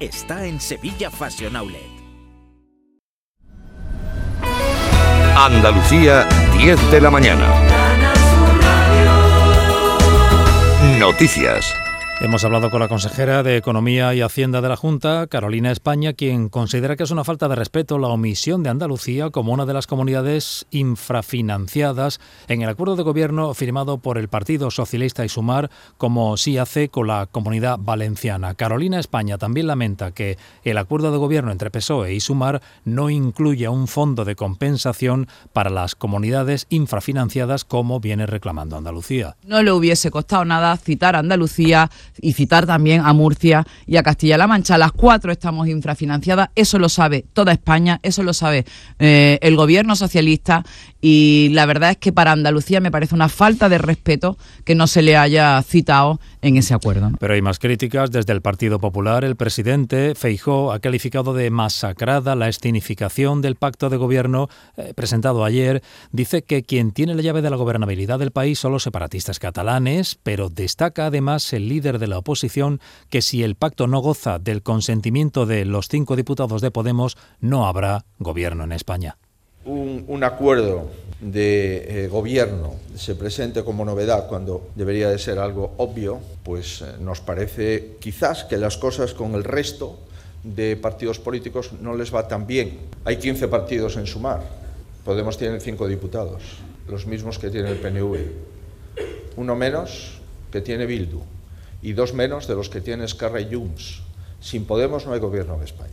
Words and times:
está 0.00 0.46
en 0.46 0.60
Sevilla 0.60 1.10
Fashion 1.10 1.54
Outlet. 1.54 1.80
Andalucía, 5.36 6.26
10 6.58 6.90
de 6.90 7.00
la 7.00 7.10
mañana. 7.10 7.46
Noticias. 10.98 11.72
Hemos 12.20 12.44
hablado 12.44 12.70
con 12.70 12.78
la 12.78 12.86
consejera 12.86 13.42
de 13.42 13.56
Economía 13.56 14.14
y 14.14 14.20
Hacienda 14.20 14.60
de 14.60 14.68
la 14.68 14.76
Junta, 14.76 15.26
Carolina 15.26 15.72
España, 15.72 16.12
quien 16.12 16.48
considera 16.48 16.94
que 16.94 17.02
es 17.02 17.10
una 17.10 17.24
falta 17.24 17.48
de 17.48 17.56
respeto 17.56 17.98
la 17.98 18.06
omisión 18.06 18.62
de 18.62 18.70
Andalucía 18.70 19.30
como 19.30 19.52
una 19.52 19.66
de 19.66 19.74
las 19.74 19.88
comunidades 19.88 20.64
infrafinanciadas 20.70 22.20
en 22.46 22.62
el 22.62 22.68
acuerdo 22.68 22.94
de 22.94 23.02
gobierno 23.02 23.52
firmado 23.52 23.98
por 23.98 24.16
el 24.16 24.28
Partido 24.28 24.70
Socialista 24.70 25.24
y 25.24 25.28
Sumar, 25.28 25.70
como 25.98 26.36
sí 26.36 26.56
hace 26.56 26.88
con 26.88 27.08
la 27.08 27.26
comunidad 27.26 27.78
valenciana. 27.80 28.54
Carolina 28.54 29.00
España 29.00 29.36
también 29.36 29.66
lamenta 29.66 30.12
que 30.12 30.38
el 30.62 30.78
acuerdo 30.78 31.10
de 31.10 31.18
gobierno 31.18 31.50
entre 31.50 31.72
PSOE 31.72 32.14
y 32.14 32.20
Sumar 32.20 32.62
no 32.84 33.10
incluya 33.10 33.70
un 33.70 33.88
fondo 33.88 34.24
de 34.24 34.36
compensación 34.36 35.26
para 35.52 35.68
las 35.68 35.96
comunidades 35.96 36.66
infrafinanciadas 36.70 37.64
como 37.64 37.98
viene 37.98 38.26
reclamando 38.26 38.76
Andalucía. 38.76 39.36
No 39.44 39.62
le 39.64 39.72
hubiese 39.72 40.12
costado 40.12 40.44
nada 40.44 40.76
citar 40.76 41.16
a 41.16 41.18
Andalucía 41.18 41.90
y 42.20 42.32
citar 42.32 42.66
también 42.66 43.02
a 43.04 43.12
Murcia 43.12 43.66
y 43.86 43.96
a 43.96 44.02
Castilla-La 44.02 44.46
Mancha. 44.46 44.78
Las 44.78 44.92
cuatro 44.92 45.32
estamos 45.32 45.68
infrafinanciadas, 45.68 46.50
eso 46.54 46.78
lo 46.78 46.88
sabe 46.88 47.24
toda 47.32 47.52
España, 47.52 48.00
eso 48.02 48.22
lo 48.22 48.32
sabe 48.32 48.64
eh, 48.98 49.38
el 49.42 49.56
gobierno 49.56 49.96
socialista 49.96 50.64
y 51.00 51.50
la 51.52 51.66
verdad 51.66 51.90
es 51.90 51.96
que 51.98 52.12
para 52.12 52.32
Andalucía 52.32 52.80
me 52.80 52.90
parece 52.90 53.14
una 53.14 53.28
falta 53.28 53.68
de 53.68 53.78
respeto 53.78 54.38
que 54.64 54.74
no 54.74 54.86
se 54.86 55.02
le 55.02 55.16
haya 55.16 55.60
citado 55.62 56.18
en 56.40 56.56
ese 56.56 56.72
acuerdo. 56.72 57.10
Pero 57.20 57.34
hay 57.34 57.42
más 57.42 57.58
críticas 57.58 58.10
desde 58.10 58.32
el 58.32 58.40
Partido 58.40 58.78
Popular. 58.78 59.24
El 59.24 59.36
presidente 59.36 60.14
Feijó 60.14 60.72
ha 60.72 60.78
calificado 60.78 61.34
de 61.34 61.50
masacrada 61.50 62.34
la 62.34 62.48
escenificación 62.48 63.42
del 63.42 63.56
pacto 63.56 63.90
de 63.90 63.96
gobierno 63.96 64.48
eh, 64.76 64.92
presentado 64.94 65.44
ayer. 65.44 65.82
Dice 66.12 66.42
que 66.42 66.62
quien 66.62 66.92
tiene 66.92 67.14
la 67.14 67.22
llave 67.22 67.42
de 67.42 67.50
la 67.50 67.56
gobernabilidad 67.56 68.18
del 68.18 68.30
país 68.30 68.58
son 68.58 68.72
los 68.72 68.82
separatistas 68.82 69.38
catalanes, 69.38 70.18
pero 70.22 70.48
destaca 70.48 71.06
además 71.06 71.52
el 71.52 71.68
líder 71.68 71.93
de 71.98 72.06
la 72.06 72.18
oposición 72.18 72.80
que 73.10 73.22
si 73.22 73.42
el 73.42 73.54
pacto 73.54 73.86
no 73.86 74.00
goza 74.00 74.38
del 74.38 74.62
consentimiento 74.62 75.46
de 75.46 75.64
los 75.64 75.88
cinco 75.88 76.16
diputados 76.16 76.60
de 76.60 76.70
Podemos, 76.70 77.16
no 77.40 77.66
habrá 77.66 78.04
gobierno 78.18 78.64
en 78.64 78.72
España. 78.72 79.16
Un, 79.64 80.22
acuerdo 80.24 80.90
de 81.20 82.04
eh, 82.04 82.08
gobierno 82.08 82.74
se 82.96 83.14
presente 83.14 83.64
como 83.64 83.84
novedad 83.84 84.26
cuando 84.28 84.68
debería 84.74 85.08
de 85.08 85.18
ser 85.18 85.38
algo 85.38 85.72
obvio, 85.78 86.20
pues 86.42 86.82
eh, 86.82 86.96
nos 87.00 87.20
parece 87.20 87.96
quizás 87.98 88.44
que 88.44 88.58
las 88.58 88.76
cosas 88.76 89.14
con 89.14 89.34
el 89.34 89.42
resto 89.42 89.98
de 90.42 90.76
partidos 90.76 91.18
políticos 91.18 91.72
no 91.80 91.94
les 91.94 92.14
va 92.14 92.28
tan 92.28 92.46
bien. 92.46 92.78
Hay 93.06 93.16
15 93.16 93.48
partidos 93.48 93.96
en 93.96 94.06
sumar, 94.06 94.42
Podemos 95.04 95.36
tiene 95.36 95.60
cinco 95.60 95.86
diputados, 95.86 96.42
los 96.88 97.06
mismos 97.06 97.38
que 97.38 97.50
tiene 97.50 97.68
el 97.68 97.76
PNV, 97.76 98.16
uno 99.36 99.54
menos 99.54 100.20
que 100.50 100.62
tiene 100.62 100.86
Bildu 100.86 101.20
y 101.84 101.92
dos 101.92 102.14
menos 102.14 102.48
de 102.48 102.56
los 102.56 102.70
que 102.70 102.80
tiene 102.80 103.04
Esquerra 103.04 103.40
y. 103.40 103.48
Sin 104.40 104.64
Podemos 104.64 105.06
no 105.06 105.12
hay 105.12 105.20
gobierno 105.20 105.54
en 105.54 105.62
España. 105.62 105.92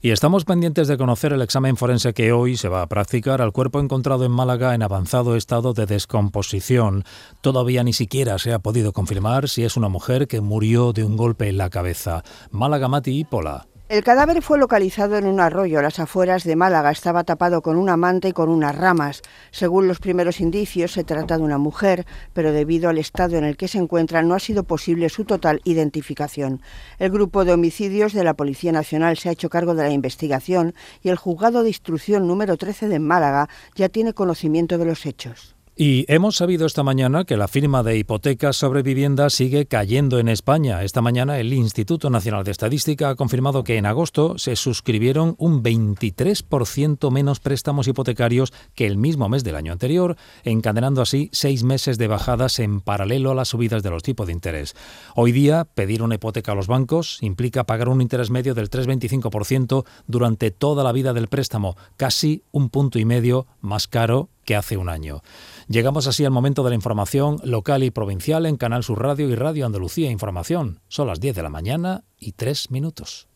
Y 0.00 0.10
estamos 0.10 0.44
pendientes 0.44 0.88
de 0.88 0.96
conocer 0.96 1.32
el 1.32 1.42
examen 1.42 1.76
forense 1.76 2.12
que 2.12 2.32
hoy 2.32 2.56
se 2.56 2.68
va 2.68 2.82
a 2.82 2.88
practicar 2.88 3.42
al 3.42 3.52
cuerpo 3.52 3.78
encontrado 3.78 4.24
en 4.24 4.32
Málaga 4.32 4.74
en 4.74 4.82
avanzado 4.82 5.36
estado 5.36 5.74
de 5.74 5.86
descomposición. 5.86 7.04
Todavía 7.40 7.84
ni 7.84 7.92
siquiera 7.92 8.38
se 8.38 8.52
ha 8.52 8.58
podido 8.60 8.92
confirmar 8.92 9.48
si 9.48 9.62
es 9.64 9.76
una 9.76 9.88
mujer 9.88 10.26
que 10.26 10.40
murió 10.40 10.92
de 10.92 11.04
un 11.04 11.16
golpe 11.16 11.48
en 11.48 11.58
la 11.58 11.70
cabeza. 11.70 12.24
Málaga 12.50 12.88
Mati 12.88 13.20
y 13.20 13.24
Pola. 13.24 13.66
El 13.92 14.02
cadáver 14.02 14.40
fue 14.40 14.56
localizado 14.56 15.18
en 15.18 15.26
un 15.26 15.38
arroyo 15.38 15.78
a 15.78 15.82
las 15.82 15.98
afueras 15.98 16.44
de 16.44 16.56
Málaga. 16.56 16.90
Estaba 16.90 17.24
tapado 17.24 17.60
con 17.60 17.76
una 17.76 17.98
manta 17.98 18.26
y 18.26 18.32
con 18.32 18.48
unas 18.48 18.74
ramas. 18.74 19.20
Según 19.50 19.86
los 19.86 19.98
primeros 19.98 20.40
indicios, 20.40 20.92
se 20.92 21.04
trata 21.04 21.36
de 21.36 21.42
una 21.42 21.58
mujer, 21.58 22.06
pero 22.32 22.52
debido 22.52 22.88
al 22.88 22.96
estado 22.96 23.36
en 23.36 23.44
el 23.44 23.58
que 23.58 23.68
se 23.68 23.76
encuentra 23.76 24.22
no 24.22 24.34
ha 24.34 24.38
sido 24.38 24.64
posible 24.64 25.10
su 25.10 25.26
total 25.26 25.60
identificación. 25.64 26.62
El 26.98 27.10
grupo 27.10 27.44
de 27.44 27.52
homicidios 27.52 28.14
de 28.14 28.24
la 28.24 28.32
Policía 28.32 28.72
Nacional 28.72 29.18
se 29.18 29.28
ha 29.28 29.32
hecho 29.32 29.50
cargo 29.50 29.74
de 29.74 29.82
la 29.82 29.90
investigación 29.90 30.72
y 31.02 31.10
el 31.10 31.16
juzgado 31.16 31.62
de 31.62 31.68
instrucción 31.68 32.26
número 32.26 32.56
13 32.56 32.88
de 32.88 32.98
Málaga 32.98 33.50
ya 33.74 33.90
tiene 33.90 34.14
conocimiento 34.14 34.78
de 34.78 34.86
los 34.86 35.04
hechos. 35.04 35.54
Y 35.84 36.04
hemos 36.06 36.36
sabido 36.36 36.64
esta 36.64 36.84
mañana 36.84 37.24
que 37.24 37.36
la 37.36 37.48
firma 37.48 37.82
de 37.82 37.98
hipotecas 37.98 38.56
sobre 38.56 38.84
vivienda 38.84 39.28
sigue 39.30 39.66
cayendo 39.66 40.20
en 40.20 40.28
España. 40.28 40.84
Esta 40.84 41.02
mañana 41.02 41.40
el 41.40 41.52
Instituto 41.52 42.08
Nacional 42.08 42.44
de 42.44 42.52
Estadística 42.52 43.10
ha 43.10 43.16
confirmado 43.16 43.64
que 43.64 43.78
en 43.78 43.86
agosto 43.86 44.38
se 44.38 44.54
suscribieron 44.54 45.34
un 45.38 45.64
23% 45.64 47.10
menos 47.10 47.40
préstamos 47.40 47.88
hipotecarios 47.88 48.52
que 48.76 48.86
el 48.86 48.96
mismo 48.96 49.28
mes 49.28 49.42
del 49.42 49.56
año 49.56 49.72
anterior, 49.72 50.16
encadenando 50.44 51.02
así 51.02 51.30
seis 51.32 51.64
meses 51.64 51.98
de 51.98 52.06
bajadas 52.06 52.60
en 52.60 52.80
paralelo 52.80 53.32
a 53.32 53.34
las 53.34 53.48
subidas 53.48 53.82
de 53.82 53.90
los 53.90 54.04
tipos 54.04 54.28
de 54.28 54.34
interés. 54.34 54.76
Hoy 55.16 55.32
día, 55.32 55.64
pedir 55.64 56.04
una 56.04 56.14
hipoteca 56.14 56.52
a 56.52 56.54
los 56.54 56.68
bancos 56.68 57.18
implica 57.22 57.64
pagar 57.64 57.88
un 57.88 58.00
interés 58.00 58.30
medio 58.30 58.54
del 58.54 58.70
3,25% 58.70 59.84
durante 60.06 60.52
toda 60.52 60.84
la 60.84 60.92
vida 60.92 61.12
del 61.12 61.26
préstamo, 61.26 61.76
casi 61.96 62.44
un 62.52 62.70
punto 62.70 63.00
y 63.00 63.04
medio 63.04 63.48
más 63.60 63.88
caro 63.88 64.28
que 64.44 64.56
hace 64.56 64.76
un 64.76 64.88
año. 64.88 65.22
Llegamos 65.68 66.06
así 66.06 66.24
al 66.24 66.30
momento 66.30 66.62
de 66.62 66.70
la 66.70 66.76
información 66.76 67.38
local 67.44 67.82
y 67.82 67.90
provincial 67.90 68.46
en 68.46 68.56
Canal 68.56 68.84
Sur 68.84 69.02
Radio 69.02 69.28
y 69.28 69.34
Radio 69.34 69.66
Andalucía 69.66 70.10
Información. 70.10 70.80
Son 70.88 71.06
las 71.06 71.20
10 71.20 71.36
de 71.36 71.42
la 71.42 71.48
mañana 71.48 72.04
y 72.18 72.32
3 72.32 72.70
minutos. 72.70 73.28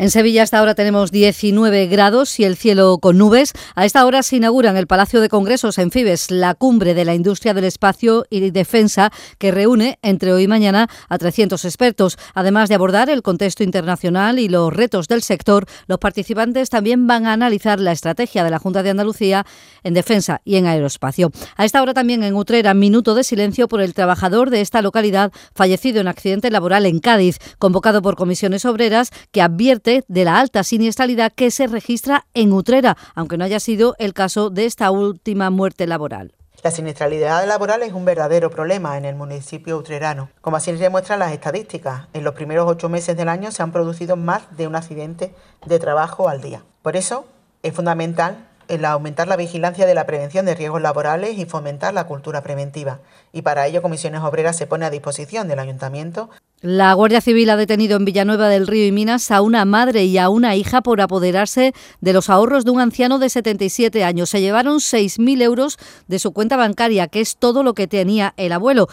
En 0.00 0.12
Sevilla 0.12 0.44
hasta 0.44 0.60
ahora 0.60 0.76
tenemos 0.76 1.10
19 1.10 1.88
grados 1.88 2.38
y 2.38 2.44
el 2.44 2.56
cielo 2.56 2.98
con 2.98 3.18
nubes. 3.18 3.52
A 3.74 3.84
esta 3.84 4.06
hora 4.06 4.22
se 4.22 4.36
inaugura 4.36 4.70
en 4.70 4.76
el 4.76 4.86
Palacio 4.86 5.20
de 5.20 5.28
Congresos 5.28 5.76
en 5.76 5.90
Fibes 5.90 6.30
la 6.30 6.54
cumbre 6.54 6.94
de 6.94 7.04
la 7.04 7.16
industria 7.16 7.52
del 7.52 7.64
espacio 7.64 8.24
y 8.30 8.50
defensa 8.50 9.10
que 9.38 9.50
reúne 9.50 9.98
entre 10.02 10.32
hoy 10.32 10.44
y 10.44 10.46
mañana 10.46 10.88
a 11.08 11.18
300 11.18 11.64
expertos. 11.64 12.16
Además 12.34 12.68
de 12.68 12.76
abordar 12.76 13.10
el 13.10 13.22
contexto 13.22 13.64
internacional 13.64 14.38
y 14.38 14.48
los 14.48 14.72
retos 14.72 15.08
del 15.08 15.24
sector, 15.24 15.66
los 15.88 15.98
participantes 15.98 16.70
también 16.70 17.08
van 17.08 17.26
a 17.26 17.32
analizar 17.32 17.80
la 17.80 17.90
estrategia 17.90 18.44
de 18.44 18.50
la 18.50 18.60
Junta 18.60 18.84
de 18.84 18.90
Andalucía 18.90 19.46
en 19.82 19.94
defensa 19.94 20.42
y 20.44 20.58
en 20.58 20.66
aeroespacio. 20.66 21.32
A 21.56 21.64
esta 21.64 21.82
hora 21.82 21.92
también 21.92 22.22
en 22.22 22.36
Utrera, 22.36 22.72
minuto 22.72 23.16
de 23.16 23.24
silencio 23.24 23.66
por 23.66 23.80
el 23.80 23.94
trabajador 23.94 24.50
de 24.50 24.60
esta 24.60 24.80
localidad 24.80 25.32
fallecido 25.56 26.00
en 26.00 26.06
accidente 26.06 26.52
laboral 26.52 26.86
en 26.86 27.00
Cádiz, 27.00 27.38
convocado 27.58 28.00
por 28.00 28.14
comisiones 28.14 28.64
obreras 28.64 29.10
que 29.32 29.42
advierte 29.42 29.87
de 30.08 30.24
la 30.24 30.38
alta 30.38 30.62
siniestralidad 30.64 31.32
que 31.32 31.50
se 31.50 31.66
registra 31.66 32.26
en 32.34 32.52
Utrera, 32.52 32.96
aunque 33.14 33.38
no 33.38 33.44
haya 33.44 33.60
sido 33.60 33.94
el 33.98 34.12
caso 34.12 34.50
de 34.50 34.66
esta 34.66 34.90
última 34.90 35.50
muerte 35.50 35.86
laboral. 35.86 36.34
La 36.62 36.72
siniestralidad 36.72 37.46
laboral 37.46 37.82
es 37.84 37.92
un 37.92 38.04
verdadero 38.04 38.50
problema 38.50 38.98
en 38.98 39.04
el 39.04 39.14
municipio 39.14 39.76
utrerano, 39.78 40.28
como 40.40 40.56
así 40.56 40.72
demuestran 40.72 41.20
las 41.20 41.32
estadísticas. 41.32 42.08
En 42.12 42.24
los 42.24 42.34
primeros 42.34 42.68
ocho 42.68 42.88
meses 42.88 43.16
del 43.16 43.28
año 43.28 43.52
se 43.52 43.62
han 43.62 43.70
producido 43.70 44.16
más 44.16 44.42
de 44.56 44.66
un 44.66 44.74
accidente 44.74 45.32
de 45.64 45.78
trabajo 45.78 46.28
al 46.28 46.40
día. 46.40 46.64
Por 46.82 46.96
eso 46.96 47.26
es 47.62 47.72
fundamental 47.72 48.47
el 48.68 48.84
aumentar 48.84 49.28
la 49.28 49.36
vigilancia 49.36 49.86
de 49.86 49.94
la 49.94 50.06
prevención 50.06 50.46
de 50.46 50.54
riesgos 50.54 50.82
laborales 50.82 51.38
y 51.38 51.44
fomentar 51.44 51.94
la 51.94 52.06
cultura 52.06 52.42
preventiva. 52.42 53.00
Y 53.32 53.42
para 53.42 53.66
ello 53.66 53.82
Comisiones 53.82 54.20
Obreras 54.20 54.56
se 54.56 54.66
pone 54.66 54.84
a 54.84 54.90
disposición 54.90 55.48
del 55.48 55.58
Ayuntamiento. 55.58 56.30
La 56.60 56.92
Guardia 56.92 57.20
Civil 57.20 57.50
ha 57.50 57.56
detenido 57.56 57.96
en 57.96 58.04
Villanueva 58.04 58.48
del 58.48 58.66
Río 58.66 58.86
y 58.86 58.92
Minas 58.92 59.30
a 59.30 59.42
una 59.42 59.64
madre 59.64 60.04
y 60.04 60.18
a 60.18 60.28
una 60.28 60.56
hija 60.56 60.80
por 60.82 61.00
apoderarse 61.00 61.72
de 62.00 62.12
los 62.12 62.30
ahorros 62.30 62.64
de 62.64 62.72
un 62.72 62.80
anciano 62.80 63.18
de 63.18 63.28
77 63.28 64.02
años. 64.04 64.30
Se 64.30 64.40
llevaron 64.40 64.78
6.000 64.78 65.42
euros 65.42 65.78
de 66.08 66.18
su 66.18 66.32
cuenta 66.32 66.56
bancaria, 66.56 67.06
que 67.06 67.20
es 67.20 67.36
todo 67.36 67.62
lo 67.62 67.74
que 67.74 67.86
tenía 67.86 68.34
el 68.36 68.52
abuelo 68.52 68.88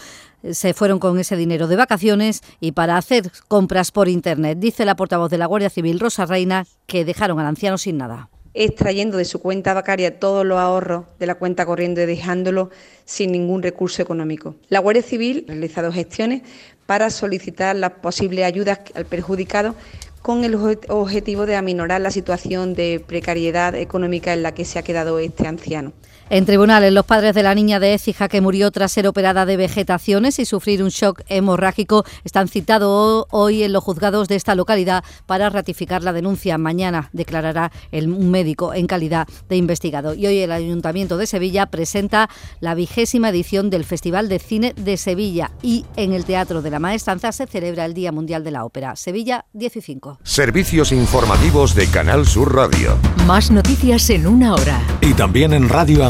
se 0.51 0.75
fueron 0.75 0.99
con 0.99 1.17
ese 1.17 1.35
dinero 1.35 1.67
de 1.67 1.75
vacaciones 1.75 2.43
y 2.59 2.73
para 2.73 2.97
hacer 2.97 3.31
compras 3.47 3.89
por 3.89 4.07
Internet. 4.07 4.59
Dice 4.59 4.85
la 4.85 4.95
portavoz 4.95 5.31
de 5.31 5.39
la 5.39 5.47
Guardia 5.47 5.71
Civil, 5.71 5.99
Rosa 5.99 6.27
Reina, 6.27 6.67
que 6.85 7.03
dejaron 7.03 7.39
al 7.39 7.47
anciano 7.47 7.79
sin 7.79 7.97
nada 7.97 8.29
extrayendo 8.55 9.17
de 9.17 9.25
su 9.25 9.39
cuenta 9.39 9.73
bancaria 9.73 10.19
todos 10.19 10.45
los 10.45 10.57
ahorros 10.57 11.05
de 11.19 11.27
la 11.27 11.35
cuenta 11.35 11.65
corriente 11.65 12.05
dejándolo 12.05 12.71
sin 13.03 13.31
ningún 13.31 13.61
recurso 13.61 14.01
económico. 14.01 14.55
La 14.69 14.79
Guardia 14.79 15.03
Civil 15.03 15.45
ha 15.47 15.51
realizado 15.51 15.91
gestiones 15.91 16.41
para 16.85 17.09
solicitar 17.09 17.75
las 17.75 17.91
posibles 17.91 18.45
ayudas 18.45 18.79
al 18.93 19.05
perjudicado 19.05 19.75
con 20.21 20.43
el 20.43 20.55
objetivo 20.55 21.45
de 21.45 21.55
aminorar 21.55 22.01
la 22.01 22.09
situación 22.09 22.73
de 22.73 23.03
precariedad 23.05 23.75
económica 23.75 24.33
en 24.33 24.41
la 24.41 24.53
que 24.53 24.65
se 24.65 24.79
ha 24.79 24.83
quedado 24.83 25.19
este 25.19 25.47
anciano. 25.47 25.93
En 26.31 26.45
tribunales, 26.47 26.91
los 26.91 27.05
padres 27.05 27.35
de 27.35 27.43
la 27.43 27.53
niña 27.53 27.79
de 27.79 27.93
Écija 27.93 28.27
que 28.27 28.41
murió 28.41 28.71
tras 28.71 28.91
ser 28.91 29.05
operada 29.05 29.45
de 29.45 29.57
vegetaciones 29.57 30.39
y 30.39 30.45
sufrir 30.45 30.81
un 30.81 30.89
shock 30.89 31.21
hemorrágico 31.27 32.03
están 32.23 32.47
citados 32.47 33.25
hoy 33.29 33.61
en 33.61 33.71
los 33.73 33.83
juzgados 33.83 34.27
de 34.27 34.35
esta 34.35 34.55
localidad 34.55 35.03
para 35.27 35.51
ratificar 35.51 36.01
la 36.01 36.13
denuncia. 36.13 36.57
Mañana 36.57 37.09
declarará 37.13 37.71
el, 37.91 38.09
un 38.09 38.31
médico 38.31 38.73
en 38.73 38.87
calidad 38.87 39.27
de 39.49 39.57
investigado. 39.57 40.15
Y 40.15 40.25
hoy 40.25 40.39
el 40.39 40.51
Ayuntamiento 40.51 41.17
de 41.17 41.27
Sevilla 41.27 41.67
presenta 41.67 42.27
la 42.59 42.73
vigésima 42.73 43.29
edición 43.29 43.69
del 43.69 43.85
Festival 43.85 44.27
de 44.27 44.39
Cine 44.39 44.73
de 44.75 44.97
Sevilla 44.97 45.51
y 45.61 45.85
en 45.95 46.13
el 46.13 46.25
Teatro 46.25 46.63
de 46.63 46.71
la 46.71 46.79
Maestranza 46.79 47.31
se 47.33 47.45
celebra 47.45 47.85
el 47.85 47.93
Día 47.93 48.11
Mundial 48.11 48.43
de 48.43 48.49
la 48.49 48.65
Ópera. 48.65 48.95
Sevilla 48.95 49.45
15. 49.57 49.75
Servicios 50.23 50.91
informativos 50.91 51.75
de 51.75 51.85
Canal 51.87 52.25
Sur 52.25 52.55
Radio. 52.55 52.97
Más 53.27 53.51
noticias 53.51 54.09
en 54.09 54.25
una 54.25 54.55
hora. 54.55 54.81
Y 55.01 55.13
también 55.13 55.53
en 55.53 55.69
Radio 55.69 56.03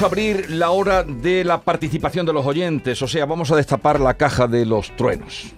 Vamos 0.00 0.12
a 0.12 0.16
abrir 0.16 0.50
la 0.50 0.70
hora 0.70 1.02
de 1.02 1.44
la 1.44 1.60
participación 1.60 2.24
de 2.24 2.32
los 2.32 2.46
oyentes, 2.46 3.02
o 3.02 3.06
sea, 3.06 3.26
vamos 3.26 3.50
a 3.50 3.56
destapar 3.56 4.00
la 4.00 4.14
caja 4.14 4.46
de 4.46 4.64
los 4.64 4.96
truenos. 4.96 5.52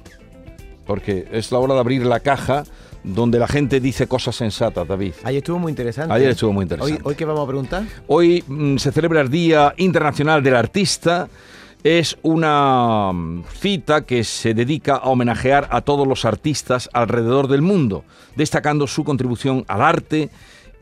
Porque 0.85 1.29
es 1.31 1.53
la 1.53 1.61
hora 1.61 1.75
de 1.75 1.79
abrir 1.79 2.05
la 2.05 2.19
caja 2.19 2.65
donde 3.05 3.39
la 3.39 3.47
gente 3.47 3.79
dice 3.79 4.09
cosas 4.09 4.35
sensatas, 4.35 4.89
David. 4.89 5.12
Ayer 5.23 5.39
estuvo 5.39 5.61
muy 5.61 5.71
interesante. 5.71 6.12
Ayer 6.12 6.31
estuvo 6.31 6.53
muy 6.53 6.65
interesante. 6.65 6.94
¿Hoy, 6.94 7.00
hoy 7.05 7.15
qué 7.15 7.25
vamos 7.25 7.44
a 7.44 7.47
preguntar? 7.47 7.85
Hoy 8.09 8.43
mm, 8.44 8.79
se 8.79 8.91
celebra 8.91 9.21
el 9.21 9.31
Día 9.31 9.75
Internacional 9.77 10.43
del 10.43 10.56
Artista. 10.56 11.29
Es 11.85 12.19
una 12.23 13.12
mm, 13.12 13.45
cita 13.61 14.00
que 14.00 14.25
se 14.25 14.55
dedica 14.55 14.97
a 14.97 15.09
homenajear 15.11 15.69
a 15.71 15.83
todos 15.83 16.05
los 16.05 16.25
artistas 16.25 16.91
alrededor 16.93 17.47
del 17.47 17.62
mundo, 17.62 18.03
destacando 18.35 18.88
su 18.88 19.05
contribución 19.05 19.65
al 19.69 19.83
arte 19.83 20.31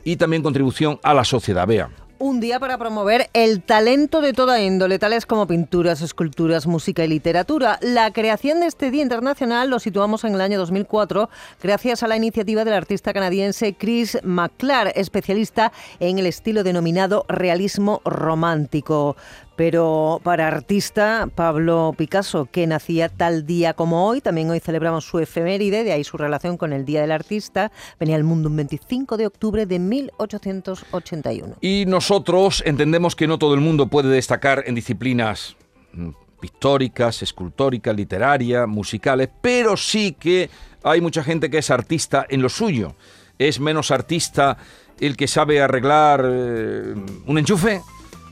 y 0.03 0.15
también 0.15 0.41
contribución 0.41 0.99
a 1.03 1.13
la 1.13 1.23
sociedad. 1.23 1.67
Vea. 1.67 1.91
Un 2.23 2.39
día 2.39 2.59
para 2.59 2.77
promover 2.77 3.31
el 3.33 3.63
talento 3.63 4.21
de 4.21 4.31
toda 4.31 4.61
índole, 4.61 4.99
tales 4.99 5.25
como 5.25 5.47
pinturas, 5.47 6.03
esculturas, 6.03 6.67
música 6.67 7.03
y 7.03 7.07
literatura. 7.07 7.79
La 7.81 8.13
creación 8.13 8.59
de 8.59 8.67
este 8.67 8.91
Día 8.91 9.01
Internacional 9.01 9.71
lo 9.71 9.79
situamos 9.79 10.23
en 10.23 10.35
el 10.35 10.41
año 10.41 10.59
2004 10.59 11.31
gracias 11.63 12.03
a 12.03 12.07
la 12.07 12.17
iniciativa 12.17 12.63
del 12.63 12.75
artista 12.75 13.11
canadiense 13.11 13.73
Chris 13.73 14.19
McClure, 14.21 14.93
especialista 14.93 15.71
en 15.99 16.19
el 16.19 16.27
estilo 16.27 16.63
denominado 16.63 17.25
realismo 17.27 18.03
romántico. 18.05 19.15
Pero 19.61 20.19
para 20.23 20.47
artista, 20.47 21.29
Pablo 21.35 21.93
Picasso, 21.95 22.47
que 22.51 22.65
nacía 22.65 23.09
tal 23.09 23.45
día 23.45 23.75
como 23.75 24.07
hoy, 24.07 24.19
también 24.19 24.49
hoy 24.49 24.59
celebramos 24.59 25.05
su 25.05 25.19
efeméride, 25.19 25.83
de 25.83 25.91
ahí 25.91 26.03
su 26.03 26.17
relación 26.17 26.57
con 26.57 26.73
el 26.73 26.83
Día 26.83 26.99
del 27.01 27.11
Artista, 27.11 27.71
venía 27.99 28.15
al 28.15 28.23
mundo 28.23 28.49
un 28.49 28.55
25 28.55 29.17
de 29.17 29.27
octubre 29.27 29.67
de 29.67 29.77
1881. 29.77 31.57
Y 31.61 31.85
nosotros 31.85 32.63
entendemos 32.65 33.15
que 33.15 33.27
no 33.27 33.37
todo 33.37 33.53
el 33.53 33.61
mundo 33.61 33.85
puede 33.85 34.09
destacar 34.09 34.63
en 34.65 34.73
disciplinas 34.73 35.55
mm, 35.93 36.09
pictóricas, 36.39 37.21
escultóricas, 37.21 37.95
literarias, 37.95 38.67
musicales, 38.67 39.29
pero 39.43 39.77
sí 39.77 40.13
que 40.13 40.49
hay 40.81 41.01
mucha 41.01 41.23
gente 41.23 41.51
que 41.51 41.59
es 41.59 41.69
artista 41.69 42.25
en 42.27 42.41
lo 42.41 42.49
suyo. 42.49 42.95
Es 43.37 43.59
menos 43.59 43.91
artista 43.91 44.57
el 44.99 45.15
que 45.15 45.27
sabe 45.27 45.61
arreglar 45.61 46.25
eh, 46.25 46.95
un 47.27 47.37
enchufe 47.37 47.81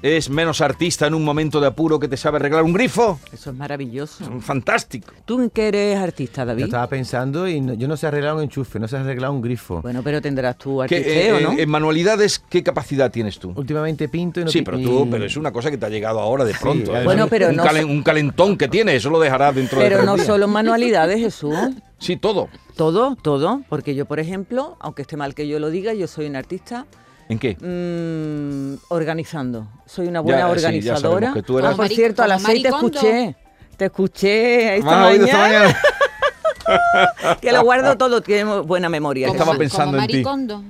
es 0.01 0.29
menos 0.29 0.61
artista 0.61 1.07
en 1.07 1.13
un 1.13 1.23
momento 1.23 1.59
de 1.59 1.67
apuro 1.67 1.99
que 1.99 2.07
te 2.07 2.15
sabe 2.17 2.37
arreglar 2.37 2.63
un 2.63 2.73
grifo. 2.73 3.19
Eso 3.33 3.49
es 3.49 3.55
maravilloso. 3.55 4.23
Es 4.37 4.43
fantástico. 4.45 5.13
¿Tú 5.25 5.41
en 5.41 5.49
qué 5.49 5.67
eres 5.69 5.97
artista, 5.97 6.45
David? 6.45 6.59
Yo 6.61 6.65
estaba 6.65 6.87
pensando 6.87 7.47
y 7.47 7.59
no- 7.61 7.73
yo 7.73 7.87
no 7.87 7.97
sé 7.97 8.07
arreglar 8.07 8.35
un 8.35 8.43
enchufe, 8.43 8.79
no 8.79 8.87
sé 8.87 8.97
arreglar 8.97 9.31
un 9.31 9.41
grifo. 9.41 9.81
Bueno, 9.81 10.01
pero 10.03 10.21
tendrás 10.21 10.57
tu 10.57 10.77
¿Qué, 10.87 10.95
artisteo, 10.97 11.37
eh, 11.37 11.41
¿no? 11.43 11.51
En 11.59 11.69
manualidades, 11.69 12.39
¿qué 12.49 12.63
capacidad 12.63 13.11
tienes 13.11 13.39
tú? 13.39 13.51
Últimamente 13.55 14.07
pinto 14.09 14.39
y 14.39 14.45
no 14.45 14.51
Sí, 14.51 14.61
pero 14.61 14.79
tú, 14.79 15.07
pero 15.09 15.25
es 15.25 15.35
una 15.37 15.51
cosa 15.51 15.69
que 15.71 15.77
te 15.77 15.85
ha 15.85 15.89
llegado 15.89 16.19
ahora 16.19 16.45
de 16.45 16.53
pronto. 16.53 16.95
¿eh? 16.95 17.03
Bueno, 17.03 17.27
pero 17.27 17.49
un, 17.49 17.55
no 17.57 17.63
calen- 17.63 17.85
un 17.89 18.03
calentón 18.03 18.57
que 18.57 18.67
tienes, 18.67 18.95
eso 18.95 19.09
lo 19.09 19.19
dejarás 19.19 19.55
dentro 19.55 19.79
de 19.79 19.89
Pero 19.89 20.03
no 20.03 20.15
días. 20.15 20.27
solo 20.27 20.47
manualidades, 20.47 21.19
Jesús. 21.19 21.53
Sí, 21.97 22.15
todo. 22.15 22.47
Todo, 22.77 23.17
todo. 23.21 23.61
Porque 23.67 23.93
yo, 23.95 24.05
por 24.05 24.19
ejemplo, 24.21 24.77
aunque 24.79 25.01
esté 25.01 25.17
mal 25.17 25.35
que 25.35 25.47
yo 25.47 25.59
lo 25.59 25.69
diga, 25.69 25.93
yo 25.93 26.07
soy 26.07 26.27
un 26.27 26.37
artista 26.37 26.85
¿En 27.29 27.37
qué? 27.39 27.55
mm, 27.59 28.85
organizando. 28.91 29.67
Soy 29.85 30.07
una 30.07 30.19
buena 30.19 30.39
ya 30.39 30.47
organizadora. 30.49 30.99
sabemos 31.27 31.33
que 31.35 31.43
tú 31.43 31.59
eras- 31.59 31.73
Ah, 31.73 31.77
por 31.77 31.87
cierto, 31.87 32.23
a 32.23 32.27
las 32.27 32.41
seis 32.41 32.63
te 32.63 32.69
escuché. 32.69 33.35
Te 33.77 33.85
escuché 33.85 34.75
esta 34.77 34.89
¿Me 34.89 34.95
has 35.05 35.11
oído 35.11 35.25
esta 35.25 35.37
mañana, 35.37 35.77
que 37.41 37.51
lo 37.53 37.63
guardo 37.63 37.97
todo, 37.97 38.21
tiene 38.21 38.43
buena 38.61 38.89
memoria. 38.89 39.27
Estaba 39.27 39.55
pensando 39.55 39.97
como 39.97 40.01
en 40.01 40.07
ti. 40.07 40.23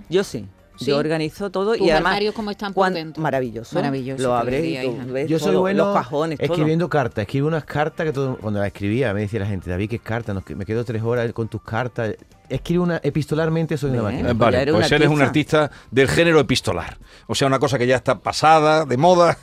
Yo 0.10 0.24
sí. 0.24 0.46
Sí. 0.80 0.86
Yo 0.86 0.98
organizo 0.98 1.50
todo 1.52 1.76
y 1.76 1.90
además 1.90 2.20
cómo 2.34 2.52
están 2.52 2.74
por 2.74 2.84
cuan- 2.86 2.94
dentro. 2.94 3.22
maravilloso. 3.22 3.76
Maravilloso, 3.76 4.24
Lo 4.24 4.36
abres 4.36 4.64
y 4.66 4.78
tú 4.82 5.12
ves 5.12 5.28
Yo 5.30 5.38
soy 5.40 5.52
todo, 5.52 5.62
bueno 5.62 5.86
los 5.86 5.94
cajones, 5.96 6.40
todo. 6.40 6.46
escribiendo 6.54 6.90
cartas. 6.90 7.24
Escribo 7.24 7.48
unas 7.48 7.66
cartas 7.66 8.06
que 8.06 8.14
todo, 8.14 8.38
cuando 8.38 8.60
las 8.60 8.68
escribía 8.68 9.14
me 9.14 9.22
decía 9.22 9.42
la 9.42 9.46
gente, 9.46 9.70
David, 9.70 9.90
¿qué 9.90 10.00
cartas? 10.00 10.34
Nos 10.34 10.46
que- 10.46 10.56
me 10.56 10.66
quedo 10.66 10.86
tres 10.86 11.04
horas 11.04 11.32
con 11.34 11.48
tus 11.50 11.62
cartas. 11.62 12.16
Escribo 12.48 12.84
una 12.84 13.00
epistolarmente, 13.04 13.78
soy 13.78 13.92
una 13.92 14.04
máquina. 14.04 14.22
Eh, 14.22 14.24
pues 14.36 14.38
vale, 14.38 14.62
eres 14.62 14.74
pues 14.74 14.88
un 14.90 14.96
eres 14.96 15.10
un 15.10 15.22
artista 15.22 15.70
del 15.92 16.08
género 16.08 16.40
epistolar. 16.40 16.98
O 17.28 17.36
sea, 17.36 17.48
una 17.48 17.60
cosa 17.60 17.78
que 17.78 17.86
ya 17.86 17.98
está 17.98 18.20
pasada, 18.20 18.86
de 18.86 18.98
moda, 18.98 19.38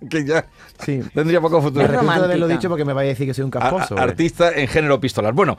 que 0.10 0.24
ya 0.24 0.46
Sí. 0.84 1.02
tendría 1.14 1.40
poco 1.40 1.58
Me 1.58 1.62
futuro. 1.64 1.84
Es 1.84 1.90
arrepiento 1.90 2.18
de 2.20 2.24
haberlo 2.24 2.48
dicho 2.48 2.68
porque 2.68 2.84
me 2.84 2.92
vaya 2.94 3.08
a 3.08 3.10
decir 3.10 3.26
que 3.26 3.34
soy 3.34 3.44
un 3.44 3.50
casposo. 3.50 3.96
a- 3.98 4.02
artista 4.02 4.52
en 4.52 4.66
género 4.68 4.94
epistolar. 4.94 5.34
Bueno, 5.34 5.56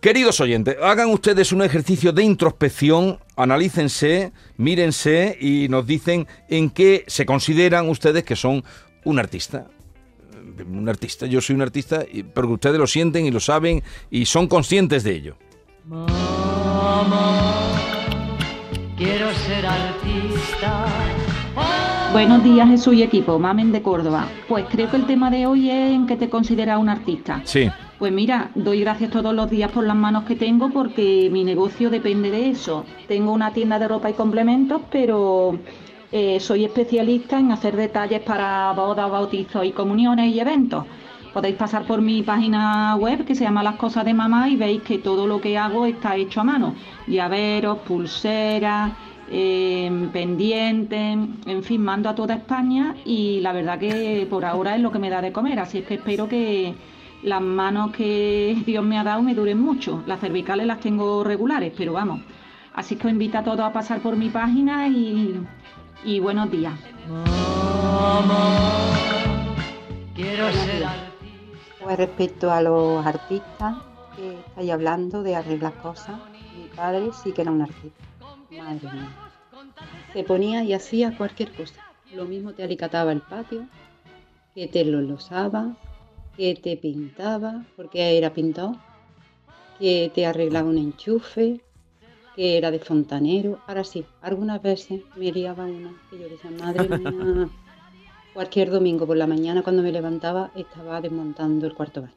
queridos 0.00 0.40
oyentes, 0.40 0.76
hagan 0.82 1.10
ustedes 1.10 1.52
un 1.52 1.62
ejercicio 1.62 2.12
de 2.12 2.22
introspección, 2.22 3.18
analícense, 3.36 4.32
mírense 4.56 5.36
y 5.40 5.68
nos 5.68 5.86
dicen 5.86 6.26
en 6.48 6.70
qué 6.70 7.04
se 7.06 7.26
consideran 7.26 7.88
ustedes 7.88 8.24
que 8.24 8.36
son 8.36 8.64
un 9.04 9.18
artista. 9.18 9.66
Un 10.66 10.88
artista, 10.88 11.26
yo 11.26 11.40
soy 11.40 11.56
un 11.56 11.62
artista, 11.62 12.04
pero 12.34 12.48
ustedes 12.48 12.78
lo 12.78 12.86
sienten 12.86 13.26
y 13.26 13.30
lo 13.30 13.40
saben 13.40 13.82
y 14.10 14.26
son 14.26 14.48
conscientes 14.48 15.04
de 15.04 15.14
ello. 15.14 15.36
Buenos 22.18 22.42
días, 22.42 22.68
Jesús 22.68 22.94
y 22.94 23.04
equipo, 23.04 23.38
Mamen 23.38 23.70
de 23.70 23.80
Córdoba. 23.80 24.26
Pues 24.48 24.64
creo 24.68 24.90
que 24.90 24.96
el 24.96 25.06
tema 25.06 25.30
de 25.30 25.46
hoy 25.46 25.70
es 25.70 25.92
en 25.92 26.04
que 26.04 26.16
te 26.16 26.28
consideras 26.28 26.80
un 26.80 26.88
artista. 26.88 27.42
Sí. 27.44 27.70
Pues 27.96 28.12
mira, 28.12 28.50
doy 28.56 28.80
gracias 28.80 29.12
todos 29.12 29.32
los 29.32 29.48
días 29.48 29.70
por 29.70 29.84
las 29.84 29.94
manos 29.94 30.24
que 30.24 30.34
tengo 30.34 30.68
porque 30.70 31.28
mi 31.30 31.44
negocio 31.44 31.90
depende 31.90 32.32
de 32.32 32.50
eso. 32.50 32.84
Tengo 33.06 33.30
una 33.30 33.52
tienda 33.52 33.78
de 33.78 33.86
ropa 33.86 34.10
y 34.10 34.14
complementos, 34.14 34.82
pero 34.90 35.60
eh, 36.10 36.40
soy 36.40 36.64
especialista 36.64 37.38
en 37.38 37.52
hacer 37.52 37.76
detalles 37.76 38.22
para 38.22 38.72
bodas, 38.72 39.08
bautizos 39.08 39.64
y 39.64 39.70
comuniones 39.70 40.34
y 40.34 40.40
eventos. 40.40 40.86
Podéis 41.32 41.54
pasar 41.54 41.84
por 41.84 42.00
mi 42.00 42.22
página 42.24 42.96
web 42.96 43.24
que 43.26 43.36
se 43.36 43.44
llama 43.44 43.62
Las 43.62 43.76
Cosas 43.76 44.04
de 44.04 44.12
Mamá 44.12 44.48
y 44.48 44.56
veis 44.56 44.82
que 44.82 44.98
todo 44.98 45.28
lo 45.28 45.40
que 45.40 45.56
hago 45.56 45.86
está 45.86 46.16
hecho 46.16 46.40
a 46.40 46.44
mano. 46.44 46.74
Llaveros, 47.06 47.78
pulseras, 47.86 48.90
eh, 49.30 50.08
pendientes, 50.12 51.18
en 51.46 51.62
fin, 51.62 51.82
mando 51.82 52.08
a 52.08 52.14
toda 52.14 52.34
España 52.34 52.96
y 53.04 53.40
la 53.40 53.52
verdad 53.52 53.78
que 53.78 54.26
por 54.28 54.44
ahora 54.44 54.74
es 54.74 54.80
lo 54.80 54.90
que 54.90 54.98
me 54.98 55.10
da 55.10 55.20
de 55.20 55.32
comer. 55.32 55.58
Así 55.58 55.78
es 55.78 55.86
que 55.86 55.94
espero 55.94 56.28
que 56.28 56.74
las 57.22 57.40
manos 57.40 57.92
que 57.92 58.62
Dios 58.64 58.84
me 58.84 58.98
ha 58.98 59.04
dado 59.04 59.22
me 59.22 59.34
duren 59.34 59.60
mucho. 59.60 60.02
Las 60.06 60.20
cervicales 60.20 60.66
las 60.66 60.80
tengo 60.80 61.24
regulares, 61.24 61.72
pero 61.76 61.92
vamos. 61.92 62.20
Así 62.74 62.96
que 62.96 63.06
os 63.06 63.12
invito 63.12 63.38
a 63.38 63.42
todos 63.42 63.60
a 63.60 63.72
pasar 63.72 64.00
por 64.00 64.16
mi 64.16 64.28
página 64.28 64.88
y, 64.88 65.40
y 66.04 66.20
buenos 66.20 66.50
días. 66.50 66.74
Quiero 70.14 70.52
ser. 70.52 70.86
Pues 71.82 71.96
respecto 71.96 72.50
a 72.50 72.60
los 72.62 73.04
artistas 73.04 73.76
que 74.16 74.34
estáis 74.34 74.70
hablando 74.70 75.22
de 75.22 75.36
arreglar 75.36 75.74
cosas, 75.74 76.16
mi 76.56 76.68
padre 76.74 77.10
sí 77.22 77.32
que 77.32 77.42
era 77.42 77.50
un 77.50 77.62
artista. 77.62 78.04
Madre 78.50 78.92
mía. 78.92 79.30
Se 80.12 80.24
ponía 80.24 80.64
y 80.64 80.72
hacía 80.72 81.16
cualquier 81.16 81.52
cosa. 81.52 81.82
lo 82.14 82.24
mismo 82.24 82.52
te 82.54 82.62
alicataba 82.62 83.12
el 83.12 83.20
patio, 83.20 83.66
que 84.54 84.66
te 84.66 84.84
lo 84.84 85.00
losaba, 85.02 85.76
que 86.36 86.54
te 86.54 86.76
pintaba, 86.76 87.64
porque 87.76 88.16
era 88.16 88.32
pintado, 88.32 88.76
que 89.78 90.10
te 90.14 90.24
arreglaba 90.24 90.68
un 90.68 90.78
enchufe, 90.78 91.60
que 92.34 92.56
era 92.56 92.70
de 92.70 92.78
fontanero. 92.78 93.58
Ahora 93.66 93.84
sí, 93.84 94.06
algunas 94.22 94.62
veces 94.62 95.02
me 95.16 95.30
liaba 95.32 95.64
una 95.64 95.92
que 96.08 96.18
yo 96.18 96.28
decía, 96.28 96.50
madre 96.50 96.88
mía, 96.96 97.48
cualquier 98.34 98.70
domingo 98.70 99.06
por 99.06 99.16
la 99.16 99.26
mañana 99.26 99.62
cuando 99.62 99.82
me 99.82 99.92
levantaba 99.92 100.50
estaba 100.54 101.00
desmontando 101.00 101.66
el 101.66 101.74
cuarto 101.74 102.02
baño. 102.02 102.14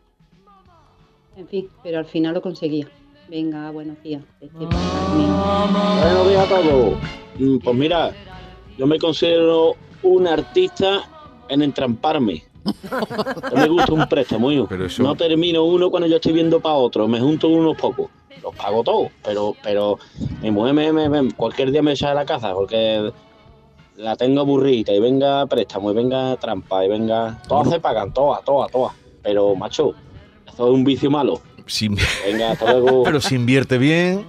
En 1.35 1.47
fin, 1.47 1.69
pero 1.83 1.99
al 1.99 2.05
final 2.05 2.33
lo 2.33 2.41
conseguía. 2.41 2.87
Venga, 3.31 3.71
buenos 3.71 3.95
días. 4.03 4.21
Buenos 4.41 6.27
días 6.27 6.45
a 6.45 6.49
todos. 6.49 6.97
Mm, 7.39 7.57
Pues 7.59 7.75
mira, 7.77 8.11
yo 8.77 8.85
me 8.85 8.99
considero 8.99 9.75
un 10.03 10.27
artista 10.27 11.03
en 11.47 11.61
entramparme. 11.61 12.43
No 13.49 13.55
me 13.55 13.69
gusta 13.69 13.93
un 13.93 14.05
préstamo, 14.09 14.51
yo. 14.51 14.67
No 15.01 15.15
termino 15.15 15.63
uno 15.63 15.89
cuando 15.89 16.07
yo 16.09 16.17
estoy 16.17 16.33
viendo 16.33 16.59
para 16.59 16.75
otro, 16.75 17.07
me 17.07 17.21
junto 17.21 17.47
unos 17.47 17.77
pocos. 17.77 18.09
Los 18.43 18.53
pago 18.53 18.83
todos, 18.83 19.07
pero, 19.23 19.55
pero 19.63 19.97
mi 20.41 20.51
mujer 20.51 20.73
me, 20.73 20.91
me- 20.91 21.07
me- 21.07 21.31
cualquier 21.33 21.71
día 21.71 21.81
me 21.81 21.93
echa 21.93 22.09
de 22.09 22.15
la 22.15 22.25
casa 22.25 22.53
porque 22.53 23.13
la 23.95 24.17
tengo 24.17 24.41
aburrida 24.41 24.91
y 24.93 24.99
venga 24.99 25.45
préstamo 25.45 25.89
y 25.91 25.93
venga 25.93 26.35
trampa 26.35 26.83
y 26.83 26.89
venga... 26.89 27.41
Todas 27.47 27.69
se 27.69 27.79
pagan, 27.79 28.11
todas, 28.13 28.43
todas, 28.43 28.69
todas. 28.71 28.93
Pero, 29.23 29.55
macho, 29.55 29.93
eso 30.51 30.67
es 30.67 30.73
un 30.73 30.83
vicio 30.83 31.09
malo. 31.09 31.39
Venga, 32.25 32.51
hasta 32.51 32.71
luego. 32.73 33.03
Pero 33.05 33.21
si 33.21 33.35
invierte 33.35 33.77
bien, 33.77 34.25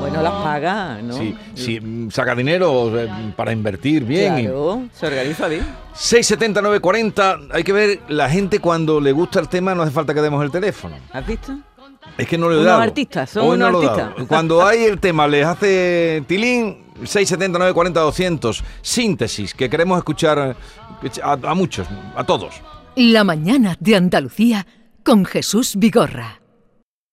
Bueno, 0.00 0.20
las 0.22 0.32
paga, 0.32 1.00
¿no? 1.02 1.14
si, 1.14 1.34
si, 1.54 1.80
mm, 1.80 2.10
saca 2.10 2.34
dinero 2.34 2.98
eh, 2.98 3.08
para 3.36 3.52
invertir 3.52 4.04
bien. 4.04 4.38
y- 4.38 4.42
Claro, 4.44 4.82
se 4.92 5.06
organiza 5.06 5.48
bien. 5.48 5.64
670 5.94 6.60
940, 6.62 7.38
hay 7.52 7.62
que 7.64 7.72
ver, 7.72 8.00
la 8.08 8.28
gente 8.28 8.58
cuando 8.58 9.00
le 9.00 9.12
gusta 9.12 9.38
el 9.40 9.48
tema 9.48 9.74
no 9.74 9.82
hace 9.82 9.92
falta 9.92 10.12
que 10.14 10.20
demos 10.20 10.42
el 10.44 10.50
teléfono. 10.50 10.96
¿Has 11.12 11.26
visto? 11.26 11.56
Es 12.18 12.26
que 12.26 12.36
no 12.36 12.48
lo 12.48 12.54
he 12.54 12.58
Unos 12.58 12.66
dado. 12.66 12.82
artistas, 12.82 13.30
son 13.30 13.42
Hoy 13.48 13.58
no 13.58 13.68
unos 13.68 13.84
artistas. 13.96 14.26
Cuando 14.26 14.62
hay 14.66 14.84
el 14.84 14.98
tema, 14.98 15.26
les 15.28 15.46
hace 15.46 16.22
tilín, 16.26 16.78
670 17.04 17.58
940 17.58 18.00
200, 18.00 18.64
síntesis, 18.82 19.54
que 19.54 19.70
queremos 19.70 19.98
escuchar 19.98 20.38
a, 21.22 21.32
a 21.32 21.54
muchos, 21.54 21.86
a 22.16 22.24
todos. 22.24 22.54
La 22.96 23.24
mañana 23.24 23.76
de 23.80 23.96
Andalucía 23.96 24.66
con 25.04 25.24
Jesús 25.24 25.74
Vigorra. 25.76 26.40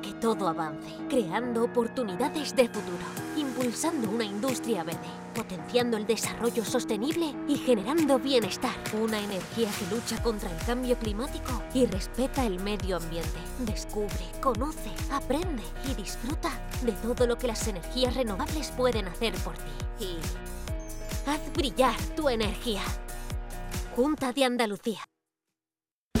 que 0.00 0.12
todo 0.14 0.48
avance, 0.48 0.94
creando 1.08 1.64
oportunidades 1.64 2.54
de 2.54 2.68
futuro, 2.68 3.04
impulsando 3.36 4.10
una 4.10 4.24
industria 4.24 4.84
verde, 4.84 5.08
potenciando 5.34 5.96
el 5.96 6.06
desarrollo 6.06 6.64
sostenible 6.64 7.34
y 7.48 7.56
generando 7.56 8.18
bienestar. 8.18 8.74
Una 9.00 9.18
energía 9.18 9.68
que 9.78 9.94
lucha 9.94 10.22
contra 10.22 10.50
el 10.50 10.66
cambio 10.66 10.98
climático 10.98 11.62
y 11.74 11.86
respeta 11.86 12.46
el 12.46 12.60
medio 12.60 12.96
ambiente. 12.96 13.38
Descubre, 13.60 14.24
conoce, 14.40 14.90
aprende 15.10 15.62
y 15.90 15.94
disfruta 15.94 16.50
de 16.82 16.92
todo 16.92 17.26
lo 17.26 17.36
que 17.36 17.48
las 17.48 17.66
energías 17.68 18.14
renovables 18.14 18.70
pueden 18.76 19.08
hacer 19.08 19.34
por 19.44 19.54
ti. 19.54 20.04
Y 20.04 21.28
haz 21.28 21.52
brillar 21.52 22.00
tu 22.16 22.28
energía. 22.28 22.82
Junta 23.94 24.32
de 24.32 24.44
Andalucía. 24.44 25.00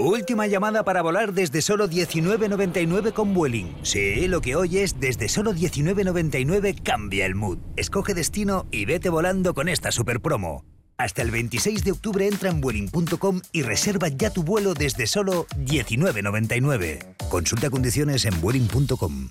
Última 0.00 0.46
llamada 0.46 0.84
para 0.84 1.02
volar 1.02 1.32
desde 1.32 1.60
solo 1.60 1.88
19.99 1.88 3.12
con 3.12 3.34
Vueling. 3.34 3.74
Sí, 3.82 4.28
lo 4.28 4.40
que 4.40 4.54
oyes, 4.54 5.00
desde 5.00 5.28
solo 5.28 5.52
19.99 5.52 6.84
cambia 6.84 7.26
el 7.26 7.34
mood. 7.34 7.58
Escoge 7.76 8.14
destino 8.14 8.66
y 8.70 8.84
vete 8.84 9.08
volando 9.08 9.54
con 9.54 9.68
esta 9.68 9.90
super 9.90 10.20
promo. 10.20 10.64
Hasta 10.98 11.22
el 11.22 11.32
26 11.32 11.82
de 11.82 11.90
octubre 11.90 12.28
entra 12.28 12.48
en 12.48 12.60
Vueling.com 12.60 13.40
y 13.50 13.62
reserva 13.62 14.06
ya 14.06 14.30
tu 14.30 14.44
vuelo 14.44 14.72
desde 14.74 15.08
solo 15.08 15.46
19.99. 15.56 17.16
Consulta 17.28 17.68
condiciones 17.68 18.24
en 18.24 18.40
Vueling.com. 18.40 19.30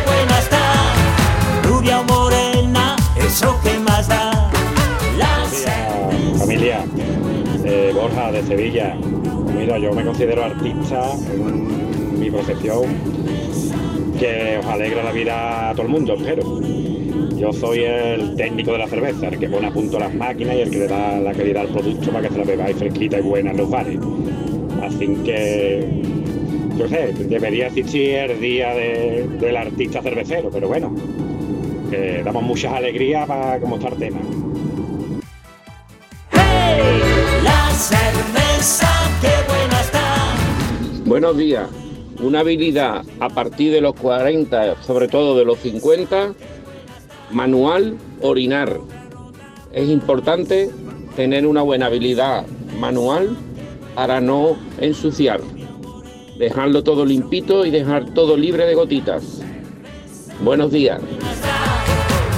Familia, 6.37 6.83
eh, 7.65 7.91
Borja 7.93 8.31
de 8.31 8.43
Sevilla. 8.43 8.95
Mira, 9.57 9.77
yo 9.77 9.93
me 9.93 10.03
considero 10.03 10.43
artista 10.43 11.11
en 11.33 12.19
mi 12.19 12.29
profesión 12.29 12.83
que 14.19 14.57
os 14.59 14.65
alegra 14.65 15.03
la 15.03 15.11
vida 15.11 15.69
a 15.69 15.73
todo 15.73 15.83
el 15.83 15.89
mundo, 15.91 16.13
espero. 16.15 16.43
Yo 17.37 17.51
soy 17.53 17.79
el 17.79 18.35
técnico 18.35 18.73
de 18.73 18.77
la 18.79 18.87
cerveza, 18.87 19.27
el 19.29 19.39
que 19.39 19.47
pone 19.49 19.67
a 19.67 19.71
punto 19.71 19.97
las 19.97 20.13
máquinas 20.13 20.55
y 20.55 20.59
el 20.61 20.69
que 20.69 20.77
le 20.79 20.87
da 20.87 21.19
la 21.19 21.31
calidad 21.33 21.61
al 21.63 21.69
producto 21.69 22.11
para 22.11 22.27
que 22.27 22.33
se 22.33 22.39
la 22.39 22.43
bebáis 22.45 22.77
fresquita 22.77 23.17
y 23.17 23.21
buena 23.21 23.51
en 23.51 23.57
los 23.57 23.69
bares. 23.69 23.97
Así 24.83 25.07
que, 25.23 26.01
yo 26.77 26.87
sé, 26.87 27.13
debería 27.29 27.67
existir 27.67 28.09
el 28.15 28.39
día 28.41 28.73
de- 28.75 29.27
del 29.39 29.57
artista 29.57 30.01
cervecero, 30.01 30.49
pero 30.51 30.67
bueno, 30.67 30.93
que 31.91 32.23
damos 32.23 32.41
muchas 32.41 32.73
alegrías 32.73 33.27
para 33.27 33.59
cómo 33.59 33.75
está 33.75 33.89
el 33.89 33.97
tema. 33.97 34.19
La 37.43 37.69
cerveza, 37.71 38.87
qué 39.19 39.27
buena 39.45 39.81
está. 39.81 40.35
Buenos 41.05 41.37
días. 41.37 41.69
Una 42.21 42.39
habilidad 42.39 43.03
a 43.19 43.29
partir 43.29 43.73
de 43.73 43.81
los 43.81 43.93
40, 43.95 44.81
sobre 44.83 45.09
todo 45.09 45.37
de 45.37 45.43
los 45.43 45.59
50, 45.59 46.33
manual, 47.31 47.97
orinar. 48.21 48.79
Es 49.73 49.89
importante 49.89 50.69
tener 51.15 51.45
una 51.45 51.61
buena 51.61 51.87
habilidad 51.87 52.45
manual 52.79 53.35
para 53.95 54.21
no 54.21 54.55
ensuciar. 54.79 55.41
Dejarlo 56.37 56.83
todo 56.83 57.05
limpito 57.05 57.65
y 57.65 57.71
dejar 57.71 58.13
todo 58.13 58.37
libre 58.37 58.65
de 58.65 58.75
gotitas. 58.75 59.41
Buenos 60.41 60.71
días. 60.71 61.01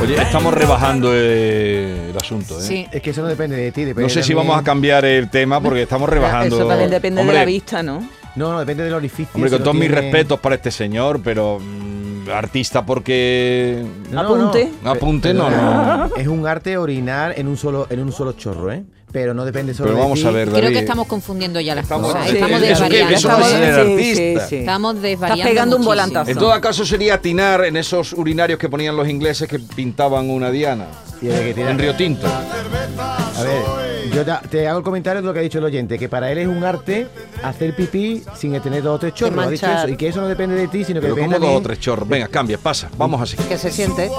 Oye, 0.04 0.22
estamos 0.22 0.54
rebajando 0.54 1.12
eh, 1.14 2.10
el 2.12 2.18
asunto, 2.18 2.60
¿eh? 2.62 2.88
Es 2.92 3.02
que 3.02 3.10
eso 3.12 3.22
no 3.22 3.28
depende 3.28 3.56
de 3.56 3.72
ti. 3.72 3.82
Depende 3.86 4.04
No 4.04 4.10
sé 4.10 4.22
si 4.24 4.30
también- 4.34 4.48
vamos 4.50 4.62
a 4.62 4.64
cambiar 4.66 5.06
el 5.06 5.30
tema 5.30 5.62
porque 5.62 5.84
estamos 5.84 6.10
rebajando. 6.10 6.58
Eso 6.58 6.68
también 6.68 6.90
depende 6.90 7.22
Hombre, 7.22 7.34
de 7.38 7.40
la 7.42 7.46
vista, 7.46 7.82
¿no? 7.84 8.00
No, 8.36 8.52
no, 8.52 8.60
depende 8.60 8.84
del 8.84 8.94
orificio. 8.94 9.30
Hombre, 9.36 9.50
si 9.50 9.54
con 9.56 9.60
lo 9.60 9.64
todos 9.64 9.76
mis 9.76 9.88
tiene- 9.90 10.02
respetos 10.02 10.40
para 10.40 10.56
este 10.56 10.72
señor, 10.72 11.22
pero 11.24 11.60
mm, 11.60 12.30
artista 12.32 12.86
porque 12.86 13.84
No, 14.12 14.24
no, 14.24 14.36
no. 14.36 14.92
apunte, 14.92 15.34
no, 15.34 15.48
Perdona, 15.50 16.08
no. 16.10 16.16
Es 16.16 16.28
un 16.28 16.48
arte 16.48 16.78
orinar 16.78 17.34
en 17.38 17.48
un 17.48 17.58
solo 17.58 17.88
en 17.90 18.00
un 18.00 18.12
solo 18.12 18.34
chorro, 18.34 18.72
¿eh? 18.72 18.84
Pero 19.14 19.34
no 19.36 19.46
depende 19.46 19.74
solo 19.76 19.90
Pero 19.90 19.98
de 19.98 20.02
vamos 20.02 20.20
ti. 20.20 20.26
a 20.26 20.32
ver, 20.32 20.50
Creo 20.50 20.72
que 20.72 20.80
estamos 20.80 21.06
confundiendo 21.08 21.62
ya 21.62 21.76
las 21.76 21.84
Estamos- 21.84 22.08
cosas. 22.12 22.28
Sí, 22.30 22.36
Estamos 22.36 22.62
desvariando. 22.62 23.14
Eso 23.16 23.28
no 23.30 23.40
es 23.40 23.48
ser 23.52 23.74
artista. 23.80 24.56
Estamos 24.56 25.02
desvariando. 25.02 25.36
Estás 25.36 25.50
pegando 25.52 25.78
un 25.78 25.86
volantazo. 25.86 26.32
En 26.32 26.38
todo 26.38 26.60
caso 26.60 26.84
sería 26.84 27.14
atinar 27.14 27.64
en 27.64 27.78
esos 27.78 28.14
urinarios 28.14 28.58
que 28.58 28.68
ponían 28.70 28.98
los 28.98 29.08
ingleses 29.08 29.48
que 29.48 29.60
pintaban 29.60 30.30
una 30.32 30.50
diana. 30.50 30.88
En 31.22 31.78
Río 31.80 31.96
Tinto. 31.96 32.26
A 32.28 33.44
ver, 33.44 33.93
yo 34.12 34.24
te, 34.50 34.68
hago 34.68 34.80
el 34.80 34.84
comentario 34.84 35.22
de 35.22 35.28
lo 35.28 35.34
que 35.34 35.40
ha 35.40 35.44
dicho 35.44 35.60
el 35.60 35.66
oyente, 35.66 35.98
que 36.00 36.10
para 36.10 36.32
él 36.32 36.38
es 36.40 36.48
un 36.48 36.64
arte 36.64 37.08
hacer 37.44 37.76
pipí 37.76 38.24
sin 38.36 38.60
tener 38.62 38.84
dos 38.84 38.96
o 38.96 39.00
tres 39.00 39.14
chorros. 39.14 39.46
Ha 39.46 39.50
dicho 39.50 39.66
manchar. 39.68 39.86
eso, 39.86 39.94
y 39.94 39.98
que 39.98 40.08
eso 40.08 40.22
no 40.22 40.28
depende 40.28 40.56
de 40.56 40.68
ti, 40.68 40.84
sino 40.84 41.00
que 41.00 41.08
Pero 41.08 41.16
depende 41.16 41.36
como 41.38 41.48
dos 41.52 41.60
o 41.60 41.64
tres 41.64 41.80
chorros. 41.80 42.08
Venga, 42.08 42.28
cambia, 42.28 42.58
pasa. 42.58 42.90
Vamos 42.98 43.22
así. 43.22 43.38
Que 43.38 43.58
se 43.58 43.72
siente. 43.72 44.10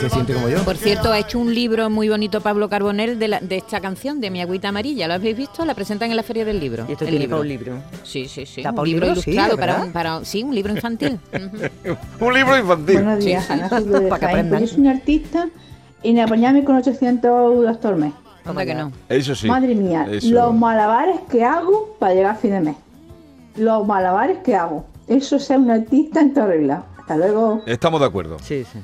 Se 0.00 0.10
siente 0.10 0.34
como 0.34 0.48
yo. 0.48 0.62
Por 0.62 0.76
cierto, 0.76 1.10
ha 1.10 1.18
hecho 1.18 1.38
un 1.38 1.54
libro 1.54 1.88
muy 1.88 2.08
bonito 2.10 2.42
Pablo 2.42 2.68
Carbonell 2.68 3.18
de, 3.18 3.28
la- 3.28 3.40
de 3.40 3.56
esta 3.56 3.80
canción, 3.80 4.20
de 4.20 4.30
Mi 4.30 4.42
Agüita 4.42 4.68
Amarilla. 4.68 5.08
¿Lo 5.08 5.14
habéis 5.14 5.36
visto? 5.36 5.64
La 5.64 5.74
presentan 5.74 6.10
en 6.10 6.16
la 6.16 6.22
Feria 6.22 6.44
del 6.44 6.60
Libro. 6.60 6.84
¿Y 6.88 6.92
esto 6.92 7.04
el 7.04 7.10
tiene 7.10 7.24
libro. 7.24 7.40
un 7.40 7.48
libro? 7.48 7.72
Sí, 8.02 8.28
sí, 8.28 8.44
sí. 8.44 8.62
¿Da 8.62 8.72
pa' 8.72 8.82
Un 8.82 8.88
un 8.88 8.90
libro 8.90 9.06
libro? 9.06 9.22
Sí, 9.22 9.30
ilustrado 9.30 9.56
¿de 9.56 9.60
para, 9.60 9.82
un, 9.84 9.92
para 9.92 10.24
Sí, 10.24 10.42
un 10.42 10.54
libro 10.54 10.72
infantil. 10.74 11.18
un 12.20 12.34
libro 12.34 12.58
infantil. 12.58 12.94
Buenos 12.96 13.24
días, 13.24 13.46
Sí, 13.46 13.52
Ana 13.54 13.68
sí. 13.70 13.76
Silvia 13.76 14.00
de 14.00 14.08
Para 14.08 14.20
que 14.20 14.26
Jaén. 14.26 14.36
aprendan. 14.38 14.58
Pues 14.60 14.70
yo 14.70 14.74
soy 14.76 14.80
una 14.82 14.90
artista 14.90 15.48
y 16.02 16.12
me 16.12 16.22
apañame 16.22 16.62
con 16.64 16.76
800 16.76 17.24
euros 17.30 17.76
al 17.82 17.96
mes. 17.96 18.12
Anda 18.46 18.64
que 18.64 18.74
no. 18.74 18.92
Eso 19.08 19.34
sí. 19.34 19.48
Madre 19.48 19.74
mía, 19.74 20.06
Eso. 20.10 20.30
los 20.30 20.54
malabares 20.54 21.20
que 21.30 21.44
hago 21.44 21.96
para 21.98 22.14
llegar 22.14 22.32
a 22.32 22.38
fin 22.38 22.52
de 22.52 22.60
mes. 22.60 22.76
Los 23.56 23.86
malabares 23.86 24.38
que 24.38 24.54
hago. 24.54 24.84
Eso 25.08 25.36
es 25.36 25.44
ser 25.44 25.58
un 25.58 25.70
artista 25.70 26.20
en 26.20 26.34
toda 26.34 26.46
regla. 26.46 26.84
Hasta 26.98 27.16
luego. 27.16 27.62
Estamos 27.66 28.00
de 28.00 28.06
acuerdo. 28.06 28.38
Sí, 28.40 28.64
sí. 28.64 28.78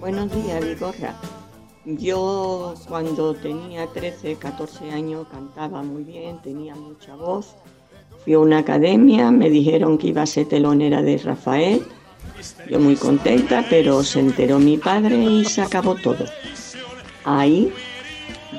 Buenos 0.00 0.30
días, 0.32 0.64
Vigorra. 0.64 1.14
Yo 1.84 2.74
cuando 2.86 3.34
tenía 3.34 3.86
13, 3.86 4.36
14 4.36 4.90
años 4.90 5.26
cantaba 5.30 5.82
muy 5.82 6.04
bien, 6.04 6.38
tenía 6.42 6.74
mucha 6.74 7.14
voz. 7.16 7.54
Fui 8.24 8.34
a 8.34 8.38
una 8.40 8.58
academia, 8.58 9.30
me 9.30 9.48
dijeron 9.48 9.96
que 9.96 10.08
iba 10.08 10.22
a 10.22 10.26
ser 10.26 10.46
telonera 10.48 11.02
de 11.02 11.16
Rafael. 11.18 11.82
Yo 12.68 12.78
muy 12.78 12.96
contenta, 12.96 13.64
pero 13.70 14.02
se 14.02 14.20
enteró 14.20 14.58
mi 14.58 14.76
padre 14.76 15.16
y 15.16 15.44
se 15.46 15.62
acabó 15.62 15.94
todo. 15.94 16.26
Ahí 17.24 17.72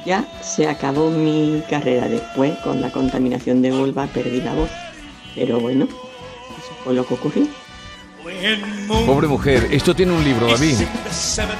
ya 0.09 0.25
se 0.41 0.67
acabó 0.67 1.11
mi 1.11 1.61
carrera. 1.69 2.09
Después, 2.09 2.57
con 2.63 2.81
la 2.81 2.91
contaminación 2.91 3.61
de 3.61 3.71
vulva, 3.71 4.07
perdí 4.07 4.41
la 4.41 4.55
voz. 4.55 4.71
Pero 5.35 5.59
bueno, 5.59 5.85
eso 5.85 6.73
fue 6.83 6.95
lo 6.95 7.05
que 7.05 7.13
ocurrió. 7.13 7.47
Pobre 9.05 9.27
mujer. 9.27 9.67
Esto 9.71 9.95
tiene 9.95 10.12
un 10.12 10.23
libro, 10.23 10.47
David. 10.47 10.75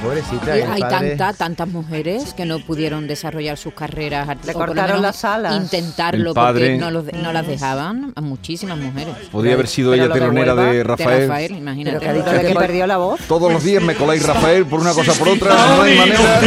Pobrecita, 0.02 0.56
el 0.56 0.70
hay 0.70 0.80
padre- 0.80 1.08
tanta, 1.16 1.32
tantas 1.32 1.68
mujeres 1.68 2.34
que 2.34 2.44
no 2.44 2.58
pudieron 2.60 3.06
desarrollar 3.06 3.56
sus 3.56 3.72
carreras 3.72 4.26
Le 4.26 4.32
artísticas. 4.32 5.00
las 5.00 5.24
alas. 5.24 5.56
Intentarlo 5.56 6.34
padre- 6.34 6.66
porque 6.72 6.78
no, 6.78 6.90
los- 6.90 7.12
no 7.12 7.32
las 7.32 7.46
dejaban 7.46 8.12
a 8.14 8.20
muchísimas 8.20 8.78
mujeres. 8.78 9.14
Podría 9.32 9.54
haber 9.54 9.68
sido 9.68 9.92
Pero 9.92 10.04
ella 10.04 10.14
de 10.14 10.20
telonera 10.20 10.54
de 10.54 10.84
Rafael. 10.84 11.56
Imagínate. 11.56 11.98
Pero 11.98 12.00
que 12.00 12.08
ha 12.08 12.12
dicho 12.12 12.30
de 12.42 12.48
que 12.52 12.54
perdió 12.58 12.86
la 12.86 12.96
voz. 12.98 13.20
Todos 13.26 13.50
los 13.52 13.62
días 13.64 13.82
me 13.82 13.94
coláis 13.94 14.24
Rafael 14.26 14.66
por 14.66 14.80
una 14.80 14.92
cosa 14.92 15.12
por 15.14 15.28
otra. 15.30 15.54
No 15.76 15.82
hay 15.82 15.96
manera. 15.96 16.40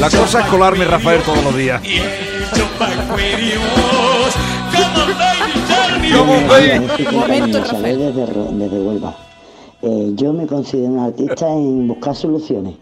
La 0.00 0.10
cosa 0.10 0.40
es 0.40 0.46
colarme 0.46 0.84
Rafael 0.84 1.22
todos 1.22 1.42
los 1.42 1.56
días. 1.56 1.80
Momento, 6.12 7.58
desde, 7.82 8.26
Ro- 8.26 8.48
desde 8.52 8.80
Huelva. 8.80 9.16
Eh, 9.82 10.12
yo 10.14 10.32
me 10.32 10.46
considero 10.46 10.92
un 10.92 10.98
artista 10.98 11.50
en 11.52 11.88
buscar 11.88 12.14
soluciones. 12.14 12.76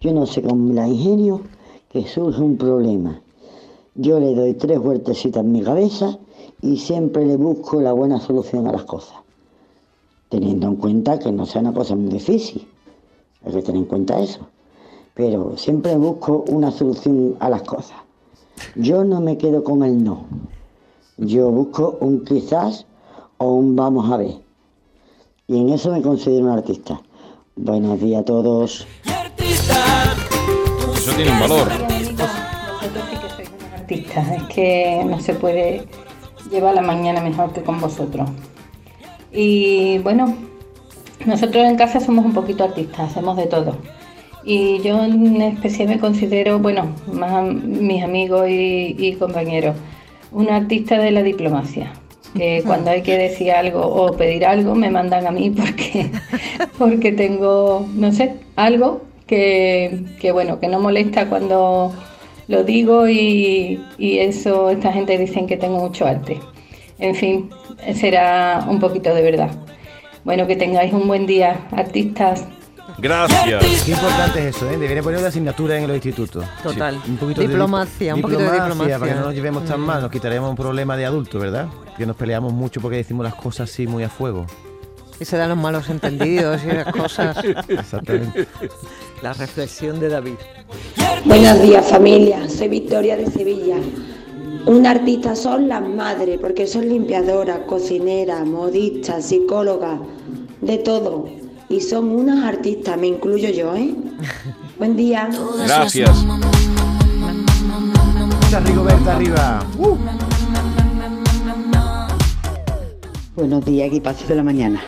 Yo 0.00 0.12
no 0.12 0.26
sé 0.26 0.42
con 0.42 0.74
la 0.74 0.86
ingenio 0.88 1.42
que 1.90 2.06
surge 2.06 2.40
un 2.42 2.56
problema. 2.56 3.20
Yo 3.94 4.20
le 4.20 4.34
doy 4.34 4.54
tres 4.54 4.78
vueltecitas 4.78 5.42
en 5.44 5.52
mi 5.52 5.62
cabeza 5.62 6.18
y 6.62 6.76
siempre 6.78 7.26
le 7.26 7.36
busco 7.36 7.80
la 7.80 7.92
buena 7.92 8.20
solución 8.20 8.66
a 8.68 8.72
las 8.72 8.84
cosas. 8.84 9.16
Teniendo 10.28 10.68
en 10.68 10.76
cuenta 10.76 11.18
que 11.18 11.32
no 11.32 11.44
sea 11.46 11.60
una 11.62 11.72
cosa 11.72 11.96
muy 11.96 12.10
difícil. 12.12 12.66
Hay 13.44 13.52
que 13.52 13.62
tener 13.62 13.80
en 13.82 13.86
cuenta 13.86 14.20
eso. 14.20 14.40
Pero 15.14 15.56
siempre 15.56 15.96
busco 15.96 16.44
una 16.48 16.70
solución 16.70 17.36
a 17.40 17.48
las 17.50 17.62
cosas. 17.62 17.96
Yo 18.76 19.04
no 19.04 19.20
me 19.20 19.36
quedo 19.38 19.64
con 19.64 19.82
el 19.82 20.02
no. 20.04 20.26
Yo 21.22 21.50
busco 21.50 21.98
un 22.00 22.24
quizás 22.24 22.86
o 23.36 23.52
un 23.52 23.76
vamos 23.76 24.10
a 24.10 24.16
ver. 24.16 24.36
Y 25.48 25.60
en 25.60 25.68
eso 25.68 25.92
me 25.92 26.00
considero 26.00 26.46
un 26.46 26.52
artista. 26.52 26.98
Buenos 27.56 28.00
días 28.00 28.22
a 28.22 28.24
todos. 28.24 28.86
Eso 30.96 31.12
tiene 31.16 31.32
un 31.32 31.40
valor. 31.40 31.68
artista, 33.76 34.34
es 34.34 34.42
que 34.44 35.04
no 35.04 35.20
se 35.20 35.34
puede 35.34 35.86
llevar 36.50 36.74
la 36.74 36.80
mañana 36.80 37.20
mejor 37.20 37.52
que 37.52 37.60
con 37.60 37.78
vosotros. 37.82 38.26
Y 39.30 39.98
bueno, 39.98 40.34
nosotros 41.26 41.66
en 41.66 41.76
casa 41.76 42.00
somos 42.00 42.24
un 42.24 42.32
poquito 42.32 42.64
artistas, 42.64 43.10
hacemos 43.10 43.36
de 43.36 43.44
todo. 43.46 43.76
Y 44.42 44.80
yo 44.80 45.04
en 45.04 45.42
especial 45.42 45.88
me 45.88 46.00
considero, 46.00 46.58
bueno, 46.60 46.94
más 47.12 47.44
mis 47.52 48.02
amigos 48.02 48.48
y, 48.48 48.96
y 48.98 49.16
compañeros, 49.16 49.76
un 50.32 50.50
artista 50.50 50.98
de 50.98 51.10
la 51.10 51.22
diplomacia. 51.22 51.92
Que 52.34 52.62
cuando 52.64 52.90
hay 52.92 53.02
que 53.02 53.18
decir 53.18 53.50
algo 53.50 53.80
o 53.80 54.16
pedir 54.16 54.46
algo 54.46 54.76
me 54.76 54.88
mandan 54.88 55.26
a 55.26 55.32
mí 55.32 55.50
porque, 55.50 56.10
porque 56.78 57.12
tengo, 57.12 57.88
no 57.94 58.12
sé, 58.12 58.34
algo 58.54 59.02
que, 59.26 60.04
que 60.20 60.30
bueno, 60.30 60.60
que 60.60 60.68
no 60.68 60.78
molesta 60.78 61.28
cuando 61.28 61.92
lo 62.46 62.64
digo 62.64 63.08
y, 63.08 63.84
y 63.98 64.18
eso, 64.18 64.70
esta 64.70 64.92
gente 64.92 65.18
dicen 65.18 65.46
que 65.46 65.56
tengo 65.56 65.78
mucho 65.78 66.06
arte. 66.06 66.38
En 66.98 67.14
fin, 67.14 67.50
será 67.94 68.64
un 68.68 68.78
poquito 68.78 69.14
de 69.14 69.22
verdad. 69.22 69.50
Bueno, 70.24 70.46
que 70.46 70.56
tengáis 70.56 70.92
un 70.92 71.08
buen 71.08 71.26
día, 71.26 71.66
artistas. 71.72 72.46
Gracias. 73.00 73.82
Qué 73.84 73.92
importante 73.92 74.40
es 74.48 74.56
eso, 74.56 74.70
¿eh? 74.70 74.76
Debería 74.76 75.02
poner 75.02 75.18
una 75.18 75.28
asignatura 75.28 75.76
en 75.78 75.86
los 75.86 75.96
institutos. 75.96 76.44
Total. 76.62 77.00
Un 77.08 77.16
poquito 77.16 77.40
Diplomacia, 77.40 78.08
de 78.08 78.14
un 78.14 78.20
poquito 78.22 78.40
de 78.40 78.46
Para 78.48 78.64
que 78.64 78.68
diplomacia. 78.74 79.14
no 79.14 79.20
nos 79.26 79.34
llevemos 79.34 79.64
tan 79.64 79.80
Mm. 79.80 79.84
mal, 79.84 80.02
nos 80.02 80.10
quitaremos 80.10 80.50
un 80.50 80.56
problema 80.56 80.96
de 80.96 81.06
adulto, 81.06 81.38
¿verdad? 81.38 81.68
Que 81.96 82.04
nos 82.06 82.16
peleamos 82.16 82.52
mucho 82.52 82.80
porque 82.80 82.96
decimos 82.98 83.24
las 83.24 83.34
cosas 83.34 83.70
así 83.70 83.86
muy 83.86 84.02
a 84.04 84.08
fuego. 84.08 84.46
Y 85.18 85.24
se 85.24 85.36
dan 85.36 85.50
los 85.50 85.58
malos 85.58 85.88
entendidos 85.90 86.62
y 86.64 86.68
las 86.68 86.86
cosas. 86.92 87.36
Exactamente. 87.68 88.46
La 89.22 89.32
reflexión 89.34 90.00
de 90.00 90.08
David. 90.08 90.34
Buenos 91.24 91.60
días 91.62 91.86
familia, 91.86 92.48
soy 92.48 92.68
Victoria 92.68 93.16
de 93.16 93.26
Sevilla. 93.30 93.76
Un 94.66 94.86
artista 94.86 95.34
son 95.36 95.68
las 95.68 95.86
madres, 95.86 96.38
porque 96.40 96.66
son 96.66 96.88
limpiadoras, 96.88 97.60
cocineras, 97.66 98.46
modistas, 98.46 99.24
psicólogas, 99.26 100.00
de 100.60 100.78
todo. 100.78 101.28
Y 101.70 101.80
son 101.80 102.08
unas 102.10 102.44
artistas, 102.44 102.98
me 102.98 103.06
incluyo 103.06 103.48
yo, 103.50 103.74
¿eh? 103.76 103.94
Buen 104.78 104.96
día. 104.96 105.28
Gracias. 105.64 106.10
Muchas 108.42 108.64
Rigoberta 108.64 109.16
arriba. 109.16 109.64
Uh. 109.78 109.96
Buenos 113.36 113.64
días, 113.64 113.86
equipazo 113.88 114.26
de 114.26 114.34
la 114.34 114.42
mañana. 114.42 114.80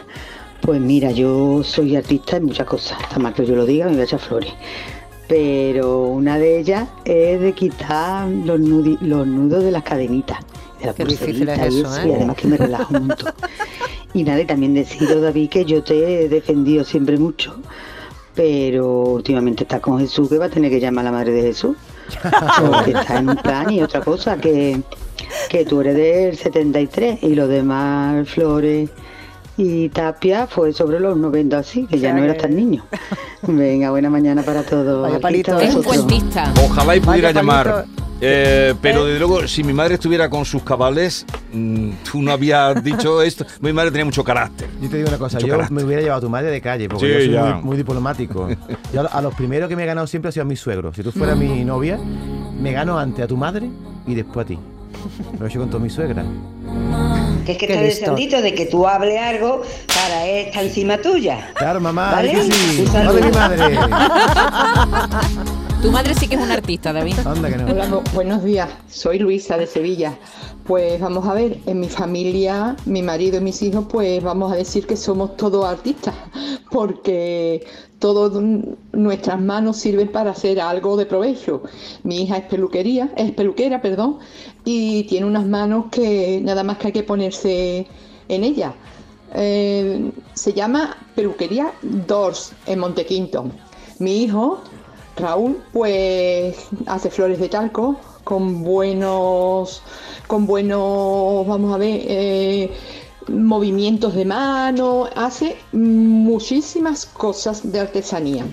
Pues 0.61 0.81
mira, 0.81 1.13
yo 1.13 1.63
soy 1.63 1.95
artista 1.97 2.37
en 2.37 2.47
muchas 2.47 2.67
cosas. 2.67 3.01
Está 3.01 3.19
mal 3.21 3.33
que 3.33 3.47
yo 3.47 3.55
lo 3.55 3.65
diga, 3.65 3.87
me 3.87 3.93
voy 3.93 4.01
a 4.01 4.05
echar 4.05 4.19
flores. 4.21 4.51
Pero 5.29 6.03
una 6.09 6.37
de 6.39 6.59
ellas 6.59 6.89
es 7.05 7.41
de 7.41 7.53
quitar 7.53 8.29
los, 8.29 8.59
nudi- 8.61 8.99
los 9.01 9.25
nudos 9.27 9.63
de 9.63 9.71
las 9.71 9.85
cadenitas. 9.85 10.39
De 10.81 10.87
la 10.87 10.95
Qué 10.95 11.05
difícil 11.05 11.49
es 11.49 11.59
y 11.59 11.61
eso, 11.63 11.79
eso, 11.89 12.01
¿eh? 12.03 12.09
Y 12.09 12.13
además 12.15 12.37
que 12.37 12.49
me 12.49 12.57
relajo 12.57 12.93
un 12.97 13.07
montón. 13.07 13.33
Y 14.15 14.25
nada, 14.25 14.41
y 14.41 14.45
también 14.45 14.75
decido, 14.75 15.21
David, 15.21 15.49
que 15.49 15.65
yo 15.65 15.83
te 15.83 16.25
he 16.25 16.29
defendido 16.29 16.85
siempre 16.85 17.17
mucho. 17.19 17.55
Pero 18.35 19.03
últimamente 19.03 19.65
estás 19.65 19.81
con 19.81 19.99
Jesús, 19.99 20.29
que 20.29 20.39
va 20.39 20.47
a 20.47 20.51
tener 20.51 20.71
que 20.71 20.81
llamar 20.81 21.07
a 21.07 21.11
la 21.11 21.17
madre 21.19 21.33
de 21.33 21.43
Jesús. 21.43 21.77
Porque 22.61 22.93
está 22.93 23.19
en 23.19 23.29
un 23.31 23.37
plan 23.37 23.71
y 23.71 23.83
otra 23.83 24.01
cosa, 24.01 24.37
que, 24.39 24.81
que 25.49 25.65
tú 25.65 25.81
eres 25.81 25.97
del 25.97 26.37
73 26.37 27.23
y 27.23 27.35
los 27.35 27.49
demás 27.49 28.29
Flores 28.29 28.91
y 29.57 29.91
Tapia 29.91 30.47
fue 30.47 30.73
sobre 30.73 30.99
los 30.99 31.17
90 31.17 31.59
así, 31.59 31.87
que 31.87 31.99
ya 31.99 32.13
no 32.15 32.25
eras 32.25 32.39
tan 32.39 32.57
niño. 32.57 32.85
Venga, 33.43 33.91
buena 33.91 34.09
mañana 34.09 34.43
para 34.43 34.63
todos. 34.63 35.03
Vaya 35.03 35.21
palito, 35.21 35.59
es 35.61 35.75
un 35.75 35.83
cuentista. 35.83 36.53
Ojalá 36.65 36.97
y 36.97 37.01
pudiera 37.01 37.29
Vaya 37.29 37.41
llamar. 37.41 37.71
palito. 37.71 38.02
Eh, 38.25 38.73
pero 38.81 39.05
desde 39.05 39.19
luego, 39.19 39.49
si 39.49 39.65
mi 39.65 39.73
madre 39.73 39.95
estuviera 39.95 40.31
con 40.31 40.45
sus 40.45 40.63
cabales, 40.63 41.27
mm, 41.53 41.91
tú 42.09 42.23
no 42.23 42.31
habías 42.31 42.83
dicho 42.85 43.21
esto. 43.21 43.45
Mi 43.61 43.73
madre 43.73 43.91
tenía 43.91 44.05
mucho 44.05 44.23
carácter. 44.23 44.69
Yo 44.81 44.89
te 44.89 44.97
digo 44.99 45.09
una 45.09 45.19
cosa, 45.19 45.39
Mucho 45.39 45.47
yo 45.49 45.55
carácter. 45.55 45.77
me 45.77 45.83
hubiera 45.83 46.03
llevado 46.03 46.19
a 46.19 46.21
tu 46.21 46.31
madre 46.31 46.51
de 46.53 46.61
calle, 46.61 46.89
porque 46.89 47.07
Sí, 47.07 47.13
yo 47.13 47.19
soy 47.19 47.31
ya. 47.33 47.55
muy, 47.57 47.65
muy 47.65 47.77
diplomático. 47.77 48.49
Yo 48.93 49.01
a, 49.01 49.03
lo- 49.03 49.13
a 49.13 49.23
los 49.23 49.35
primeros 49.35 49.69
que 49.69 49.75
me 49.75 49.83
he 49.83 49.87
ganado 49.87 50.07
siempre 50.07 50.29
ha 50.29 50.33
sido 50.33 50.43
a 50.43 50.47
mi 50.47 50.55
suegro. 50.57 50.95
Si 50.95 51.03
tú 51.03 51.11
fueras 51.11 51.37
mi 51.37 51.65
novia, 51.65 51.99
me 52.61 52.71
gano 52.73 52.97
antes 52.99 53.25
a 53.25 53.27
tu 53.27 53.37
madre 53.37 53.69
y 54.07 54.15
después 54.15 54.45
a 54.45 54.49
ti. 54.49 54.59
Lo 55.41 55.47
he 55.47 55.49
hecho 55.49 55.59
con 55.59 55.69
toda 55.71 55.83
mi 55.83 55.91
suegra. 55.91 56.23
Que 57.45 57.53
es 57.53 57.59
que 57.59 57.67
Qué 57.67 57.73
está 57.73 57.83
deseandito 57.85 58.41
de 58.41 58.55
que 58.55 58.67
tú 58.67 58.87
hables 58.87 59.19
algo 59.21 59.63
para 59.89 60.27
estar 60.29 60.63
encima 60.63 60.99
tuya. 60.99 61.51
Claro, 61.57 61.81
mamá, 61.81 62.13
¿Vale? 62.13 62.41
sí. 62.45 62.85
De 62.85 63.23
mi 63.23 63.31
madre. 63.33 63.79
Tu 65.83 65.91
madre 65.91 66.15
sí 66.15 66.29
que 66.29 66.37
es 66.37 66.41
un 66.41 66.51
artista, 66.51 66.93
David. 66.93 67.15
Anda 67.25 67.51
que 67.51 67.57
no. 67.57 67.65
Hola, 67.73 67.89
bu- 67.91 68.13
buenos 68.15 68.45
días. 68.45 68.69
Soy 68.89 69.19
Luisa 69.19 69.57
de 69.59 69.67
Sevilla. 69.67 70.17
Pues 70.65 71.01
vamos 71.01 71.27
a 71.27 71.35
ver, 71.35 71.59
en 71.67 71.81
mi 71.81 71.89
familia, 71.89 72.77
mi 72.87 73.03
marido 73.03 73.39
y 73.39 73.41
mis 73.41 73.61
hijos, 73.63 73.87
pues 73.91 74.23
vamos 74.23 74.53
a 74.53 74.57
decir 74.57 74.87
que 74.87 74.97
somos 74.97 75.37
todos 75.37 75.65
artistas, 75.65 76.15
porque 76.71 77.67
todas 77.99 78.41
nuestras 78.93 79.41
manos 79.41 79.77
sirven 79.79 80.07
para 80.09 80.31
hacer 80.31 80.61
algo 80.61 80.97
de 80.97 81.07
provecho. 81.07 81.65
Mi 82.05 82.23
hija 82.23 82.37
es 82.37 82.45
peluquería, 82.45 83.11
es 83.17 83.33
peluquera, 83.33 83.83
perdón, 83.83 84.19
y 84.65 85.03
tiene 85.05 85.27
unas 85.27 85.47
manos 85.47 85.87
que 85.91 86.41
nada 86.45 86.63
más 86.63 86.79
que 86.79 86.89
hay 86.89 86.93
que 86.93 87.03
ponerse 87.03 87.89
en 88.29 88.45
ella. 88.45 88.73
Eh, 89.35 90.13
se 90.35 90.53
llama 90.53 90.97
Peluquería 91.17 91.73
Doors 91.83 92.53
en 92.67 92.79
Montequinto. 92.79 93.51
Mi 93.99 94.23
hijo, 94.25 94.61
Raúl, 95.17 95.63
pues 95.73 96.57
hace 96.87 97.11
flores 97.11 97.39
de 97.39 97.49
talco 97.49 97.97
con 98.25 98.63
buenos, 98.63 99.83
con 100.27 100.47
buenos, 100.47 101.47
vamos 101.47 101.75
a 101.75 101.79
ver, 101.79 102.01
eh, 102.07 102.71
movimientos 103.29 104.15
de 104.15 104.25
mano, 104.25 105.09
hace 105.15 105.57
muchísimas 105.73 107.07
cosas 107.07 107.71
de 107.71 107.81
artesanía. 107.81 108.45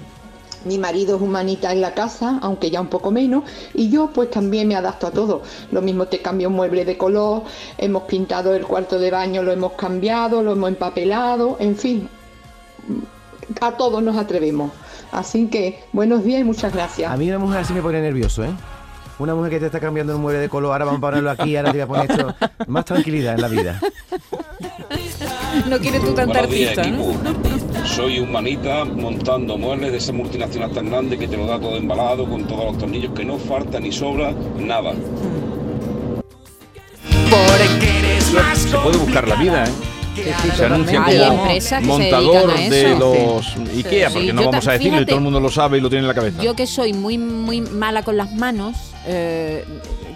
Mi 0.65 0.77
marido 0.77 1.15
es 1.15 1.21
humanita 1.21 1.71
en 1.71 1.79
la 1.79 1.93
casa, 1.93 2.39
aunque 2.41 2.69
ya 2.69 2.81
un 2.81 2.87
poco 2.87 3.11
menos, 3.11 3.43
y 3.73 3.89
yo 3.89 4.09
pues 4.13 4.29
también 4.29 4.67
me 4.67 4.75
adapto 4.75 5.07
a 5.07 5.11
todo. 5.11 5.41
Lo 5.71 5.81
mismo 5.81 6.07
te 6.07 6.21
cambio 6.21 6.49
un 6.49 6.55
mueble 6.55 6.83
de 6.83 6.97
color, 6.97 7.43
hemos 7.77 8.03
pintado 8.03 8.53
el 8.53 8.65
cuarto 8.65 8.99
de 8.99 9.11
baño, 9.11 9.41
lo 9.41 9.53
hemos 9.53 9.73
cambiado, 9.73 10.43
lo 10.43 10.51
hemos 10.51 10.69
empapelado, 10.69 11.55
en 11.59 11.77
fin, 11.77 12.09
a 13.61 13.71
todos 13.77 14.03
nos 14.03 14.17
atrevemos. 14.17 14.71
Así 15.11 15.47
que 15.47 15.83
buenos 15.91 16.23
días 16.23 16.41
y 16.41 16.43
muchas 16.43 16.73
gracias. 16.73 17.11
A 17.11 17.17
mí 17.17 17.27
una 17.29 17.39
mujer 17.39 17.59
así 17.61 17.73
me 17.73 17.81
pone 17.81 18.01
nervioso, 18.01 18.43
¿eh? 18.43 18.51
Una 19.17 19.35
mujer 19.35 19.51
que 19.51 19.59
te 19.59 19.65
está 19.65 19.79
cambiando 19.79 20.13
el 20.13 20.19
mueble 20.19 20.39
de 20.39 20.47
color, 20.47 20.71
ahora 20.71 20.85
vamos 20.85 20.99
a 20.99 21.01
ponerlo 21.01 21.29
aquí, 21.29 21.57
ahora 21.57 21.71
te 21.73 21.83
voy 21.83 21.99
a 21.99 22.07
poner 22.07 22.11
esto. 22.11 22.35
Más 22.67 22.85
tranquilidad 22.85 23.35
en 23.35 23.41
la 23.41 23.47
vida. 23.49 23.81
No 25.67 25.77
quieres 25.79 26.01
tú 26.01 26.13
tanta 26.13 26.43
días, 26.43 26.77
artista, 26.77 26.97
¿no? 26.97 27.85
Soy 27.85 28.19
un 28.19 28.31
manita 28.31 28.85
montando 28.85 29.57
muebles 29.57 29.91
de 29.91 29.97
esa 29.97 30.13
multinacional 30.13 30.71
tan 30.71 30.89
grande 30.89 31.17
que 31.17 31.27
te 31.27 31.35
lo 31.35 31.47
da 31.47 31.59
todo 31.59 31.75
embalado 31.75 32.29
con 32.29 32.47
todos 32.47 32.65
los 32.65 32.77
tornillos 32.77 33.11
que 33.13 33.25
no 33.25 33.37
falta 33.37 33.79
ni 33.79 33.91
sobra 33.91 34.31
nada. 34.57 34.93
Se 38.55 38.77
puede 38.77 38.97
buscar 38.97 39.27
la 39.27 39.35
vida, 39.35 39.63
¿eh? 39.65 39.88
Se 40.55 40.65
anuncia 40.65 41.03
Hay 41.05 41.19
como 41.19 41.41
empresas 41.43 41.79
que 41.79 41.85
se 41.85 41.91
montador 41.91 42.53
dedican 42.53 42.73
a 42.73 42.75
de 42.75 42.99
los 42.99 43.45
Sí. 43.45 43.77
IKEA, 43.79 44.09
porque 44.09 44.33
no 44.33 44.45
vamos 44.45 44.67
a 44.67 44.71
decirlo 44.73 44.87
y 44.87 44.99
fíjate, 44.99 45.05
todo 45.05 45.17
el 45.17 45.23
mundo 45.23 45.39
lo 45.39 45.49
sabe 45.49 45.77
y 45.77 45.81
lo 45.81 45.89
tiene 45.89 46.01
en 46.03 46.07
la 46.07 46.13
cabeza. 46.13 46.41
Yo 46.43 46.55
que 46.55 46.67
soy 46.67 46.93
muy 46.93 47.17
muy 47.17 47.61
mala 47.61 48.03
con 48.03 48.17
las 48.17 48.31
manos, 48.33 48.75
eh, 49.05 49.65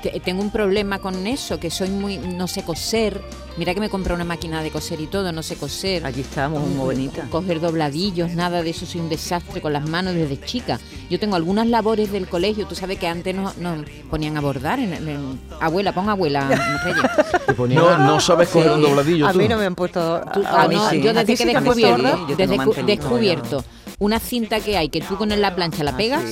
tengo 0.09 0.41
un 0.41 0.51
problema 0.51 0.99
con 0.99 1.27
eso, 1.27 1.59
que 1.59 1.69
soy 1.69 1.89
muy 1.89 2.17
no 2.17 2.47
sé 2.47 2.63
coser. 2.63 3.21
Mira 3.55 3.73
que 3.73 3.79
me 3.79 3.89
compré 3.89 4.13
una 4.13 4.25
máquina 4.25 4.63
de 4.63 4.71
coser 4.71 4.99
y 4.99 5.07
todo, 5.07 5.31
no 5.31 5.43
sé 5.43 5.55
coser. 5.55 6.05
Allí 6.05 6.21
estamos, 6.21 6.67
muy 6.67 6.85
bonita. 6.85 7.27
Coger 7.29 7.59
dobladillos, 7.59 8.31
nada 8.31 8.63
de 8.63 8.71
eso, 8.71 8.85
soy 8.85 9.01
un 9.01 9.09
desastre 9.09 9.61
con 9.61 9.73
las 9.73 9.87
manos 9.87 10.15
desde 10.15 10.41
chica. 10.41 10.79
Yo 11.09 11.19
tengo 11.19 11.35
algunas 11.35 11.67
labores 11.67 12.11
del 12.11 12.27
colegio, 12.27 12.65
tú 12.65 12.75
sabes 12.75 12.97
que 12.97 13.07
antes 13.07 13.35
nos, 13.35 13.57
nos 13.57 13.87
ponían 14.09 14.37
a 14.37 14.41
bordar. 14.41 14.79
En, 14.79 14.93
en- 14.93 15.39
abuela, 15.59 15.93
pon 15.93 16.09
abuela, 16.09 16.47
Reyes. 16.83 17.75
No, 17.75 17.97
no 17.97 18.19
sabes 18.19 18.49
coger 18.49 18.71
un 18.71 18.81
dobladillo 18.81 19.27
A 19.27 19.33
mí 19.33 19.47
no 19.47 19.57
me 19.57 19.65
han 19.65 19.75
puesto. 19.75 20.21
Tú- 20.33 20.43
a 20.45 20.63
ah, 20.63 20.67
mí 20.67 20.75
no, 20.75 20.89
sí. 20.89 21.01
yo 21.01 21.11
¿A 21.11 21.13
desde 21.13 21.33
que 21.33 21.37
sí 21.37 21.53
descubierto, 21.53 22.25
desde 22.35 22.83
descubierto 22.85 23.63
una 23.99 24.19
cinta 24.19 24.59
que 24.59 24.77
hay 24.77 24.89
que 24.89 25.01
tú 25.01 25.17
con 25.17 25.29
la 25.29 25.55
plancha 25.55 25.83
la 25.83 25.95
pegas, 25.95 26.23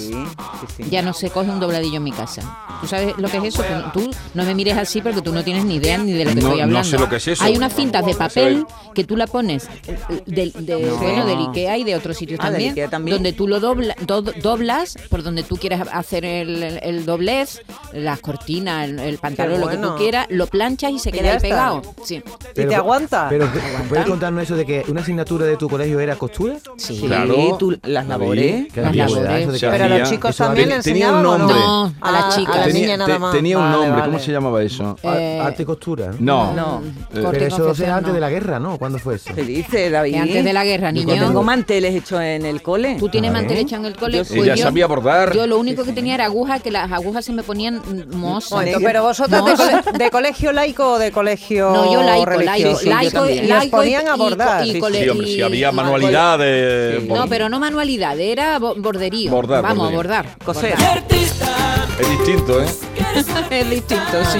ya 0.90 1.02
no 1.02 1.14
se 1.14 1.30
coge 1.30 1.50
un 1.50 1.60
dobladillo 1.60 1.98
en 1.98 2.04
mi 2.04 2.12
casa. 2.12 2.42
¿Tú 2.82 2.88
sabes 2.88 3.18
lo 3.18 3.30
que 3.30 3.38
es 3.38 3.44
eso? 3.46 3.61
Tú, 3.94 4.02
tú 4.02 4.12
no 4.34 4.44
me 4.44 4.56
mires 4.56 4.78
así 4.78 5.02
porque 5.02 5.22
tú 5.22 5.32
no 5.34 5.44
tienes 5.44 5.66
ni 5.66 5.76
idea 5.76 5.98
ni 5.98 6.14
de 6.14 6.26
lo 6.26 6.30
que 6.32 6.36
No- 6.36 6.42
estoy 6.42 6.58
no 6.60 6.64
hablando. 6.64 6.90
sé 6.90 6.98
lo 7.00 7.10
que 7.10 7.16
es 7.18 7.28
eso. 7.28 7.44
Hay 7.44 7.56
unas 7.58 7.74
cintas 7.76 8.06
de 8.06 8.14
papel 8.16 8.66
que 8.94 9.04
tú 9.04 9.16
la 9.18 9.28
pones 9.28 9.68
eh, 9.88 9.98
del, 10.26 10.52
de, 10.54 10.80
No. 10.82 10.96
bueno, 10.98 11.26
del 11.26 11.40
Ikea 11.48 11.78
y 11.78 11.84
de 11.84 11.96
otros 11.96 12.18
sitios 12.18 12.40
Ah, 12.42 12.50
también, 12.90 13.16
donde 13.16 13.34
tú 13.34 13.48
lo 13.48 13.60
dobla- 13.60 13.96
do- 14.06 14.22
doblas 14.22 14.98
por 15.10 15.24
donde 15.24 15.44
tú 15.44 15.58
quieras 15.58 15.88
hacer 15.92 16.26
el, 16.26 17.06
doblez, 17.06 17.62
las 17.94 18.20
cortinas, 18.20 18.90
el, 18.90 19.00
el 19.00 19.18
pantalón, 19.18 19.62
lo 19.62 19.68
que 19.70 19.78
tú 19.78 19.96
quieras, 19.98 20.28
lo 20.30 20.48
planchas 20.48 20.92
y 20.92 21.00
se 21.00 21.10
Y 21.10 21.12
queda 21.14 21.34
ahí 21.34 21.40
pegado. 21.40 21.82
Sí. 22.04 22.22
te 22.54 22.74
aguanta? 22.76 23.28
Pero, 23.30 23.50
¿puedes 23.90 24.06
contarnos 24.06 24.44
eso 24.44 24.56
de 24.56 24.66
que 24.66 24.84
una 24.88 25.02
asignatura 25.02 25.46
de 25.46 25.58
tu 25.58 25.70
colegio 25.70 26.00
era 26.00 26.16
costura? 26.16 26.58
Sí, 26.78 27.00
Claro. 27.06 27.58
tú- 27.58 27.78
las 27.84 28.08
labores. 28.08 28.72
Qué 28.74 28.82
Las 28.82 28.92
de 28.94 29.60
que- 29.60 29.68
Pero 29.70 29.84
a 29.86 29.88
los 29.88 30.10
chicos 30.10 30.36
también 30.38 30.70
le 30.70 30.76
enseñaban, 30.76 31.26
¿o 31.26 31.38
nombre. 31.38 31.58
No, 31.60 31.94
a 32.02 32.12
las 32.12 32.24
Ah, 32.26 32.30
chicas. 32.36 32.56
A 32.56 32.60
las 32.60 32.74
niñas 32.74 32.98
nada 32.98 33.20
más. 33.20 33.34
Tenía 33.52 33.58
un 33.58 33.64
Vale, 33.72 33.74
nombre, 33.86 33.92
vale. 34.02 34.06
¿cómo 34.14 34.20
se 34.24 34.32
llamaba 34.32 34.64
eso? 34.64 34.98
Eh, 35.04 35.40
Arte 35.44 35.64
y 35.64 35.66
costura. 35.66 36.12
No. 36.20 36.54
No. 36.54 36.82
Eh, 37.14 37.24
Pero 37.32 37.46
eso 37.46 37.72
es 37.72 37.82
antes 37.82 38.08
no. 38.10 38.14
de 38.14 38.20
la 38.20 38.30
guerra, 38.30 38.60
¿no? 38.60 38.78
¿Cuándo 38.78 38.98
fue 39.00 39.16
eso? 39.16 39.34
¿Qué 39.34 39.44
dice 39.44 39.90
David? 39.90 40.16
Antes 40.16 40.44
de 40.44 40.54
la 40.54 40.64
guerra, 40.64 40.92
Yo 40.92 41.06
niño. 41.06 41.26
tengo 41.28 41.44
manteles 41.44 41.96
hechos 41.96 42.20
en 42.22 42.46
el 42.46 42.62
cole. 42.62 42.96
Tú 43.00 43.10
tienes 43.10 43.32
Ah, 43.32 43.34
mantel 43.34 43.58
¿eh? 43.58 43.62
hecho 43.62 43.76
en 43.76 43.86
el 43.86 43.96
cole. 43.96 44.18
Yo 44.18 44.26
pues 44.26 44.40
Ella 44.44 44.56
yo- 44.56 44.64
sabía 44.64 44.88
bordar. 44.88 45.34
Yo 45.34 45.48
lo 45.48 45.60
único 45.60 45.84
que 45.84 45.92
tenía 45.94 46.16
era 46.16 46.26
agujas, 46.26 46.62
que 46.62 46.72
las 46.72 46.92
agujas 46.92 47.26
se 47.26 47.34
me 47.34 47.44
ponían 47.44 47.82
mozas. 48.14 48.66
Pero 48.84 49.04
vosotros 49.04 49.46
de, 49.46 49.52
Mozas. 49.52 49.86
cole- 49.86 49.98
de 49.98 50.10
colegio 50.12 50.52
laico 50.52 50.94
o 50.94 51.00
de 51.00 51.12
colegio 51.12 51.72
No, 51.72 51.92
yo 51.94 52.02
laico, 52.04 52.26
religioso? 52.26 52.66
laico, 52.66 52.80
Sí, 52.80 52.86
yo 52.86 52.92
laico. 52.92 53.26
Y 53.46 53.48
laico 53.48 53.78
ponían 53.78 54.08
a 54.08 54.16
y- 54.16 54.20
bordar. 54.20 54.66
y 54.68 54.72
Sí, 54.74 54.80
cole- 54.80 55.04
Sí, 55.04 55.10
hombre, 55.10 55.28
si 55.28 55.42
había 55.42 55.70
y- 55.72 55.74
manualidad 55.74 56.40
de... 56.40 57.06
No, 57.08 57.28
pero 57.28 57.50
no 57.50 57.60
manualidad, 57.60 58.20
era 58.20 58.60
bo- 58.60 58.76
borderío. 58.76 59.32
Bordar, 59.32 59.62
Vamos, 59.64 59.92
bordar. 59.92 60.26
Coser. 60.44 60.76
bordar. 60.76 61.81
Es 62.02 62.10
distinto, 62.10 62.60
¿eh? 62.60 62.66
es 63.52 63.70
distinto, 63.70 64.26
sí. 64.26 64.40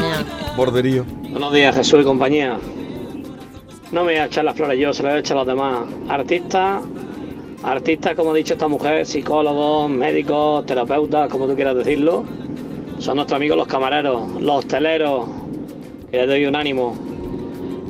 Borderío. 0.58 1.06
Buenos 1.30 1.54
días, 1.54 1.76
Jesús 1.76 2.02
y 2.02 2.04
compañía. 2.04 2.58
No 3.92 4.02
me 4.04 4.14
voy 4.14 4.16
a 4.16 4.26
echar 4.26 4.46
las 4.46 4.56
flores 4.56 4.80
yo, 4.80 4.92
se 4.92 5.04
las 5.04 5.12
voy 5.12 5.18
a 5.18 5.20
echar 5.20 5.38
a 5.38 5.42
los 5.42 5.48
demás. 5.48 5.82
Artistas, 6.10 6.82
Artistas, 7.62 8.16
como 8.16 8.32
ha 8.32 8.34
dicho 8.34 8.54
esta 8.54 8.68
mujer, 8.68 9.06
psicólogos, 9.06 9.92
médicos, 9.92 10.66
terapeutas, 10.66 11.30
como 11.30 11.46
tú 11.46 11.54
quieras 11.54 11.76
decirlo, 11.76 12.24
son 12.98 13.18
nuestros 13.18 13.38
amigos 13.38 13.58
los 13.58 13.68
camareros, 13.68 14.42
los 14.42 14.66
hosteleros, 14.66 15.30
que 16.10 16.18
les 16.18 16.28
doy 16.28 16.46
un 16.48 16.56
ánimo. 16.56 16.96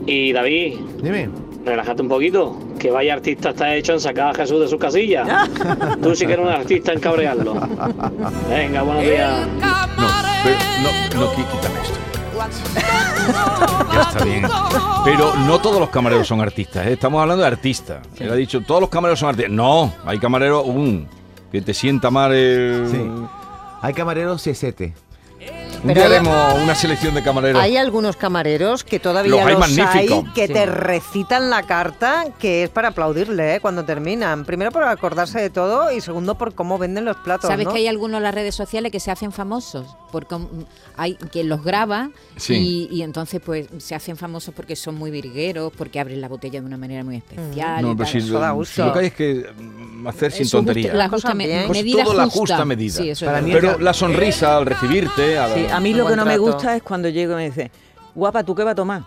Y 0.06 0.34
David, 0.34 0.80
Dime. 1.02 1.30
relájate 1.64 2.02
un 2.02 2.10
poquito, 2.10 2.58
que 2.82 2.90
vaya 2.90 3.14
artista 3.14 3.52
está 3.52 3.76
hecho 3.76 3.94
en 3.94 4.00
sacar 4.00 4.32
a 4.32 4.34
Jesús 4.34 4.60
de 4.60 4.68
su 4.68 4.80
casilla. 4.80 5.48
Tú 6.02 6.16
sí 6.16 6.26
que 6.26 6.34
eres 6.34 6.46
un 6.46 6.52
artista 6.52 6.92
en 6.92 7.00
cabrearlo. 7.00 7.54
Venga, 8.50 8.82
buenos 8.82 9.04
días. 9.04 9.48
No, 9.98 10.08
pero 10.44 10.58
no, 10.82 11.26
no, 11.26 11.32
quítame 11.32 11.82
esto. 11.84 12.00
Ya 13.94 14.02
está 14.02 14.26
bien. 14.26 14.48
Pero 15.06 15.36
no 15.36 15.62
todos 15.62 15.80
los 15.80 15.90
camareros 15.90 16.28
son 16.28 16.42
artistas, 16.42 16.88
¿eh? 16.88 16.94
estamos 16.94 17.22
hablando 17.22 17.44
de 17.44 17.48
artistas. 17.48 18.00
Él 18.18 18.32
ha 18.32 18.36
dicho, 18.36 18.62
todos 18.62 18.82
los 18.82 18.90
camareros 18.90 19.20
son 19.20 19.30
artistas. 19.30 19.52
No, 19.52 19.94
hay 20.04 20.18
camareros, 20.18 20.66
um, 20.66 21.06
que 21.52 21.62
te 21.62 21.76
sienta 21.76 22.10
mal 22.10 22.34
el... 22.34 22.88
Sí. 22.90 22.98
Hay 23.84 23.94
camareros 23.94 24.42
CST. 24.42 24.82
Pero 25.84 25.94
día 25.94 26.04
hay- 26.06 26.12
haremos 26.18 26.62
una 26.64 26.76
selección 26.76 27.14
de 27.16 27.24
camareros. 27.24 27.62
Hay 27.62 27.78
algunos 27.78 28.16
camareros 28.16 28.84
que 28.84 29.00
todavía 29.00 29.32
Los 29.32 29.40
hay 29.42 29.54
los 29.54 29.80
hay, 29.96 30.08
que 30.36 30.48
Sí. 30.48 30.54
te 30.54 30.66
recitan 30.66 31.50
la 31.50 31.64
carta 31.64 32.26
que 32.40 32.64
es 32.64 32.70
para 32.70 32.90
aplaudirle 32.90 33.56
¿eh? 33.56 33.60
cuando 33.60 33.84
terminan. 33.84 34.46
Primero 34.46 34.72
por 34.72 34.84
acordarse 34.84 35.40
de 35.40 35.50
todo 35.50 35.92
y 35.92 36.02
segundo 36.02 36.36
por 36.36 36.54
cómo 36.54 36.78
venden 36.78 37.06
los 37.06 37.18
platos. 37.18 37.50
¿Sabes 37.50 37.66
¿no? 37.66 37.74
que 37.74 37.80
hay 37.80 37.88
algunos 37.88 38.18
en 38.18 38.24
las 38.24 38.36
redes 38.36 38.54
sociales 38.56 38.92
que 38.92 39.00
se 39.00 39.12
hacen 39.12 39.32
famosos? 39.32 39.86
Porque 40.12 40.36
hay 40.98 41.16
quien 41.16 41.48
los 41.50 41.64
graba 41.64 42.10
Sí. 42.36 42.88
y, 42.92 42.96
y 42.98 43.02
entonces 43.02 43.42
pues 43.44 43.68
se 43.80 43.96
hacen 43.96 44.18
famosos 44.18 44.54
porque 44.54 44.76
son 44.76 44.96
muy 44.96 45.10
virgueros, 45.10 45.72
porque 45.78 46.00
abren 46.00 46.20
la 46.22 46.28
botella 46.28 46.60
de 46.60 46.66
una 46.66 46.78
manera 46.78 47.04
muy 47.04 47.16
especial. 47.18 47.82
No, 47.82 47.92
y 47.94 47.96
pero 47.96 48.10
tal. 48.10 48.22
si 48.22 48.28
lo, 48.30 48.66
si 48.66 48.82
lo 48.82 48.94
que 48.94 49.00
hay 49.00 49.06
es 49.08 49.14
que 49.14 49.46
mm, 49.58 50.08
hacer 50.08 50.32
sin 50.32 50.42
Eso 50.44 50.58
justa- 50.58 50.74
tonterías. 50.74 50.96
la 50.96 51.10
justa 51.10 51.34
me- 51.34 51.68
medida 51.70 52.04
todo 52.04 52.14
la 52.14 52.28
justa. 52.30 52.66
medida. 52.66 53.02
Sí, 53.02 53.14
pero 53.52 53.80
la 53.80 53.94
sonrisa 53.94 54.58
al 54.58 54.66
recibirte... 54.66 55.38
al- 55.40 55.54
Sí, 55.54 55.66
A 55.72 55.80
mí 55.80 55.94
lo 55.94 56.08
que 56.08 56.16
no 56.16 56.26
me 56.26 56.38
gusta 56.38 56.76
es 56.76 56.84
cuando 56.84 57.10
llego 57.10 57.34
y 57.34 57.36
me 57.38 57.46
dice, 57.50 57.72
guapa, 58.16 58.44
¿tú 58.44 58.56
qué 58.56 58.64
vas 58.64 58.74
a 58.74 58.76
tomar? 58.76 59.04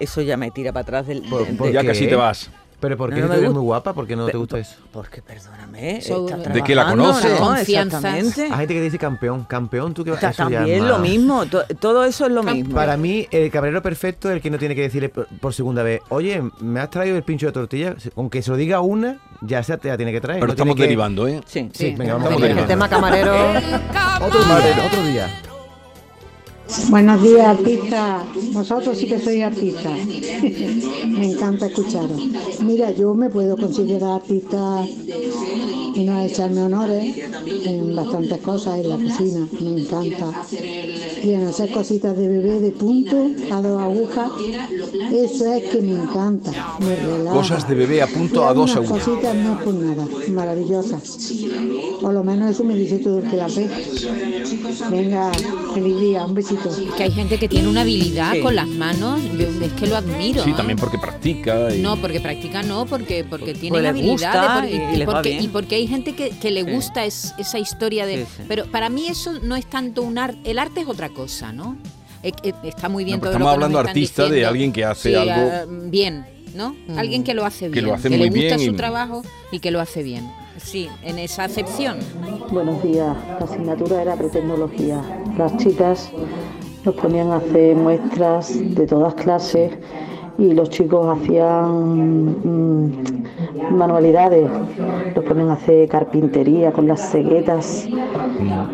Eso 0.00 0.20
ya 0.22 0.36
me 0.36 0.50
tira 0.50 0.72
para 0.72 0.82
atrás 0.82 1.06
del... 1.06 1.22
¿Por- 1.22 1.46
de- 1.46 1.54
por 1.54 1.70
Ya 1.72 1.84
casi 1.84 2.06
te 2.06 2.14
vas. 2.16 2.50
¿Pero 2.80 2.96
por 2.96 3.10
No, 3.10 3.16
qué 3.16 3.22
no 3.22 3.26
tú 3.26 3.32
me 3.32 3.36
eres 3.38 3.48
gusta. 3.48 3.58
muy 3.58 3.66
guapa? 3.66 3.92
¿Por 3.92 4.06
qué 4.06 4.14
no 4.14 4.26
te 4.26 4.36
gusta 4.36 4.56
eso? 4.60 4.76
Porque, 4.92 5.20
perdóname, 5.20 5.94
¿De 6.00 6.62
qué 6.62 6.76
la 6.76 6.84
trabajando, 6.84 7.04
conoce? 7.06 7.28
¿no? 7.40 7.56
Exactamente. 7.56 8.42
Hay 8.44 8.50
gente 8.50 8.74
que 8.74 8.80
dice 8.82 8.98
campeón. 9.00 9.42
Campeón, 9.48 9.94
tú 9.94 10.04
que 10.04 10.12
ya 10.12 10.30
También 10.30 10.68
es 10.68 10.82
lo 10.82 11.00
mismo, 11.00 11.44
to- 11.46 11.64
todo 11.80 12.04
eso 12.04 12.26
es 12.26 12.30
lo 12.30 12.44
mismo. 12.44 12.72
Para 12.76 12.96
mí, 12.96 13.26
el 13.32 13.50
camarero 13.50 13.82
perfecto 13.82 14.28
es 14.30 14.36
el 14.36 14.40
que 14.40 14.48
no 14.50 14.58
tiene 14.60 14.76
que 14.76 14.82
decirle 14.82 15.08
por, 15.08 15.26
por 15.26 15.52
segunda 15.52 15.82
vez, 15.82 16.02
oye, 16.10 16.40
¿me 16.60 16.78
has 16.78 16.88
traído 16.88 17.16
el 17.16 17.24
pincho 17.24 17.46
de 17.46 17.52
tortilla? 17.52 17.96
Aunque 18.14 18.42
se 18.42 18.52
lo 18.52 18.56
diga 18.56 18.80
una, 18.80 19.18
ya 19.40 19.60
se 19.64 19.76
te 19.76 19.88
la 19.88 19.96
tiene 19.96 20.12
que 20.12 20.20
traer. 20.20 20.38
Pero 20.38 20.46
no 20.46 20.52
estamos 20.52 20.76
que- 20.76 20.82
derivando, 20.82 21.26
¿eh? 21.26 21.40
Sí. 21.46 21.68
Sí, 21.74 21.96
venga, 21.98 22.14
vamos 22.14 22.40
El 22.40 22.64
tema 22.68 22.88
camarero. 22.88 23.34
Otro 24.24 24.38
día, 24.44 24.86
otro 24.86 25.02
día. 25.02 25.40
Buenos 26.90 27.22
días, 27.22 27.46
artista. 27.46 28.24
Vosotros 28.52 28.98
sí 28.98 29.06
que 29.06 29.18
sois 29.18 29.42
artistas. 29.42 29.98
me 31.06 31.32
encanta 31.32 31.66
escucharos. 31.66 32.20
Mira, 32.60 32.90
yo 32.90 33.14
me 33.14 33.30
puedo 33.30 33.56
considerar 33.56 34.20
artista 34.20 34.84
y 35.94 36.04
no 36.04 36.20
echarme 36.20 36.62
honores 36.62 37.16
en 37.64 37.96
bastantes 37.96 38.38
cosas 38.38 38.80
en 38.80 38.88
la 38.90 38.96
cocina. 38.96 39.48
Me 39.60 39.80
encanta. 39.80 40.26
Y 41.22 41.32
en 41.32 41.46
hacer 41.46 41.72
cositas 41.72 42.16
de 42.16 42.28
bebé 42.28 42.60
de 42.60 42.70
punto 42.72 43.16
a 43.50 43.62
dos 43.62 43.80
agujas. 43.80 44.30
Eso 45.10 45.52
es 45.52 45.64
que 45.70 45.80
me 45.80 45.92
encanta. 45.92 46.50
Me 46.80 46.96
relaja. 46.96 47.36
Cosas 47.36 47.68
de 47.68 47.74
bebé 47.74 48.02
a 48.02 48.06
punto 48.06 48.46
a 48.46 48.52
dos 48.52 48.76
agujas. 48.76 49.04
cositas 49.04 49.34
no 49.34 49.58
por 49.60 49.74
nada. 49.74 50.06
Maravillosas. 50.28 51.32
Por 52.00 52.12
lo 52.12 52.22
menos 52.22 52.50
eso 52.50 52.62
me 52.62 52.74
dice 52.74 52.98
todo 52.98 53.18
el 53.18 53.30
que 53.30 53.36
las 53.36 53.56
ve. 53.56 53.68
Venga, 54.90 55.32
feliz 55.74 56.00
día. 56.00 56.26
Un 56.26 56.34
besito. 56.34 56.57
Que 56.96 57.04
hay 57.04 57.10
gente 57.12 57.38
que 57.38 57.48
tiene 57.48 57.68
una 57.68 57.82
habilidad 57.82 58.32
Sí. 58.32 58.40
con 58.40 58.54
las 58.56 58.66
manos, 58.66 59.20
yo 59.38 59.46
es 59.64 59.72
que 59.74 59.86
lo 59.86 59.96
admiro. 59.96 60.42
Sí, 60.44 60.50
¿eh? 60.50 60.54
también 60.56 60.78
porque 60.78 60.98
practica. 60.98 61.72
Y... 61.74 61.80
No, 61.80 61.96
porque 61.96 62.20
practica 62.20 62.62
no, 62.62 62.86
porque 62.86 63.24
porque 63.24 63.54
tiene 63.54 63.70
Pues 63.78 63.86
habilidad 63.86 64.10
gusta 64.12 64.60
de- 64.62 64.70
y- 64.70 64.94
y 64.94 64.96
les 64.96 65.08
va 65.08 65.12
porque, 65.14 65.30
bien. 65.30 65.44
y 65.44 65.48
porque 65.48 65.74
hay 65.76 65.86
gente 65.86 66.14
que, 66.14 66.30
que 66.30 66.50
le 66.50 66.64
Sí. 66.64 66.70
gusta 66.70 67.04
es- 67.04 67.34
esa 67.38 67.58
historia 67.58 68.06
de 68.06 68.18
Sí, 68.18 68.24
sí. 68.38 68.42
pero 68.48 68.66
para 68.66 68.88
mí 68.90 69.06
eso 69.08 69.34
no 69.42 69.56
es 69.56 69.66
tanto 69.66 70.02
un 70.02 70.18
arte 70.18 70.38
el 70.50 70.58
arte 70.58 70.80
es 70.80 70.86
otra 70.88 71.08
cosa 71.10 71.52
no 71.52 71.76
Eh, 72.24 72.32
eh, 72.42 72.52
está 72.64 72.88
muy 72.88 73.04
bien 73.04 73.18
No, 73.18 73.20
todo 73.20 73.30
estamos 73.32 73.46
lo 73.46 73.50
que 73.50 73.54
hablando 73.64 73.78
artista 73.78 74.28
de 74.28 74.44
alguien 74.44 74.72
que 74.72 74.84
hace 74.84 75.10
Sí, 75.10 75.14
algo- 75.14 75.50
ah, 75.52 75.64
bien 75.68 76.26
no 76.54 76.74
alguien 76.96 77.22
que 77.22 77.32
lo 77.34 77.44
hace 77.46 77.68
bien 77.68 77.74
Que 77.74 77.82
lo 77.82 77.94
hace 77.94 78.10
le 78.10 78.16
muy 78.18 78.28
gusta 78.28 78.40
bien 78.56 78.58
su 78.58 78.72
y- 78.72 78.76
trabajo 78.76 79.22
y 79.52 79.60
que 79.60 79.70
lo 79.70 79.80
hace 79.80 80.02
bien 80.02 80.28
sí 80.58 80.88
en 81.02 81.18
esa 81.18 81.44
acepción 81.44 81.98
Buenos 82.50 82.82
días, 82.82 83.14
la 83.38 83.44
asignatura 83.44 84.00
era 84.00 84.16
pretecnología. 84.16 85.02
Las 85.36 85.54
chicas 85.58 86.10
nos 86.82 86.94
ponían 86.94 87.30
a 87.30 87.36
hacer 87.36 87.76
muestras 87.76 88.58
de 88.74 88.86
todas 88.86 89.12
clases 89.16 89.70
y 90.38 90.54
los 90.54 90.70
chicos 90.70 91.18
hacían 91.18 92.40
mm, 92.42 93.76
manualidades, 93.76 94.50
nos 95.14 95.24
ponían 95.26 95.50
a 95.50 95.54
hacer 95.54 95.88
carpintería 95.90 96.72
con 96.72 96.88
las 96.88 97.10
ceguetas 97.10 97.86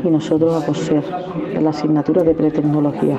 y 0.04 0.08
nosotros 0.08 0.62
a 0.62 0.66
coser 0.66 1.02
en 1.52 1.64
la 1.64 1.70
asignatura 1.70 2.22
de 2.22 2.34
pretecnología. 2.34 3.18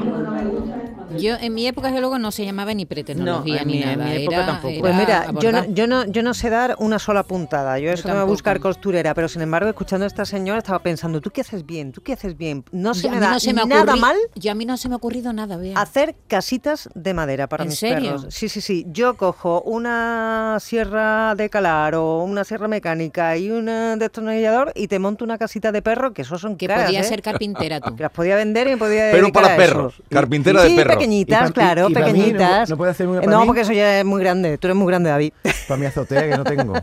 Yo 1.22 1.36
en 1.40 1.54
mi 1.54 1.68
época 1.68 1.88
desde 1.88 2.00
luego 2.02 2.20
no 2.20 2.32
se 2.32 2.46
llamaba 2.46 2.74
ni 2.74 2.86
pretecnología 2.86 3.60
No, 3.60 3.66
ni 3.66 3.74
mi- 3.78 3.84
en 3.84 3.98
nada 4.00 4.10
mi 4.12 4.22
época 4.24 4.36
era- 4.38 4.46
tampoco. 4.46 4.74
era 4.74 4.82
Pues 4.82 4.96
mira, 4.96 5.26
yo 5.40 5.52
no, 5.52 5.66
yo, 5.66 5.88
no, 5.88 6.06
yo 6.06 6.24
no 6.24 6.34
sé 6.34 6.50
dar 6.50 6.76
una 6.80 7.00
sola 7.00 7.24
puntada. 7.24 7.80
Yo 7.80 7.92
eso 7.92 8.08
no 8.08 8.14
me 8.16 8.20
voy 8.22 8.28
a 8.30 8.32
buscar 8.32 8.60
costurera, 8.60 9.14
pero 9.14 9.28
sin 9.28 9.42
embargo, 9.42 9.70
escuchando 9.70 10.04
a 10.06 10.08
esta 10.08 10.26
señora, 10.26 10.60
estaba 10.60 10.80
pensando, 10.80 11.22
¿tú 11.22 11.32
qué 11.32 11.42
haces 11.42 11.66
bien? 11.66 11.92
¿Tú 11.92 12.02
qué 12.02 12.14
haces 12.14 12.38
bien? 12.38 12.64
No 12.72 12.94
se 12.94 13.04
Yo- 13.04 13.12
me 13.12 13.20
da 13.20 13.32
no 13.32 13.40
se 13.40 13.54
me 13.54 13.66
nada 13.66 13.94
ocurri- 13.94 14.00
mal 14.00 14.18
yo 14.36 14.52
a 14.52 14.56
mí 14.56 14.66
no 14.66 14.78
se 14.78 14.88
me 14.90 14.94
ha 14.96 14.98
ocurrido 14.98 15.34
nada 15.34 15.58
Bea. 15.58 15.80
hacer 15.80 16.16
casitas 16.28 16.90
de 16.96 17.14
madera 17.14 17.48
para 17.48 17.64
¿En 17.64 17.70
mis 17.70 17.80
serio? 17.80 18.16
perros. 18.16 18.26
Sí, 18.30 18.50
sí, 18.50 18.62
sí. 18.62 18.86
Yo 18.90 19.16
cojo 19.16 19.62
una 19.62 20.58
sierra 20.60 21.36
de 21.36 21.50
calar 21.50 21.96
o 21.96 22.24
una 22.24 22.44
sierra 22.44 22.68
mecánica 22.68 23.38
y 23.38 23.52
un 23.52 23.70
eh, 23.70 23.96
destornillador 23.98 24.72
y 24.76 24.88
te 24.88 25.00
monto 25.00 25.24
una 25.24 25.38
casita 25.38 25.72
de 25.72 25.82
perro, 25.82 26.14
que 26.14 26.24
eso 26.24 26.38
son 26.38 26.56
que 26.58 26.68
caras, 26.68 26.86
podía 26.86 27.02
¿eh? 27.02 27.04
ser 27.04 27.22
carpintera 27.22 27.80
tú 27.82 27.96
Que 27.96 28.04
las 28.04 28.12
podía 28.12 28.36
vender 28.36 28.68
y 28.68 28.72
me 28.72 28.78
podía 28.78 29.12
Pero 29.12 29.32
para 29.32 29.56
perros, 29.56 30.02
carpintera 30.10 30.64
sí, 30.64 30.70
de 30.70 30.76
perros. 30.76 30.96
Pequeñitas, 31.10 31.50
Y 31.50 31.54
claro, 31.54 31.90
y 31.90 31.94
no- 31.94 32.00
pequeñitas. 32.00 32.70
no 32.70 32.78
puede 32.78 32.92
hacer 32.92 33.08
No, 33.08 33.40
mí. 33.42 33.46
porque 33.46 33.62
eso 33.62 33.74
ya 33.74 34.00
es 34.00 34.06
muy 34.06 34.20
grande. 34.22 34.58
Tú 34.58 34.68
eres 34.68 34.78
muy 34.78 34.88
grande, 34.88 35.10
David. 35.10 35.32
Para 35.68 35.80
mi 35.80 35.86
azotea 35.86 36.30
que 36.30 36.38
no 36.38 36.44
tengo. 36.44 36.74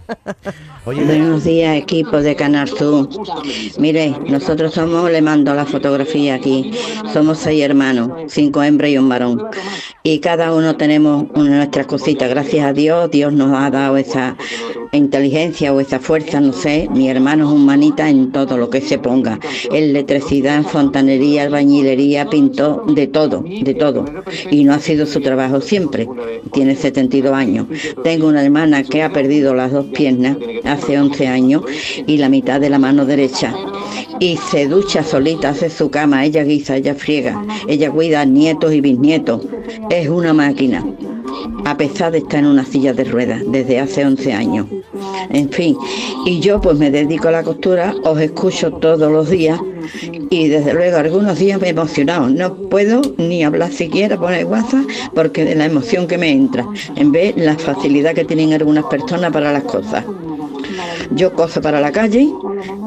Oye, 0.85 1.05
Buenos 1.05 1.45
días, 1.45 1.77
equipo 1.77 2.19
de 2.21 2.35
Canal 2.37 2.69
Sur. 2.69 3.09
Mire, 3.79 4.15
nosotros 4.29 4.75
somos, 4.75 5.11
le 5.11 5.23
mando 5.23 5.55
la 5.55 5.65
fotografía 5.65 6.35
aquí, 6.35 6.73
somos 7.13 7.39
seis 7.39 7.63
hermanos, 7.63 8.11
cinco 8.29 8.63
hembras 8.63 8.91
y 8.91 8.99
un 8.99 9.09
varón. 9.09 9.43
Y 10.03 10.19
cada 10.21 10.53
uno 10.53 10.77
tenemos 10.77 11.27
una 11.35 11.51
de 11.51 11.57
nuestras 11.59 11.87
cositas. 11.87 12.29
Gracias 12.29 12.67
a 12.67 12.73
Dios, 12.73 13.11
Dios 13.11 13.33
nos 13.33 13.57
ha 13.57 13.71
dado 13.71 13.97
esa 13.97 14.37
inteligencia 14.93 15.73
o 15.73 15.81
esa 15.81 16.01
fuerza, 16.01 16.41
no 16.41 16.53
sé. 16.53 16.89
Mi 16.93 17.09
hermano 17.09 17.47
es 17.47 17.53
un 17.53 17.65
manita 17.65 18.09
en 18.09 18.33
todo 18.33 18.57
lo 18.57 18.69
que 18.69 18.81
se 18.81 18.99
ponga. 18.99 19.39
Electricidad, 19.71 20.63
fontanería, 20.65 21.45
albañilería, 21.45 22.27
pintó 22.27 22.85
de 22.89 23.07
todo, 23.07 23.43
de 23.47 23.75
todo. 23.75 24.05
Y 24.51 24.65
no 24.65 24.75
ha 24.75 24.79
sido 24.79 25.07
su 25.07 25.21
trabajo 25.21 25.61
siempre. 25.61 26.09
Tiene 26.53 26.77
72 26.77 27.33
años. 27.33 27.67
Tengo 28.05 28.29
una 28.29 28.45
hermana 28.45 28.83
que 28.83 29.03
ha 29.03 29.13
perdido 29.13 29.55
las 29.55 29.73
dos 29.73 29.87
piernas 29.87 30.37
hace 30.65 30.99
11 30.99 31.29
años 31.29 31.63
y 32.07 32.19
la 32.19 32.29
mitad 32.29 32.61
de 32.61 32.71
la 32.71 32.79
mano 32.79 33.05
derecha. 33.05 33.55
Y 34.21 34.37
se 34.37 34.67
ducha 34.67 35.03
solita, 35.03 35.51
hace 35.51 35.71
su 35.71 35.91
cama, 35.91 36.25
ella 36.25 36.45
guisa, 36.45 36.77
ella 36.77 36.95
friega, 36.95 37.45
ella 37.67 37.91
cuida 37.91 38.25
nietos 38.25 38.73
y 38.73 38.81
bisnietos. 38.81 39.43
Es 39.91 40.09
una 40.09 40.33
máquina, 40.33 40.85
a 41.65 41.77
pesar 41.77 42.13
de 42.13 42.19
estar 42.19 42.41
en 42.41 42.47
una 42.47 42.65
silla 42.65 42.93
de 42.93 43.05
ruedas 43.05 43.43
desde 43.47 43.81
hace 43.81 44.05
11 44.05 44.33
años. 44.33 44.67
En 45.31 45.51
fin, 45.51 45.77
y 46.27 46.41
yo 46.41 46.61
pues 46.61 46.79
me 46.79 46.91
dedico 46.91 47.29
a 47.29 47.33
la 47.33 47.43
costura, 47.43 47.95
os 48.05 48.21
escucho 48.21 48.73
todos 48.73 49.11
los 49.11 49.31
días 49.31 49.61
y 50.31 50.49
desde 50.49 50.75
luego 50.75 50.99
algunos 50.99 51.39
días 51.39 51.61
me 51.61 51.69
he 51.69 51.71
emocionado. 51.71 52.29
No 52.29 52.55
puedo 52.55 53.03
ni 53.19 53.45
hablar 53.45 53.73
siquiera 53.73 54.19
poner 54.19 54.47
WhatsApp 54.47 54.87
porque 55.15 55.45
de 55.45 55.55
la 55.55 55.67
emoción 55.67 56.07
que 56.07 56.19
me 56.19 56.31
entra, 56.31 56.67
en 56.97 57.13
vez 57.13 57.35
la 57.37 57.57
facilidad 57.57 58.15
que 58.15 58.25
tienen 58.25 58.53
algunas 58.53 58.85
personas 58.85 59.33
para 59.33 59.53
las 59.53 59.65
cosas. 59.65 60.05
Yo 61.15 61.33
coso 61.33 61.61
para 61.61 61.81
la 61.81 61.93
calle 61.93 62.29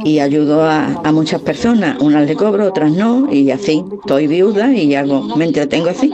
y 0.04 0.20
ayudo 0.20 0.64
a, 0.64 1.02
a 1.04 1.12
muchas 1.12 1.42
personas, 1.42 1.98
unas 2.02 2.26
le 2.28 2.36
cobro, 2.36 2.66
otras 2.68 2.92
no, 2.92 3.32
y 3.32 3.52
así. 3.52 3.84
Estoy 4.00 4.28
viuda 4.28 4.74
y 4.74 4.96
hago, 4.96 5.36
me 5.36 5.46
entretengo 5.46 5.90
así. 5.90 6.12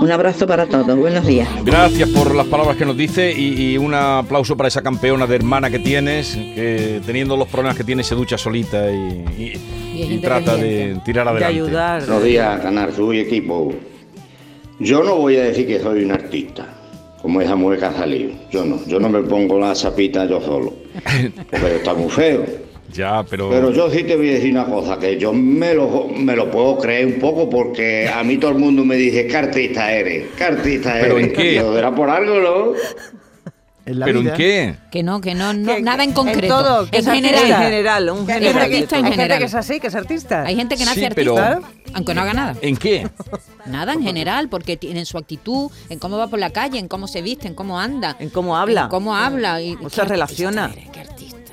Un 0.00 0.10
abrazo 0.12 0.46
para 0.46 0.66
todos, 0.66 0.96
buenos 0.96 1.26
días. 1.26 1.48
Gracias 1.64 2.08
por 2.10 2.34
las 2.34 2.46
palabras 2.46 2.76
que 2.76 2.84
nos 2.86 2.96
dice 2.96 3.32
y, 3.36 3.72
y 3.72 3.78
un 3.78 3.94
aplauso 3.94 4.56
para 4.56 4.68
esa 4.68 4.82
campeona 4.82 5.26
de 5.26 5.36
hermana 5.36 5.70
que 5.70 5.78
tienes, 5.80 6.34
que 6.36 7.00
teniendo 7.04 7.36
los 7.36 7.48
problemas 7.48 7.76
que 7.76 7.84
tiene 7.84 8.02
se 8.04 8.14
ducha 8.14 8.38
solita 8.38 8.90
y, 8.90 8.96
y- 9.38 9.52
Y 9.98 10.02
es 10.02 10.10
y 10.12 10.18
trata 10.18 10.56
de 10.56 11.00
tirar 11.04 11.24
De 11.26 11.30
adelante. 11.32 11.54
ayudar. 11.56 12.00
Buenos 12.06 12.24
días, 12.24 12.60
Canal 12.60 12.92
Sur 12.94 13.14
y 13.14 13.20
equipo. 13.20 13.72
Yo 14.78 15.02
no 15.02 15.16
voy 15.16 15.36
a 15.36 15.42
decir 15.44 15.66
que 15.66 15.80
soy 15.80 16.04
un 16.04 16.12
artista, 16.12 16.77
como 17.22 17.40
esa 17.40 17.56
mujer 17.56 17.78
que 17.78 17.84
ha 17.86 17.92
salido. 17.92 18.32
Yo 18.50 18.64
no, 18.64 18.84
yo 18.86 19.00
no 19.00 19.08
me 19.08 19.22
pongo 19.22 19.58
la 19.58 19.74
chapita 19.74 20.24
yo 20.26 20.40
solo. 20.40 20.74
Porque 21.50 21.76
está 21.76 21.94
muy 21.94 22.10
feo. 22.10 22.44
Ya, 22.90 23.22
pero... 23.28 23.50
Pero 23.50 23.70
yo 23.70 23.90
sí 23.90 24.02
te 24.04 24.16
voy 24.16 24.30
a 24.30 24.32
decir 24.32 24.50
una 24.50 24.64
cosa, 24.64 24.98
que 24.98 25.18
yo 25.18 25.30
me 25.32 25.74
lo, 25.74 26.08
me 26.08 26.34
lo 26.34 26.50
puedo 26.50 26.78
creer 26.78 27.04
un 27.04 27.18
poco 27.18 27.50
porque 27.50 28.08
a 28.08 28.24
mí 28.24 28.38
todo 28.38 28.52
el 28.52 28.56
mundo 28.56 28.82
me 28.82 28.96
dice, 28.96 29.26
¿qué 29.26 29.36
artista 29.36 29.92
eres? 29.92 30.28
¿Qué 30.36 30.44
artista 30.44 30.96
¿Pero 30.98 31.18
eres? 31.18 31.28
en 31.28 31.32
qué? 31.34 31.56
Era 31.58 31.94
por 31.94 32.08
algo, 32.08 32.40
¿no? 32.40 32.72
¿Pero 34.04 34.20
en 34.20 34.32
qué? 34.34 34.76
Que 34.90 35.02
no, 35.02 35.20
que 35.20 35.34
no, 35.34 35.52
no 35.54 35.78
nada 35.80 36.04
en 36.04 36.12
concreto. 36.12 36.42
En 36.42 36.48
todo, 36.64 36.90
que 36.90 36.98
en 36.98 37.06
es 37.08 37.12
general. 37.14 37.34
artista. 37.38 37.56
En 37.58 37.62
general, 37.70 38.10
un 38.10 38.26
general. 38.26 38.52
que- 38.68 38.74
Artista 38.76 38.98
en 38.98 39.04
Hay 39.06 39.12
gente 39.12 39.38
que 39.38 39.44
es 39.44 39.54
así, 39.54 39.80
que 39.80 39.86
es 39.86 39.94
artista. 39.94 40.42
Hay 40.42 40.56
gente 40.56 40.76
que 40.76 40.84
nace 40.84 41.00
Sí, 41.00 41.06
artista, 41.06 41.60
pero- 41.60 41.92
aunque 41.94 42.14
no 42.14 42.20
haga 42.22 42.34
nada. 42.34 42.56
¿En 42.60 42.76
qué? 42.76 43.08
Nada 43.66 43.92
en 43.92 44.02
general, 44.02 44.48
porque 44.48 44.76
tienen 44.76 45.06
su 45.06 45.18
actitud, 45.18 45.70
en 45.88 45.98
cómo 45.98 46.16
va 46.18 46.28
por 46.28 46.38
la 46.38 46.50
calle, 46.50 46.78
en 46.78 46.88
cómo 46.88 47.08
se 47.08 47.22
viste, 47.22 47.48
en 47.48 47.54
cómo 47.54 47.78
anda. 47.80 48.16
En 48.18 48.30
cómo 48.30 48.56
habla. 48.56 48.82
En 48.84 48.88
cómo 48.88 49.14
habla. 49.16 49.60
Y, 49.60 49.76
O 49.82 49.90
se 49.90 50.04
relaciona. 50.04 50.70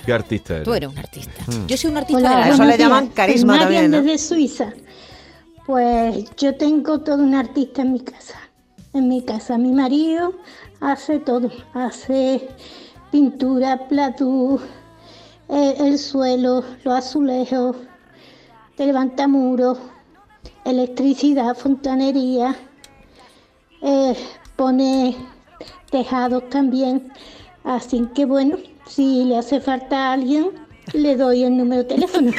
¿Qué 0.06 0.14
artista 0.14 0.54
eres? 0.56 0.66
Tú 0.66 0.74
eres 0.74 0.90
un 0.90 0.98
artista. 1.00 1.44
Mm. 1.48 1.66
Yo 1.66 1.78
soy 1.78 1.90
un 1.92 1.98
artista 1.98 2.20
Hola, 2.20 2.30
de 2.30 2.36
la 2.36 2.50
Eso 2.50 2.64
le 2.64 2.78
llaman 2.78 3.08
carisma 3.08 3.54
Soy 3.56 3.64
Marian 3.64 3.84
también, 3.84 4.06
¿no? 4.06 4.12
desde 4.12 4.28
Suiza. 4.28 4.74
Pues 5.66 6.26
yo 6.38 6.56
tengo 6.56 7.00
todo 7.02 7.18
un 7.24 7.34
artista 7.34 7.82
en 7.82 7.94
mi 7.94 8.00
casa. 8.02 8.36
En 8.94 9.08
mi 9.10 9.24
casa, 9.26 9.58
mi 9.58 9.72
marido 9.72 10.34
hace 10.86 11.20
todo. 11.20 11.50
Hace 11.74 12.48
pintura, 13.12 13.88
platú, 13.88 14.60
el 15.50 15.98
suelo, 15.98 16.64
los 16.84 16.94
azulejos, 16.94 17.76
te 18.76 18.86
levanta 18.86 19.28
muros, 19.28 19.78
electricidad, 20.64 21.56
fontanería, 21.56 22.56
eh, 23.82 24.16
pone 24.56 25.16
tejados 25.90 26.50
también. 26.50 27.12
Así 27.64 28.08
que 28.14 28.26
bueno, 28.26 28.58
si 28.86 29.26
le 29.26 29.38
hace 29.38 29.60
falta 29.60 30.10
a 30.10 30.14
alguien, 30.14 30.52
le 30.94 31.16
doy 31.16 31.44
el 31.44 31.58
número 31.58 31.84
de 31.84 31.90
teléfono. 31.90 32.32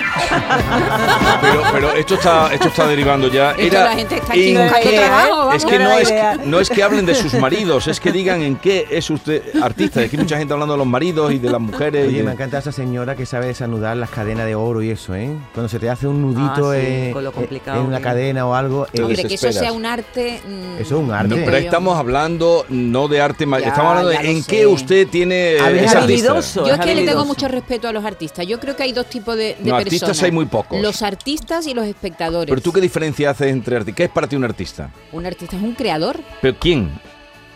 Pero, 1.40 1.62
pero 1.72 1.92
esto 1.92 2.14
está, 2.14 2.52
esto 2.52 2.68
está 2.68 2.86
derivando 2.86 3.28
ya. 3.28 3.52
Era 3.52 3.84
la 3.84 3.92
gente 3.96 4.16
está 4.16 4.32
aquí 4.32 4.48
en 4.56 4.62
buscando 4.62 4.90
qué- 4.90 4.96
trabajo, 4.98 5.36
vamos. 5.36 5.54
Es 5.56 5.64
que 5.64 5.78
no 5.78 5.90
es, 5.92 6.12
no 6.46 6.60
es 6.60 6.70
que 6.70 6.82
hablen 6.82 7.06
de 7.06 7.14
sus 7.14 7.34
maridos, 7.34 7.86
es 7.88 8.00
que 8.00 8.12
digan 8.12 8.42
en 8.42 8.56
qué 8.56 8.86
es 8.90 9.10
usted 9.10 9.42
artista. 9.62 10.00
Aquí 10.00 10.16
hay 10.16 10.22
mucha 10.22 10.38
gente 10.38 10.52
hablando 10.54 10.74
de 10.74 10.78
los 10.78 10.86
maridos 10.86 11.32
y 11.32 11.38
de 11.38 11.50
las 11.50 11.60
mujeres. 11.60 12.04
y 12.06 12.08
Oye, 12.08 12.18
de- 12.18 12.22
me 12.24 12.32
encanta 12.32 12.58
esa 12.58 12.72
señora 12.72 13.14
que 13.16 13.26
sabe 13.26 13.46
desanudar 13.46 13.96
las 13.96 14.10
cadenas 14.10 14.46
de 14.46 14.54
oro 14.54 14.82
y 14.82 14.90
eso, 14.90 15.14
¿eh? 15.14 15.30
Cuando 15.52 15.68
se 15.68 15.78
te 15.78 15.90
hace 15.90 16.06
un 16.06 16.22
nudito 16.22 16.70
Ah, 16.70 16.74
sí, 16.74 16.80
eh, 16.86 17.10
con 17.12 17.24
lo 17.24 17.30
eh, 17.30 17.32
complicado 17.34 17.80
en 17.80 17.86
una 17.86 18.00
cadena 18.00 18.46
o 18.46 18.54
algo. 18.54 18.86
eh, 18.92 19.02
Hombre, 19.02 19.24
que 19.24 19.34
eso 19.34 19.52
sea 19.52 19.72
un 19.72 19.84
arte. 19.86 20.40
mm, 20.46 20.76
Eso 20.80 20.96
es 20.96 21.02
un 21.04 21.10
arte. 21.12 21.28
No, 21.36 21.44
pero 21.44 21.56
estamos 21.56 21.98
hablando 21.98 22.64
no 22.68 23.08
de 23.08 23.20
arte, 23.20 23.46
Ya, 23.50 23.58
estamos 23.68 23.90
hablando 23.90 24.10
de 24.10 24.16
en 24.30 24.42
sé. 24.42 24.50
qué 24.50 24.66
usted 24.66 25.08
tiene 25.08 25.56
ver, 25.60 25.84
es 25.84 25.94
habilidoso. 25.94 26.66
Yo 26.66 26.74
es 26.74 26.80
que 26.80 26.94
le 26.94 27.04
tengo 27.04 27.24
mucho 27.24 27.48
respeto 27.48 27.88
a 27.88 27.92
los 27.92 28.04
artistas. 28.04 28.35
Yo 28.44 28.58
creo 28.60 28.76
que 28.76 28.82
hay 28.84 28.92
dos 28.92 29.06
tipos 29.06 29.36
de, 29.36 29.42
de 29.42 29.56
No, 29.60 29.76
personas. 29.76 29.80
artistas 29.86 30.22
hay 30.22 30.30
muy 30.32 30.46
pocos. 30.46 30.80
Los 30.80 31.02
artistas 31.02 31.66
y 31.66 31.74
los 31.74 31.86
espectadores. 31.86 32.48
Pero 32.50 32.60
tú 32.62 32.72
qué 32.72 32.80
diferencia 32.80 33.30
haces 33.30 33.52
entre 33.52 33.76
artistas. 33.76 33.96
¿Qué 33.96 34.04
es 34.04 34.10
para 34.10 34.26
ti 34.26 34.36
un 34.36 34.44
artista? 34.44 34.90
Un 35.12 35.26
artista 35.26 35.56
es 35.56 35.62
un 35.62 35.74
creador. 35.74 36.20
¿Pero 36.42 36.56
quién? 36.58 36.90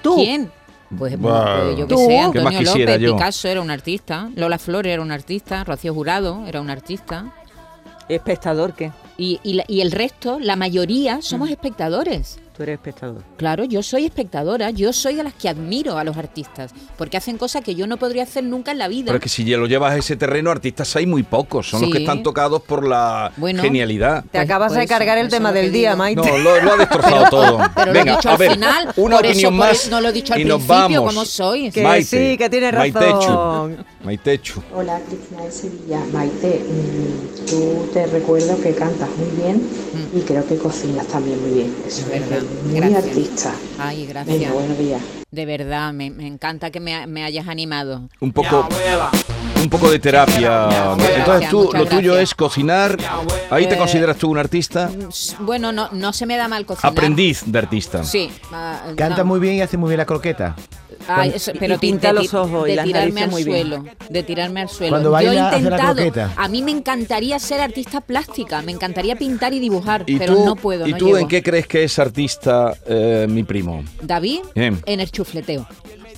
Tú. 0.03 0.17
¿Quién? 0.17 0.51
Pues, 0.99 1.17
bueno, 1.19 1.39
Bah. 1.39 1.63
pues 1.67 1.79
yo 1.79 1.87
que 1.87 1.95
Tú. 1.95 2.01
sé, 2.01 2.09
¿Qué 2.09 2.19
Antonio 2.19 2.43
más 2.51 2.57
quisiera 2.59 2.93
López, 2.95 3.07
yo? 3.09 3.17
Picasso 3.17 3.49
era 3.49 3.61
un 3.61 3.71
artista, 3.71 4.31
Lola 4.35 4.59
Flores 4.59 4.93
era 4.93 5.03
un 5.03 5.13
artista, 5.13 5.63
Rocío 5.63 5.95
Jurado 5.95 6.45
era 6.49 6.61
un 6.61 6.69
artista. 6.69 7.33
¿Espectador 8.09 8.73
qué? 8.75 8.91
Y, 9.17 9.39
y 9.45 9.81
el 9.83 9.93
resto, 9.93 10.39
la 10.41 10.57
mayoría, 10.57 11.23
somos 11.23 11.51
espectadores. 11.51 12.39
Tú 12.61 12.65
eres 12.65 12.75
espectador. 12.75 13.23
Claro, 13.39 13.65
yo 13.65 13.83
soy 13.83 14.05
espectadora, 14.05 14.69
yo 14.69 14.93
soy 14.93 15.15
de 15.15 15.23
las 15.23 15.33
que 15.33 15.49
admiro 15.49 15.97
a 15.97 16.05
los 16.05 16.19
artistas, 16.19 16.73
porque 16.99 17.17
hacen 17.17 17.39
cosas 17.39 17.65
que 17.65 17.75
yo 17.75 17.87
no 17.87 17.97
podría 17.97 18.25
hacer 18.25 18.45
nunca 18.45 18.71
en 18.73 18.77
la 18.77 18.87
vida. 18.87 19.07
Pero 19.07 19.17
es 19.17 19.23
que 19.23 19.31
si 19.31 19.47
ya 19.47 19.57
lo 19.57 19.67
llevas 19.67 19.95
a 19.95 19.97
ese 19.97 20.15
terreno, 20.17 20.51
artistas 20.51 20.95
hay 20.97 21.07
muy 21.07 21.23
pocos. 21.23 21.71
Son 21.71 21.81
los 21.81 21.91
que 21.91 22.01
están 22.01 22.23
tocados 22.23 22.61
por 22.61 22.87
la 22.87 23.33
Bueno. 23.39 23.63
genialidad. 23.63 24.27
Te 24.31 24.37
acabas 24.37 24.73
de 24.73 24.81
pues, 24.81 24.91
cargar 24.91 25.17
el 25.17 25.31
tema 25.31 25.53
del 25.53 25.73
día. 25.73 25.97
Maite. 25.97 26.21
No, 26.21 26.37
lo, 26.37 26.61
lo 26.61 26.73
ha 26.75 26.77
destrozado 26.77 27.31
todo. 27.31 27.59
Pero 27.75 27.93
Venga, 27.95 28.05
lo 28.05 28.11
he 28.13 28.17
dicho 28.17 28.29
a 28.29 28.33
al 28.33 28.39
ver, 28.39 28.53
final, 28.53 28.85
una 28.97 29.17
por 29.17 29.25
opinión 29.27 29.39
eso, 29.39 29.51
más. 29.53 29.89
no 29.91 30.01
lo 30.03 30.09
he 30.11 30.13
dicho 30.13 30.35
al 30.35 30.41
y 30.43 30.45
nos 30.45 30.59
principio, 30.59 30.77
vamos. 31.01 31.15
como 31.15 31.25
soy. 31.25 31.71
Que 31.71 31.83
Maite, 31.83 32.05
sí, 32.33 32.37
que 32.37 32.51
tiene 32.51 32.73
Maitechu. 32.73 33.01
razón. 33.15 33.87
Maitechu. 34.05 34.63
Hola, 34.75 35.01
Cristina 35.09 35.45
de 35.45 35.51
Sevilla. 35.51 36.01
Maite, 36.13 36.63
mm, 36.69 37.47
tú 37.49 37.89
te 37.95 38.07
recuerdo 38.07 38.61
que 38.61 38.75
cantas 38.75 39.09
muy 39.17 39.43
bien 39.43 39.67
y 40.15 40.21
creo 40.21 40.47
que 40.47 40.59
cocinas 40.59 41.07
también 41.07 41.41
muy 41.41 41.53
bien. 41.53 41.75
Eso 41.87 42.03
es 42.13 42.29
verdad. 42.29 42.43
Muy 42.65 42.75
Gracias. 42.81 43.05
artista. 43.05 43.55
Ay, 43.79 44.07
gracias. 44.07 44.39
Venga, 44.39 44.53
buenos 44.53 44.79
días. 44.79 45.01
De 45.31 45.47
verdad, 45.47 45.93
me, 45.93 46.11
me 46.11 46.27
encanta 46.27 46.71
que 46.71 46.81
me, 46.81 47.07
me 47.07 47.25
hayas 47.25 47.49
animado. 47.49 48.09
Un 48.21 48.33
poco, 48.33 48.69
un 49.63 49.69
poco 49.69 49.91
de 49.91 49.99
terapia. 49.99 50.69
Entonces 51.17 51.49
tú, 51.51 51.71
lo 51.73 51.87
tuyo 51.87 52.19
es 52.19 52.35
cocinar. 52.35 52.97
Ahí 53.51 53.67
te 53.67 53.75
Eh, 53.75 53.79
consideras 53.79 54.17
tú 54.17 54.31
un 54.31 54.39
artista. 54.39 54.91
Bueno, 55.41 55.73
no, 55.73 55.89
no 55.93 56.13
se 56.13 56.27
me 56.27 56.37
da 56.37 56.49
mal 56.49 56.65
cocinar. 56.67 56.93
Aprendiz 56.93 57.43
de 57.47 57.59
artista. 57.59 58.03
Sí. 58.05 58.31
ah, 58.53 58.81
Canta 58.97 59.19
no. 59.19 59.27
muy 59.27 59.41
bien 59.41 59.55
y 59.57 59.61
hace 59.63 59.77
muy 59.77 59.89
bien 59.91 59.99
la 59.99 60.07
croqueta. 60.07 60.57
Ay, 61.09 61.33
eso, 61.35 61.53
pero 61.59 61.75
y 61.77 61.79
pinta 61.79 62.09
de- 62.09 62.15
los 62.15 62.35
ojos 62.35 62.67
y 62.69 62.71
de 62.73 62.77
las 62.77 62.85
tirarme 62.85 63.23
al 63.23 63.31
muy 63.31 63.43
bien. 63.43 63.69
suelo, 63.69 63.85
de 64.11 64.23
tirarme 64.23 64.61
al 64.61 64.69
suelo. 64.69 64.91
Cuando 64.93 65.11
Yo 65.23 65.33
he 65.33 65.39
hace 65.39 65.51
la 65.53 65.57
intentado, 65.59 65.95
croqueta. 65.95 66.31
a 66.37 66.49
mí 66.49 66.63
me 66.63 66.71
encantaría 66.73 67.39
ser 67.39 67.61
artista 67.61 68.01
plástica, 68.03 68.61
me 68.63 68.73
encantaría 68.73 69.17
pintar 69.17 69.55
y 69.55 69.61
dibujar, 69.61 70.05
¿Y 70.07 70.19
pero 70.19 70.37
tú, 70.37 70.45
no 70.45 70.57
puedo, 70.57 70.87
¿y 70.87 70.93
no 70.93 70.99
tú 70.99 71.07
llego. 71.07 71.19
en 71.19 71.29
qué 71.29 71.43
crees 71.43 71.67
que 71.67 71.85
es 71.85 71.99
artista 71.99 72.75
eh, 72.87 73.27
mi 73.29 73.45
primo? 73.45 73.83
David, 74.03 74.41
Bien. 74.55 74.81
en 74.85 75.01
el 75.01 75.11
chufleteo. 75.11 75.67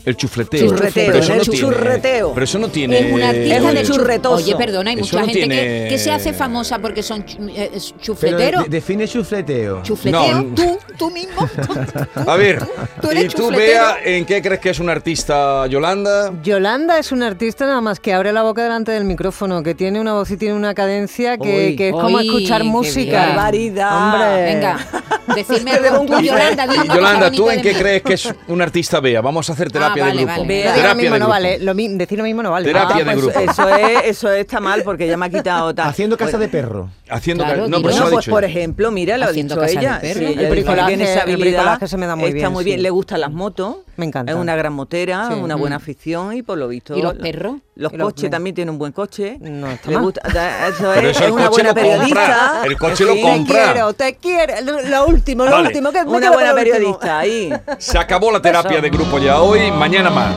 El 0.05 0.17
chufleteo. 0.17 0.75
Pero 0.77 1.19
eso 1.19 1.33
el 1.33 1.39
no 1.39 1.45
tiene, 1.45 1.59
churreteo. 1.61 2.33
Pero 2.35 2.45
eso 2.45 2.59
no 2.59 2.69
tiene. 2.69 2.99
Es 2.99 3.13
un 3.13 3.23
artista 3.23 3.57
Es 3.57 3.63
un 3.63 3.75
de 3.75 3.83
churretoso. 3.83 4.35
Oye, 4.37 4.57
perdona, 4.57 4.91
hay 4.91 4.97
Eso 4.97 5.05
mucha 5.05 5.21
no 5.21 5.27
gente 5.27 5.41
que, 5.41 5.47
tiene- 5.47 5.89
que 5.89 5.99
se 5.99 6.11
hace 6.11 6.33
famosa 6.33 6.79
porque 6.81 7.03
son 7.03 7.25
eh, 7.55 7.71
chufleteros. 8.01 8.65
de- 8.65 8.69
define 8.71 9.07
chufleteo. 9.07 9.83
Chufleteo, 9.83 10.43
No. 10.43 10.55
tú, 10.55 10.79
tú 10.99 11.11
mismo. 11.11 11.49
A 12.27 12.37
ver, 12.37 12.65
Tú 13.01 13.11
eres 13.11 13.25
¿y 13.25 13.29
tú. 13.29 13.51
Bea, 13.51 13.97
en 14.05 14.25
qué 14.25 14.43
crees 14.43 14.61
que 14.61 14.71
es 14.71 14.81
un 14.81 14.89
artista, 14.91 15.67
Yolanda? 15.67 16.33
Yolanda 16.43 16.99
es 16.99 17.13
una 17.13 17.27
artista 17.29 17.67
nada 17.67 17.81
más 17.81 18.01
que 18.01 18.13
abre 18.13 18.33
la 18.33 18.43
boca 18.43 18.63
delante 18.63 18.93
del 18.93 19.05
micrófono, 19.05 19.63
que 19.63 19.75
tiene 19.75 20.01
una 20.01 20.15
voz 20.15 20.31
y 20.31 20.37
tiene 20.37 20.55
una 20.55 20.75
cadencia 20.75 21.39
que, 21.39 21.69
Uy. 21.69 21.77
que 21.77 21.89
es 21.89 21.93
como 21.93 22.19
escuchar 22.21 22.65
música. 22.65 23.27
Barbaridad. 23.29 23.97
Hombre. 24.15 24.45
Venga, 24.55 24.79
decirme 25.35 25.71
algo 25.75 26.05
tú, 26.07 26.21
Yolanda, 26.21 26.67
dime 26.67 26.87
Yolanda, 26.89 27.31
¿tú 27.31 27.49
en 27.51 27.61
qué 27.63 27.73
crees 27.75 28.03
que 28.03 28.15
es 28.15 28.35
un 28.49 28.61
artista, 28.63 29.01
Bea? 29.01 29.21
Vamos 29.21 29.49
a 29.49 29.53
hacer 29.53 29.71
terapia 29.95 30.05
Ah, 30.05 30.07
vale, 30.07 30.19
de 30.19 30.25
grupo. 30.25 30.41
vale. 30.43 30.49
Bea. 30.49 30.65
Lo 30.65 30.73
digo 30.73 30.77
lo 30.77 30.83
Terapia 30.83 30.95
mismo 31.03 31.15
de 31.15 31.19
no 31.21 31.25
grupo. 31.27 31.31
vale, 31.31 31.59
lo 31.59 31.75
mi- 31.75 31.89
decir 31.97 32.19
lo 32.19 32.25
mismo 32.25 32.43
no 32.43 32.51
vale. 32.51 32.67
Terapia 32.67 32.97
de 32.97 33.05
pues 33.05 33.17
grupo. 33.17 33.39
Eso, 33.41 33.69
es, 33.69 33.99
eso 34.05 34.33
está 34.33 34.61
mal 34.61 34.83
porque 34.83 35.07
ya 35.07 35.17
me 35.17 35.27
ha 35.27 35.29
quitado 35.31 35.75
tal. 35.75 35.89
Haciendo 35.89 36.17
casa 36.17 36.33
Pues- 36.39 36.41
de 36.41 36.49
perro. 36.49 36.89
Haciendo 37.13 37.45
Claro, 37.45 37.69
no, 37.69 37.83
pero 37.83 38.09
pues 38.11 38.27
por 38.27 38.43
ejemplo, 38.45 38.91
mira, 38.91 39.19
lo 39.19 39.27
ha 39.27 39.29
Haciendo 39.29 39.55
dicho 39.61 39.79
ella. 39.81 40.01
Sí, 40.01 40.07
El 40.09 40.23
ella 40.23 40.49
bricolaje- 40.51 40.87
tiene 40.89 41.05
esa 41.05 41.13
el 41.15 41.21
habilidad. 41.21 41.59
bricolaje 41.59 41.89
se 41.89 41.97
me 41.99 42.07
da 42.07 42.17
muy 42.17 42.25
está 42.29 42.35
bien, 42.35 42.53
muy 42.53 42.65
bien. 42.65 42.79
sí. 42.79 42.83
Le 42.83 42.91
gustan 42.91 43.21
las 43.21 43.31
motos. 43.31 43.77
Me 43.97 44.07
encanta. 44.07 44.33
Es 44.33 44.39
una 44.39 44.57
gran 44.57 44.73
motera, 44.73 45.29
Sí. 45.29 45.35
una 45.35 45.55
buena 45.57 45.77
Mm. 45.79 45.83
afición 45.83 46.33
y 46.37 46.43
por 46.43 46.57
lo 46.59 46.69
visto. 46.69 46.97
¿Y 46.97 47.03
los 47.03 47.15
perros? 47.15 47.57
Los 47.75 47.93
Y 47.93 47.97
los- 47.97 48.07
coches 48.09 48.31
también 48.31 48.55
tiene 48.55 48.71
un 48.71 48.79
buen 48.79 48.93
coche. 48.93 49.37
No 49.41 49.71
está 49.71 49.91
Le 49.91 49.97
gusta, 49.99 50.23
da- 50.33 50.69
eso 50.69 50.91
Pero 50.95 51.09
es, 51.11 51.17
eso 51.17 51.25
es 51.27 51.31
una 51.33 51.49
buena 51.51 51.69
compra, 51.75 51.83
periodista. 51.91 52.63
el 52.65 52.79
coche 52.79 53.05
lo 53.05 53.21
compra. 53.21 53.55
Te 53.57 53.73
quiero, 53.73 53.93
te 53.93 54.15
quiero. 54.17 54.55
Lo, 54.89 55.07
último, 55.07 55.45
lo 55.45 55.51
Vale. 55.51 55.69
último. 55.69 55.93
Que 55.93 56.01
Una 56.03 56.31
buena 56.33 56.55
periodista 56.55 57.19
ahí. 57.19 57.53
Se 57.79 57.99
acabó 57.99 58.31
la 58.31 58.41
terapia 58.41 58.81
de 58.81 58.89
grupo 58.91 59.19
ya 59.19 59.41
hoy, 59.41 59.71
mañana 59.71 60.11
más. 60.11 60.35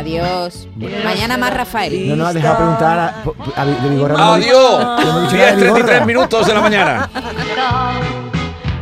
Adiós. 0.00 0.66
Mañana 1.04 1.36
más 1.36 1.52
Rafael. 1.54 2.08
No 2.08 2.16
nos 2.16 2.28
ha 2.28 2.32
dejado 2.32 2.56
preguntar 2.56 2.98
a, 2.98 3.60
a- 3.62 3.66
de 3.66 3.88
Vigorra. 3.90 4.16
no 4.16 4.32
Adiós. 4.34 4.84
no 4.84 5.00
hemos 5.02 5.22
dicho 5.32 5.36
nada 5.36 5.56
de 5.56 5.70
10.33 5.70 5.74
Vigorra. 5.74 6.04
minutos 6.06 6.46
de 6.46 6.54
la 6.54 6.60
mañana. 6.60 7.10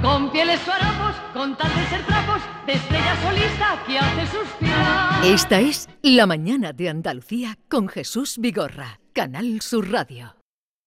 Con 0.02 0.30
pieles 0.30 0.60
suarapos, 0.64 1.16
con 1.34 1.56
tal 1.56 1.68
de 1.74 1.86
ser 1.88 2.06
trapos, 2.06 2.40
de 2.66 2.72
estrella 2.74 3.16
solista 3.20 3.66
que 3.86 3.98
hace 3.98 4.26
suspirar. 4.36 5.24
Esta 5.24 5.58
es 5.60 5.88
La 6.02 6.24
Mañana 6.26 6.72
de 6.72 6.88
Andalucía 6.88 7.58
con 7.68 7.88
Jesús 7.88 8.36
Vigorra, 8.38 9.00
Canal 9.12 9.60
Sur 9.60 9.90
Radio. 9.90 10.37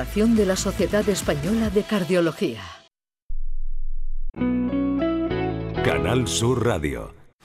de 0.00 0.46
la 0.46 0.56
Sociedad 0.56 1.06
Española 1.08 1.68
de 1.68 1.82
Cardiología. 1.82 2.62
Canal 5.84 6.26
Sur 6.26 6.64
Radio. 6.64 7.19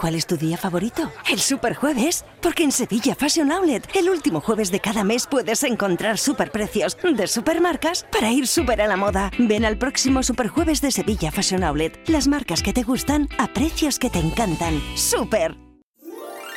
¿Cuál 0.00 0.14
es 0.14 0.26
tu 0.26 0.38
día 0.38 0.56
favorito? 0.56 1.12
El 1.30 1.40
Superjueves. 1.40 2.24
Porque 2.40 2.62
en 2.62 2.72
Sevilla 2.72 3.14
Fashion 3.14 3.52
Outlet, 3.52 3.86
el 3.94 4.08
último 4.08 4.40
jueves 4.40 4.70
de 4.70 4.80
cada 4.80 5.04
mes 5.04 5.26
puedes 5.26 5.62
encontrar 5.62 6.16
superprecios 6.16 6.96
de 7.02 7.26
supermarcas 7.26 8.06
para 8.10 8.32
ir 8.32 8.46
súper 8.46 8.80
a 8.80 8.88
la 8.88 8.96
moda. 8.96 9.30
Ven 9.38 9.66
al 9.66 9.76
próximo 9.76 10.22
Superjueves 10.22 10.80
de 10.80 10.90
Sevilla 10.90 11.30
Fashion 11.30 11.62
Outlet. 11.64 12.00
Las 12.08 12.28
marcas 12.28 12.62
que 12.62 12.72
te 12.72 12.82
gustan 12.82 13.28
a 13.36 13.48
precios 13.48 13.98
que 13.98 14.08
te 14.08 14.20
encantan. 14.20 14.80
¡Súper! 14.96 15.69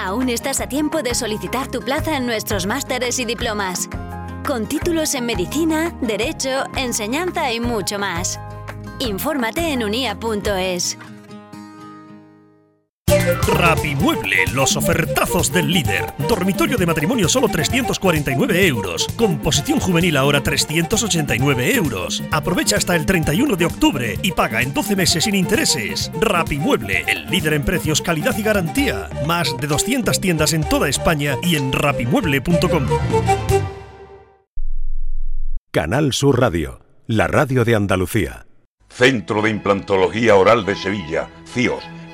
Aún 0.00 0.28
estás 0.28 0.60
a 0.60 0.68
tiempo 0.68 1.02
de 1.02 1.12
solicitar 1.12 1.66
tu 1.66 1.80
plaza 1.80 2.16
en 2.16 2.24
nuestros 2.24 2.66
másteres 2.66 3.18
y 3.18 3.24
diplomas. 3.24 3.88
Con 4.46 4.68
títulos 4.68 5.12
en 5.14 5.26
medicina, 5.26 5.92
derecho, 6.00 6.66
enseñanza 6.76 7.52
y 7.52 7.58
mucho 7.58 7.98
más. 7.98 8.38
Infórmate 9.00 9.72
en 9.72 9.82
unia.es. 9.82 10.96
Rapimueble, 13.46 14.44
los 14.52 14.76
ofertazos 14.76 15.52
del 15.52 15.72
líder. 15.72 16.12
Dormitorio 16.28 16.76
de 16.76 16.86
matrimonio 16.86 17.28
solo 17.28 17.48
349 17.48 18.66
euros. 18.66 19.08
Composición 19.16 19.80
juvenil 19.80 20.16
ahora 20.16 20.42
389 20.42 21.74
euros. 21.74 22.22
Aprovecha 22.30 22.76
hasta 22.76 22.94
el 22.96 23.06
31 23.06 23.56
de 23.56 23.66
octubre 23.66 24.18
y 24.22 24.32
paga 24.32 24.62
en 24.62 24.74
12 24.74 24.96
meses 24.96 25.24
sin 25.24 25.34
intereses. 25.34 26.10
Rapimueble, 26.20 27.04
el 27.06 27.26
líder 27.26 27.54
en 27.54 27.64
precios, 27.64 28.02
calidad 28.02 28.36
y 28.36 28.42
garantía. 28.42 29.08
Más 29.26 29.56
de 29.58 29.66
200 29.66 30.20
tiendas 30.20 30.52
en 30.52 30.68
toda 30.68 30.88
España 30.88 31.36
y 31.42 31.56
en 31.56 31.72
rapimueble.com. 31.72 32.86
Canal 35.70 36.12
Sur 36.12 36.40
Radio, 36.40 36.80
la 37.06 37.26
radio 37.26 37.64
de 37.64 37.74
Andalucía. 37.74 38.46
Centro 38.88 39.42
de 39.42 39.50
Implantología 39.50 40.34
Oral 40.34 40.64
de 40.64 40.74
Sevilla, 40.74 41.28
CIOS, 41.46 41.84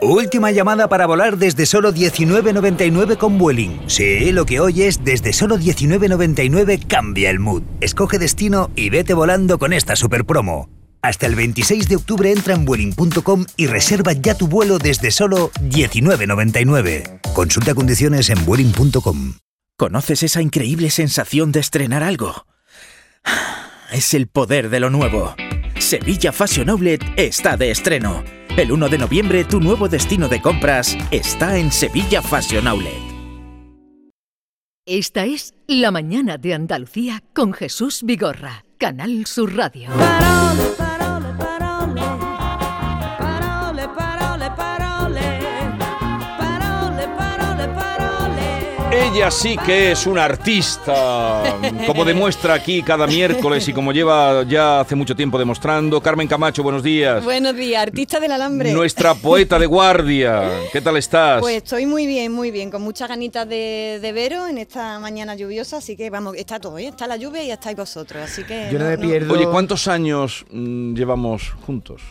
Última 0.00 0.52
llamada 0.52 0.88
para 0.88 1.06
volar 1.06 1.38
desde 1.38 1.66
solo 1.66 1.92
19.99 1.92 3.16
con 3.16 3.36
Vueling. 3.36 3.80
Sí, 3.88 4.30
lo 4.30 4.46
que 4.46 4.60
oyes, 4.60 5.02
desde 5.02 5.32
solo 5.32 5.58
19.99 5.58 6.86
cambia 6.86 7.30
el 7.30 7.40
mood. 7.40 7.62
Escoge 7.80 8.18
destino 8.18 8.70
y 8.76 8.90
vete 8.90 9.12
volando 9.12 9.58
con 9.58 9.72
esta 9.72 9.96
super 9.96 10.24
promo. 10.24 10.68
Hasta 11.02 11.26
el 11.26 11.34
26 11.34 11.88
de 11.88 11.96
octubre 11.96 12.30
entra 12.30 12.54
en 12.54 12.64
Vueling.com 12.64 13.44
y 13.56 13.66
reserva 13.66 14.12
ya 14.12 14.36
tu 14.36 14.46
vuelo 14.46 14.78
desde 14.78 15.10
solo 15.10 15.50
19.99. 15.62 17.20
Consulta 17.34 17.74
condiciones 17.74 18.30
en 18.30 18.44
Vueling.com. 18.44 19.34
¿Conoces 19.76 20.22
esa 20.22 20.42
increíble 20.42 20.90
sensación 20.90 21.50
de 21.50 21.60
estrenar 21.60 22.04
algo? 22.04 22.46
Es 23.92 24.14
el 24.14 24.28
poder 24.28 24.70
de 24.70 24.80
lo 24.80 24.90
nuevo. 24.90 25.34
Sevilla 25.78 26.32
Fashion 26.32 26.68
Outlet 26.68 27.02
está 27.16 27.56
de 27.56 27.70
estreno. 27.70 28.22
El 28.58 28.72
1 28.72 28.88
de 28.88 28.98
noviembre 28.98 29.44
tu 29.44 29.60
nuevo 29.60 29.88
destino 29.88 30.28
de 30.28 30.42
compras 30.42 30.98
está 31.12 31.58
en 31.58 31.70
Sevilla 31.70 32.20
Fashion 32.22 32.66
Outlet. 32.66 32.92
Esta 34.84 35.26
es 35.26 35.54
La 35.68 35.92
Mañana 35.92 36.38
de 36.38 36.54
Andalucía 36.54 37.22
con 37.34 37.52
Jesús 37.52 38.02
Vigorra, 38.02 38.64
Canal 38.76 39.26
Sur 39.26 39.54
Radio. 39.54 39.90
Ella 48.98 49.30
sí 49.30 49.56
que 49.64 49.92
es 49.92 50.06
una 50.06 50.24
artista, 50.24 51.56
como 51.86 52.04
demuestra 52.04 52.54
aquí 52.54 52.82
cada 52.82 53.06
miércoles 53.06 53.68
y 53.68 53.72
como 53.72 53.92
lleva 53.92 54.42
ya 54.42 54.80
hace 54.80 54.96
mucho 54.96 55.14
tiempo 55.14 55.38
demostrando. 55.38 56.00
Carmen 56.00 56.26
Camacho, 56.26 56.64
buenos 56.64 56.82
días. 56.82 57.22
Buenos 57.22 57.54
días, 57.54 57.80
artista 57.80 58.18
del 58.18 58.32
alambre. 58.32 58.72
Nuestra 58.72 59.14
poeta 59.14 59.56
de 59.56 59.66
guardia. 59.66 60.50
¿Qué 60.72 60.80
tal 60.80 60.96
estás? 60.96 61.40
Pues 61.40 61.58
estoy 61.58 61.86
muy 61.86 62.06
bien, 62.06 62.32
muy 62.32 62.50
bien, 62.50 62.72
con 62.72 62.82
muchas 62.82 63.08
ganitas 63.08 63.48
de, 63.48 64.00
de 64.02 64.12
veros 64.12 64.50
en 64.50 64.58
esta 64.58 64.98
mañana 64.98 65.36
lluviosa, 65.36 65.76
así 65.76 65.96
que 65.96 66.10
vamos, 66.10 66.34
está 66.36 66.58
todo, 66.58 66.76
¿eh? 66.78 66.88
está 66.88 67.06
la 67.06 67.16
lluvia 67.16 67.44
y 67.44 67.52
estáis 67.52 67.76
vosotros, 67.76 68.22
así 68.24 68.42
que... 68.42 68.68
Oye, 69.30 69.46
¿cuántos 69.46 69.86
años 69.86 70.44
mm, 70.50 70.94
llevamos 70.94 71.52
juntos? 71.64 72.02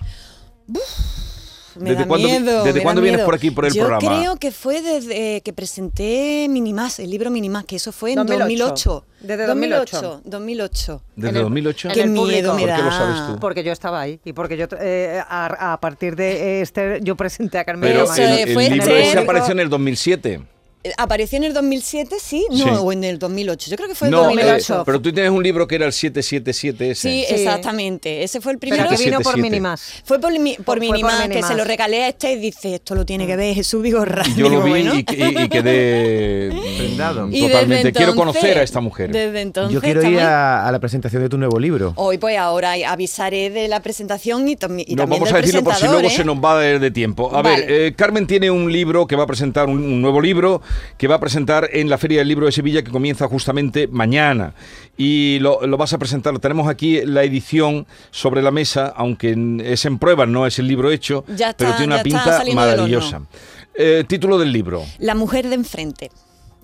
Me 1.79 1.89
¿Desde 1.91 2.01
da 2.03 2.07
cuándo 2.07 2.27
miedo. 2.27 2.63
desde 2.63 2.81
cuándo 2.83 3.01
vienes 3.01 3.21
por 3.21 3.35
aquí, 3.35 3.51
por 3.51 3.65
el 3.65 3.73
Yo 3.73 3.85
programa? 3.85 4.19
creo 4.19 4.35
que 4.37 4.51
fue 4.51 4.81
desde 4.81 5.41
que 5.41 5.53
presenté 5.53 6.47
Minimás, 6.49 6.99
el 6.99 7.09
libro 7.09 7.29
Minimás, 7.31 7.65
que 7.65 7.75
eso 7.77 7.91
fue 7.91 8.11
en 8.13 8.25
2008. 8.25 8.35
2008. 8.47 9.05
Desde 9.21 9.47
2008. 9.47 10.21
2008. 10.25 11.01
¿Desde 11.15 11.39
2008? 11.39 11.89
Qué 11.93 12.05
miedo 12.07 12.53
me 12.53 12.61
¿Por 12.61 12.69
da. 12.69 12.75
qué 12.77 12.83
lo 12.83 12.91
sabes 12.91 13.27
tú? 13.27 13.39
Porque 13.39 13.63
yo 13.63 13.71
estaba 13.71 14.01
ahí 14.01 14.19
y 14.23 14.33
porque 14.33 14.57
yo 14.57 14.65
eh, 14.79 15.21
a, 15.27 15.73
a 15.73 15.79
partir 15.79 16.15
de 16.15 16.61
este 16.61 16.99
yo 17.01 17.15
presenté 17.15 17.57
a 17.59 17.65
Carmen 17.65 17.89
Pero 17.89 18.11
el, 18.13 18.21
el 18.47 18.53
fue 18.53 18.69
libro 18.69 18.95
ese 18.95 19.19
apareció 19.19 19.51
en 19.53 19.59
el 19.59 19.69
2007. 19.69 20.41
Eh, 20.83 20.91
¿Apareció 20.97 21.37
en 21.37 21.43
el 21.43 21.53
2007? 21.53 22.17
Sí, 22.21 22.45
no, 22.51 22.57
Sí. 22.57 22.69
o 22.79 22.91
en 22.91 23.03
el 23.03 23.17
2008. 23.19 23.69
Yo 23.71 23.75
creo 23.77 23.89
que 23.89 23.95
fue 23.95 24.07
el 24.09 24.11
No, 24.11 24.23
2008. 24.23 24.81
eh, 24.81 24.83
pero 24.85 25.01
tú 25.01 25.11
tienes 25.11 25.31
un 25.31 25.41
libro 25.43 25.67
que 25.67 25.75
era 25.75 25.85
el 25.87 25.91
777 25.93 26.91
ese. 26.91 27.01
Sí, 27.09 27.25
exactamente. 27.27 28.23
Ese 28.23 28.39
fue 28.41 28.51
el 28.53 28.59
primero. 28.59 28.83
Pero 28.83 28.95
que 28.97 29.03
vino 29.03 29.17
por 29.17 29.33
77. 29.33 29.49
Minimás. 29.49 30.01
Fue 30.05 30.19
por, 30.19 30.31
mi- 30.37 30.55
por 30.55 30.77
por 30.79 31.29
que 31.29 31.43
se 31.43 31.55
lo 31.55 31.63
regalé 31.63 32.03
a 32.03 32.07
este 32.09 32.33
y 32.33 32.35
dice, 32.37 32.75
esto 32.75 32.93
lo 32.95 33.05
tiene 33.05 33.25
que 33.25 33.35
ver 33.35 33.55
Jesús 33.55 33.81
Vigorra. 33.81 34.23
Y 34.27 34.35
yo 34.35 34.49
lo 34.49 34.61
vi 34.61 34.69
bueno. 34.69 34.93
y, 34.95 34.99
y- 34.99 35.43
y 35.43 35.49
quedé 35.49 36.51
Prendado. 36.77 37.27
Y 37.31 37.41
totalmente. 37.47 37.91
Quiero 37.91 38.15
conocer 38.15 38.57
a 38.59 38.63
esta 38.63 38.79
mujer. 38.79 39.11
Desde 39.11 39.41
entonces 39.41 39.73
Yo 39.73 39.81
quiero 39.81 40.03
ir 40.07 40.19
a, 40.19 40.67
a 40.67 40.71
la 40.71 40.79
presentación 40.79 41.23
de 41.23 41.29
tu 41.29 41.37
nuevo 41.37 41.59
libro. 41.59 41.93
Hoy 41.95 42.17
pues 42.17 42.37
ahora 42.37 42.73
avisaré 42.87 43.49
de 43.49 43.67
la 43.67 43.81
presentación 43.81 44.47
y, 44.47 44.55
tam- 44.55 44.83
y 44.85 44.95
No, 44.95 45.03
también 45.03 45.21
vamos 45.21 45.29
del 45.29 45.35
a 45.37 45.41
decirlo 45.41 45.63
por 45.63 45.75
si 45.75 45.85
luego 45.87 46.07
¿eh? 46.07 46.11
se 46.11 46.23
nos 46.23 46.37
va 46.37 46.59
de, 46.59 46.79
de 46.79 46.91
tiempo. 46.91 47.35
A 47.35 47.41
Vale. 47.41 47.65
ver, 47.65 47.71
eh, 47.71 47.93
Carmen 47.95 48.27
tiene 48.27 48.51
un 48.51 48.71
libro 48.71 49.07
que 49.07 49.15
va 49.15 49.23
a 49.23 49.27
presentar, 49.27 49.67
un, 49.67 49.77
un 49.79 50.01
nuevo 50.01 50.21
libro 50.21 50.61
que 50.97 51.07
va 51.07 51.15
a 51.15 51.19
presentar 51.19 51.69
en 51.73 51.89
la 51.89 51.97
Feria 51.97 52.19
del 52.19 52.27
Libro 52.27 52.45
de 52.45 52.51
Sevilla 52.51 52.81
que 52.83 52.91
comienza 52.91 53.27
justamente 53.27 53.87
mañana. 53.87 54.53
Y 54.97 55.39
lo, 55.39 55.65
lo 55.67 55.77
vas 55.77 55.93
a 55.93 55.97
presentar. 55.97 56.37
Tenemos 56.39 56.67
aquí 56.67 57.01
la 57.05 57.23
edición 57.23 57.85
sobre 58.11 58.41
la 58.41 58.51
mesa, 58.51 58.93
aunque 58.95 59.35
es 59.63 59.85
en 59.85 59.99
pruebas, 59.99 60.27
no 60.27 60.45
es 60.47 60.57
el 60.59 60.67
libro 60.67 60.91
hecho, 60.91 61.23
Ya 61.27 61.53
pero 61.53 61.69
está- 61.71 61.77
tiene 61.77 61.93
una 61.93 61.97
ya 61.97 62.03
pinta 62.03 62.43
maravillosa. 62.53 63.21
Eh, 63.79 64.03
título 64.07 64.39
del 64.39 64.51
libro. 64.51 64.83
La 64.99 65.13
mujer 65.13 65.47
de 65.49 65.55
enfrente. 65.55 66.09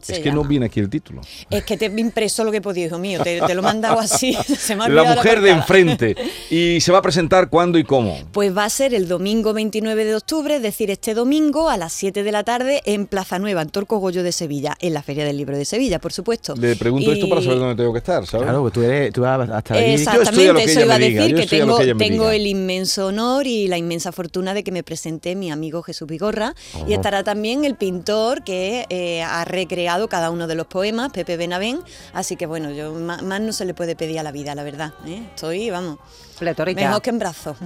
Se 0.03 0.13
es 0.13 0.19
que 0.19 0.31
no 0.31 0.43
viene 0.43 0.67
aquí 0.67 0.79
el 0.79 0.89
título. 0.89 1.21
Es 1.49 1.63
que 1.63 1.77
te 1.77 1.87
he 1.87 1.99
impreso 1.99 2.43
lo 2.43 2.51
que 2.51 2.57
he 2.57 2.61
podido, 2.61 2.87
hijo 2.87 2.99
mío. 2.99 3.21
Te, 3.23 3.41
te 3.41 3.53
lo 3.53 3.61
he 3.61 3.63
mandado 3.63 3.99
así. 3.99 4.37
se 4.57 4.75
me 4.75 4.85
ha 4.85 4.89
La 4.89 5.15
mujer 5.15 5.41
de 5.41 5.51
enfrente. 5.51 6.15
Y 6.49 6.81
se 6.81 6.91
va 6.91 6.99
a 6.99 7.01
presentar 7.01 7.49
cuándo 7.49 7.77
y 7.77 7.83
cómo. 7.83 8.17
Pues 8.31 8.55
va 8.55 8.65
a 8.65 8.69
ser 8.69 8.93
el 8.93 9.07
domingo 9.07 9.53
29 9.53 10.05
de 10.05 10.15
octubre, 10.15 10.55
es 10.57 10.61
decir, 10.61 10.91
este 10.91 11.13
domingo 11.13 11.69
a 11.69 11.77
las 11.77 11.93
7 11.93 12.23
de 12.23 12.31
la 12.31 12.43
tarde 12.43 12.81
en 12.85 13.07
Plaza 13.07 13.39
Nueva, 13.39 13.61
en 13.61 13.69
Torco 13.69 13.97
Goyo 13.97 14.23
de 14.23 14.31
Sevilla, 14.31 14.75
en 14.79 14.93
la 14.93 15.01
Feria 15.01 15.25
del 15.25 15.37
Libro 15.37 15.57
de 15.57 15.65
Sevilla, 15.65 15.99
por 15.99 16.13
supuesto. 16.13 16.55
Le 16.55 16.75
pregunto 16.75 17.11
esto 17.11 17.29
para 17.29 17.41
saber 17.41 17.59
dónde 17.59 17.75
tengo 17.75 17.93
que 17.93 17.99
estar, 17.99 18.25
¿sabes? 18.27 18.45
Claro, 18.45 18.61
pues 18.61 18.73
tú, 18.73 18.81
eres, 18.81 19.13
tú 19.13 19.21
vas 19.21 19.49
a 19.49 19.57
estar 19.59 19.77
allí. 19.77 19.93
Exactamente, 19.93 20.63
eso 20.63 20.81
iba 20.81 20.95
a 20.95 20.99
decir 20.99 21.35
que 21.35 21.47
tengo, 21.95 22.29
el 22.29 22.47
inmenso 22.47 23.07
honor 23.07 23.47
y 23.47 23.67
la 23.67 23.77
inmensa 23.77 24.11
fortuna 24.11 24.53
de 24.53 24.63
que 24.63 24.71
me 24.71 24.83
presente 24.83 25.35
mi 25.35 25.51
amigo 25.51 25.81
Jesús 25.81 26.07
Vigorra 26.07 26.55
y 26.87 26.93
estará 26.93 27.23
también 27.23 27.63
el 27.65 27.75
pintor 27.75 28.43
que 28.43 28.85
eh, 28.89 29.21
ha 29.23 29.45
recreado 29.45 29.92
cada 30.09 30.29
uno 30.31 30.47
de 30.47 30.55
los 30.55 30.67
poemas, 30.67 31.11
Pepe 31.11 31.37
Benavén, 31.37 31.79
así 32.13 32.35
que 32.35 32.45
bueno, 32.45 32.71
yo 32.71 32.93
más, 32.93 33.21
no 33.21 33.51
se 33.53 33.65
le 33.65 33.73
puede 33.73 33.95
pedir 33.95 34.19
a 34.19 34.23
la 34.23 34.31
vida, 34.31 34.55
la 34.55 34.63
verdad. 34.63 34.93
¿eh? 35.05 35.23
Estoy, 35.33 35.69
vamos, 35.69 35.97
Pletórica. 36.39 36.81
mejor 36.81 37.01
que 37.01 37.09
en 37.09 37.19
brazos. 37.19 37.57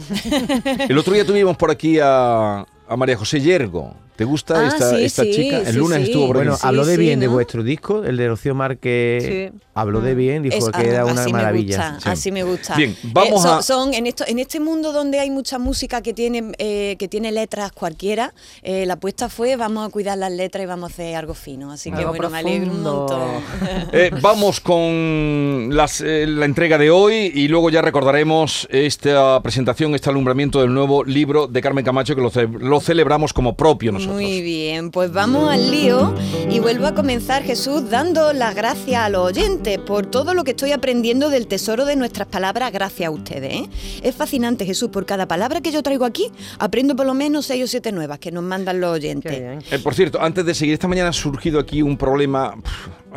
El 0.90 0.98
otro 0.98 1.14
día 1.14 1.26
tuvimos 1.26 1.58
por 1.58 1.72
aquí 1.72 2.00
a, 2.02 2.66
a 2.88 2.96
María 2.98 3.18
José 3.18 3.40
Yergo. 3.42 3.94
¿Te 4.18 4.26
gusta 4.26 4.60
Ah, 4.60 4.68
esta, 4.68 4.90
sí, 4.98 5.04
esta 5.06 5.24
sí, 5.24 5.32
chica? 5.32 5.58
El 5.60 5.74
sí, 5.74 5.78
lunes 5.78 5.98
sí. 6.00 6.04
estuvo 6.06 6.28
por. 6.28 6.38
Bueno, 6.38 6.56
Sí, 6.58 6.62
habló 6.68 6.86
de 6.86 6.96
sí, 6.96 7.02
bien 7.02 7.20
de 7.20 7.28
vuestro 7.28 7.62
disco, 7.64 8.04
el 8.04 8.18
de 8.18 8.28
Rocío 8.28 8.56
Márquez. 8.56 9.24
Sí. 9.24 9.50
Habló 9.76 10.02
de 10.02 10.16
bien, 10.16 10.42
dijo 10.42 10.56
Es- 10.58 10.70
que 10.70 10.90
era 10.90 11.02
ah, 11.02 11.06
una 11.06 11.22
así 11.22 11.32
maravilla. 11.32 11.78
Me 11.78 11.84
gusta, 11.94 12.02
Sí. 12.02 12.10
Así 12.10 12.32
me 12.32 12.44
gusta. 12.44 12.76
Bien, 12.76 12.96
vamos 13.04 13.44
son, 13.44 13.60
a- 13.60 13.62
son 13.62 13.94
en 13.94 14.08
esto, 14.08 14.24
en 14.28 14.40
este 14.40 14.60
mundo 14.60 14.92
donde 14.92 15.20
hay 15.20 15.30
mucha 15.30 15.60
música 15.60 16.02
que 16.02 16.14
tiene 16.16 16.52
eh, 16.58 16.96
que 16.98 17.08
tiene 17.08 17.32
letras 17.32 17.72
cualquiera, 17.72 18.34
eh, 18.64 18.86
la 18.88 18.94
apuesta 18.96 19.30
fue 19.30 19.56
vamos 19.56 19.88
a 19.88 19.92
cuidar 19.92 20.18
las 20.18 20.32
letras 20.32 20.64
y 20.64 20.66
vamos 20.66 20.90
a 20.90 20.94
hacer 20.94 21.16
algo 21.16 21.36
fino. 21.36 21.72
Así 21.72 21.92
que 21.92 21.98
Algo 21.98 22.10
bueno, 22.10 22.30
me 22.32 22.40
alegro 22.40 22.72
un 22.72 22.82
profundo. 22.84 22.98
montón. 23.08 23.88
Eh, 23.94 24.12
vamos 24.22 24.60
con 24.60 25.70
las, 25.72 26.02
eh, 26.02 26.26
la 26.28 26.46
entrega 26.46 26.78
de 26.78 26.90
hoy 26.90 27.32
y 27.34 27.48
luego 27.48 27.70
ya 27.70 27.82
recordaremos 27.82 28.68
esta 28.72 29.42
presentación, 29.44 29.94
este 29.96 30.10
alumbramiento 30.10 30.60
del 30.62 30.74
nuevo 30.74 31.04
libro 31.04 31.48
de 31.48 31.62
Carmen 31.62 31.86
Camacho 31.86 32.16
que 32.16 32.22
lo, 32.22 32.30
ce- 32.30 32.48
lo 32.48 32.80
celebramos 32.80 33.32
como 33.34 33.56
propio 33.56 33.92
nosotros. 33.92 34.07
Muy 34.08 34.42
bien, 34.42 34.90
pues 34.90 35.12
vamos 35.12 35.52
al 35.52 35.70
lío 35.70 36.16
y 36.50 36.60
vuelvo 36.60 36.88
a 36.88 36.96
comenzar 36.96 37.44
Jesús 37.44 37.90
dando 37.90 38.32
las 38.32 38.56
gracias 38.56 39.02
a 39.02 39.10
los 39.10 39.28
oyentes 39.28 39.78
por 39.80 40.06
todo 40.06 40.34
lo 40.34 40.46
que 40.46 40.52
estoy 40.52 40.72
aprendiendo 40.72 41.30
del 41.30 41.48
tesoro 41.48 41.86
de 41.86 41.98
nuestras 41.98 42.28
palabras 42.28 42.72
gracias 42.72 43.08
a 43.08 43.12
ustedes. 43.12 43.54
¿eh? 43.54 43.70
Es 44.02 44.16
fascinante 44.16 44.66
Jesús, 44.66 44.90
por 44.90 45.06
cada 45.06 45.28
palabra 45.28 45.60
que 45.60 45.72
yo 45.72 45.84
traigo 45.84 46.06
aquí 46.06 46.32
aprendo 46.58 46.96
por 46.96 47.06
lo 47.06 47.14
menos 47.14 47.46
seis 47.46 47.66
o 47.66 47.68
siete 47.68 47.92
nuevas 47.92 48.20
que 48.20 48.32
nos 48.32 48.44
mandan 48.44 48.80
los 48.80 48.96
oyentes. 48.96 49.34
Eh, 49.34 49.80
por 49.80 49.94
cierto, 49.94 50.22
antes 50.22 50.46
de 50.46 50.56
seguir, 50.56 50.74
esta 50.74 50.88
mañana 50.88 51.10
ha 51.10 51.14
surgido 51.14 51.60
aquí 51.60 51.82
un 51.82 51.98
problema 51.98 52.56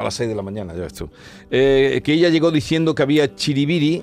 a 0.00 0.04
las 0.04 0.14
6 0.14 0.28
de 0.28 0.34
la 0.34 0.42
mañana, 0.42 0.72
ya 0.74 0.80
ves 0.80 0.94
tú. 0.94 1.08
Eh, 1.50 2.00
que 2.04 2.12
ella 2.14 2.28
llegó 2.28 2.50
diciendo 2.50 2.94
que 2.94 3.02
había 3.02 3.34
chiribiri 3.34 4.02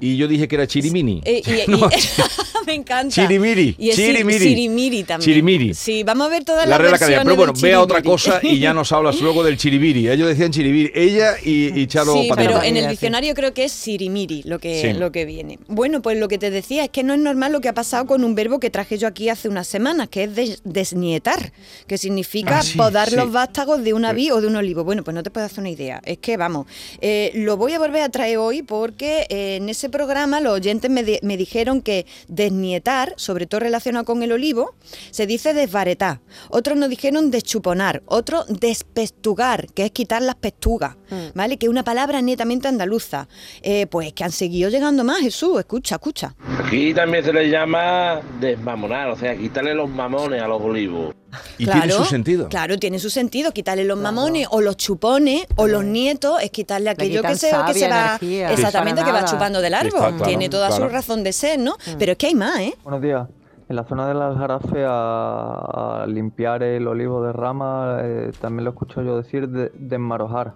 y 0.00 0.16
yo 0.16 0.26
dije 0.26 0.48
que 0.48 0.54
era 0.54 0.66
chirimini. 0.66 1.20
Eh, 1.24 1.42
y- 1.46 1.50
y- 1.62 1.64
No, 1.68 1.88
me 2.66 2.74
encanta. 2.74 3.14
Chirimiri, 3.14 3.76
Y 3.78 3.90
es 3.90 3.96
chirimiri. 3.96 4.38
chirimiri 4.38 5.04
también. 5.04 5.24
Chirimiri. 5.30 5.74
Sí, 5.74 6.02
vamos 6.02 6.26
a 6.26 6.30
ver 6.30 6.44
todas 6.44 6.66
la 6.66 6.78
las 6.78 6.90
versiones 6.92 7.24
Pero 7.24 7.36
bueno, 7.36 7.52
vea 7.60 7.80
otra 7.80 7.98
chirimiri. 7.98 8.10
cosa 8.10 8.40
y 8.42 8.58
ya 8.58 8.72
nos 8.74 8.90
hablas 8.92 9.20
luego 9.20 9.44
del 9.44 9.56
chiribiri. 9.58 10.08
Ellos 10.08 10.28
decían 10.28 10.50
chiribiri. 10.50 10.90
Ella 10.94 11.34
y, 11.44 11.78
y 11.78 11.86
Charo 11.86 12.14
Sí, 12.14 12.30
pero 12.34 12.62
en 12.62 12.76
el 12.78 12.88
diccionario 12.88 13.34
creo 13.34 13.52
que 13.52 13.64
es 13.64 13.72
sirimiri 13.72 14.42
lo 14.44 14.58
que, 14.58 14.80
Sí. 14.80 14.98
lo 14.98 15.12
que 15.12 15.26
viene. 15.26 15.58
Bueno, 15.68 16.00
pues 16.02 16.18
lo 16.18 16.26
que 16.28 16.38
te 16.38 16.50
decía 16.50 16.84
es 16.84 16.90
que 16.90 17.02
no 17.02 17.12
es 17.12 17.20
normal 17.20 17.52
lo 17.52 17.60
que 17.60 17.68
ha 17.68 17.74
pasado 17.74 18.06
con 18.06 18.24
un 18.24 18.34
verbo 18.34 18.58
que 18.58 18.70
traje 18.70 18.96
yo 18.98 19.06
aquí 19.06 19.28
hace 19.28 19.48
unas 19.50 19.66
semanas, 19.68 20.08
que 20.08 20.24
es 20.24 20.34
des- 20.34 20.62
desnietar, 20.64 21.52
que 21.86 21.98
significa 21.98 22.58
Ah, 22.60 22.62
sí, 22.62 22.78
podar 22.78 23.10
sí. 23.10 23.16
los 23.16 23.30
vástagos 23.30 23.84
de 23.84 23.92
una 23.92 24.12
vid 24.14 24.32
o 24.34 24.40
de 24.40 24.46
un 24.46 24.56
olivo. 24.56 24.82
Bueno, 24.84 25.04
pues 25.04 25.14
no 25.14 25.22
te 25.26 25.30
puedes 25.30 25.50
hacer 25.50 25.60
una 25.60 25.70
idea. 25.70 26.00
Es 26.04 26.18
que, 26.18 26.36
vamos, 26.36 26.66
eh, 27.00 27.32
lo 27.34 27.56
voy 27.56 27.72
a 27.72 27.78
volver 27.78 28.02
a 28.02 28.08
traer 28.08 28.38
hoy 28.38 28.62
porque 28.62 29.26
eh, 29.28 29.56
en 29.56 29.68
ese 29.68 29.90
programa 29.90 30.40
los 30.40 30.52
oyentes 30.52 30.88
me, 30.88 31.02
me 31.22 31.36
dijeron 31.36 31.82
que 31.82 32.06
desnietar, 32.28 33.12
sobre 33.16 33.46
todo 33.46 33.60
relacionado 33.60 34.04
con 34.04 34.22
el 34.22 34.30
olivo, 34.30 34.74
se 35.10 35.26
dice 35.26 35.52
desbaretar. 35.52 36.20
Otros 36.48 36.76
nos 36.76 36.88
dijeron 36.88 37.30
deschuponar. 37.32 38.02
Otros 38.06 38.46
despestugar, 38.48 39.66
que 39.74 39.86
es 39.86 39.90
quitar 39.90 40.22
las 40.22 40.36
pestugas. 40.36 40.96
¿Vale? 41.34 41.56
Que 41.56 41.66
es 41.66 41.70
una 41.70 41.84
palabra 41.84 42.20
netamente 42.22 42.68
andaluza. 42.68 43.28
Eh, 43.62 43.86
pues 43.86 44.12
que 44.12 44.24
han 44.24 44.32
seguido 44.32 44.70
llegando 44.70 45.04
más, 45.04 45.20
Jesús. 45.20 45.58
Escucha, 45.58 45.96
escucha. 45.96 46.34
Aquí 46.64 46.94
también 46.94 47.24
se 47.24 47.32
le 47.32 47.48
llama 47.48 48.20
desmamonar, 48.40 49.10
o 49.10 49.16
sea, 49.16 49.36
quitarle 49.36 49.74
los 49.74 49.88
mamones 49.88 50.40
a 50.40 50.48
los 50.48 50.60
olivos. 50.60 51.14
Claro, 52.48 52.78
tiene 52.78 52.98
su 52.98 53.10
sentido. 53.10 53.52
Quitarle 53.52 53.84
los 53.84 53.98
mamones 53.98 54.48
o 54.50 54.60
los 54.60 54.76
chupones 54.76 55.46
o 55.56 55.66
los 55.66 55.84
nietos 55.84 56.40
es 56.42 56.50
quitarle 56.50 56.90
aquello 56.90 57.22
que 57.22 57.34
se, 57.36 57.50
que 57.66 57.74
se 57.74 57.88
va. 57.88 58.16
energía. 58.18 58.52
Exactamente, 58.52 59.02
que 59.04 59.12
va 59.12 59.24
chupando 59.24 59.60
del 59.60 59.74
árbol. 59.74 59.94
Está 59.94 60.08
claro, 60.10 60.24
tiene 60.24 60.48
toda 60.48 60.70
su 60.70 60.78
claro. 60.78 60.92
razón 60.92 61.22
de 61.24 61.32
ser, 61.32 61.58
¿no? 61.58 61.76
Pero 61.98 62.12
es 62.12 62.18
que 62.18 62.26
hay 62.28 62.34
más, 62.34 62.58
¿eh? 62.60 62.74
Buenos 62.82 63.02
días. 63.02 63.28
En 63.68 63.74
la 63.74 63.84
zona 63.84 64.06
del 64.06 64.22
Aljarafe, 64.22 64.84
a, 64.86 66.02
a 66.02 66.06
limpiar 66.06 66.62
el 66.62 66.86
olivo 66.86 67.20
de 67.22 67.32
rama, 67.32 67.98
eh, 68.02 68.30
también 68.40 68.64
lo 68.64 68.70
escucho 68.70 69.02
yo 69.02 69.16
decir 69.16 69.48
de, 69.48 69.72
desmarojar 69.74 70.54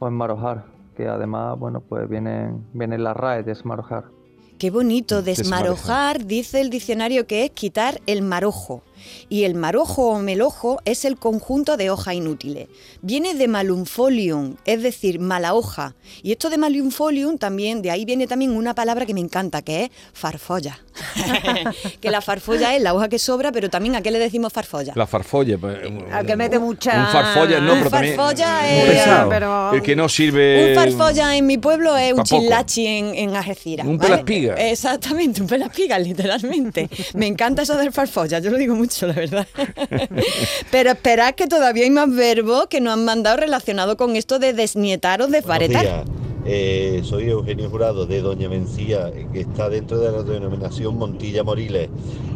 o 0.00 0.08
enmarojar, 0.08 0.64
que 0.96 1.06
además, 1.06 1.56
bueno, 1.56 1.80
pues 1.88 2.08
viene, 2.08 2.52
viene 2.72 2.98
la 2.98 3.14
RAE, 3.14 3.44
desmarojar. 3.44 4.06
Qué 4.58 4.70
bonito, 4.70 5.22
Desmarojar. 5.22 5.70
desmarojar, 5.70 6.26
dice 6.26 6.60
el 6.60 6.70
diccionario 6.70 7.26
que 7.26 7.44
es 7.44 7.50
quitar 7.50 8.00
el 8.06 8.22
marojo. 8.22 8.82
Y 9.28 9.44
el 9.44 9.54
marojo 9.54 10.08
o 10.10 10.18
melojo 10.18 10.80
es 10.84 11.04
el 11.04 11.16
conjunto 11.18 11.76
de 11.76 11.90
hojas 11.90 12.14
inútiles. 12.14 12.68
Viene 13.00 13.34
de 13.34 13.48
malumfolium, 13.48 14.56
es 14.64 14.82
decir, 14.82 15.18
mala 15.18 15.54
hoja. 15.54 15.94
Y 16.22 16.32
esto 16.32 16.50
de 16.50 16.58
malumfolium 16.58 17.38
también, 17.38 17.82
de 17.82 17.90
ahí 17.90 18.04
viene 18.04 18.26
también 18.26 18.52
una 18.56 18.74
palabra 18.74 19.06
que 19.06 19.14
me 19.14 19.20
encanta, 19.20 19.62
que 19.62 19.84
es 19.84 19.90
farfolla. 20.12 20.78
que 22.00 22.10
la 22.10 22.20
farfolla 22.20 22.74
es 22.76 22.82
la 22.82 22.94
hoja 22.94 23.08
que 23.08 23.18
sobra, 23.18 23.52
pero 23.52 23.70
también 23.70 23.94
a 23.96 24.02
qué 24.02 24.10
le 24.10 24.18
decimos 24.18 24.52
farfolla. 24.52 24.92
La 24.96 25.06
farfolla. 25.06 25.58
pues, 25.58 25.78
Al 26.12 26.26
que 26.26 26.36
mete 26.36 26.58
mucha. 26.58 27.06
Un 27.06 27.12
farfolla, 27.12 27.60
no, 27.60 27.72
Un 27.72 27.78
pero 27.78 27.90
también. 27.90 28.16
farfolla 28.16 28.70
es- 28.70 28.90
pesado. 28.90 29.28
pero- 29.28 29.72
El 29.72 29.82
que 29.82 29.96
no 29.96 30.08
sirve. 30.08 30.70
Un 30.70 30.74
farfolla 30.74 31.36
en 31.36 31.46
mi 31.46 31.58
pueblo 31.58 31.96
es 31.96 32.12
un 32.12 32.22
chilachi 32.22 32.86
en, 32.86 33.14
en 33.14 33.34
Algeciras. 33.36 33.86
Un 33.86 33.96
¿vale? 33.98 34.10
pelaspiga. 34.10 34.54
Exactamente, 34.54 35.40
un 35.40 35.48
pelaspiga, 35.48 35.98
literalmente. 35.98 36.88
Me 37.14 37.26
encanta 37.26 37.62
eso 37.62 37.76
del 37.76 37.92
farfolla, 37.92 38.38
yo 38.38 38.50
lo 38.50 38.58
digo 38.58 38.74
mucho, 38.74 38.91
la 39.02 39.12
verdad. 39.12 39.46
Pero 40.70 40.90
esperad 40.90 41.34
que 41.34 41.46
todavía 41.46 41.84
hay 41.84 41.90
más 41.90 42.14
verbos 42.14 42.66
que 42.68 42.80
nos 42.80 42.94
han 42.94 43.04
mandado 43.04 43.36
relacionados 43.36 43.96
con 43.96 44.16
esto 44.16 44.38
de 44.38 44.52
desnietar 44.52 45.22
o 45.22 45.26
desbaretar. 45.26 46.04
Eh, 46.44 47.02
soy 47.04 47.30
Eugenio 47.30 47.70
Jurado 47.70 48.04
de 48.04 48.20
Doña 48.20 48.48
Mencía, 48.48 49.12
que 49.32 49.40
está 49.40 49.68
dentro 49.68 49.98
de 49.98 50.10
la 50.10 50.22
denominación 50.22 50.96
Montilla 50.98 51.44
Moriles. 51.44 51.88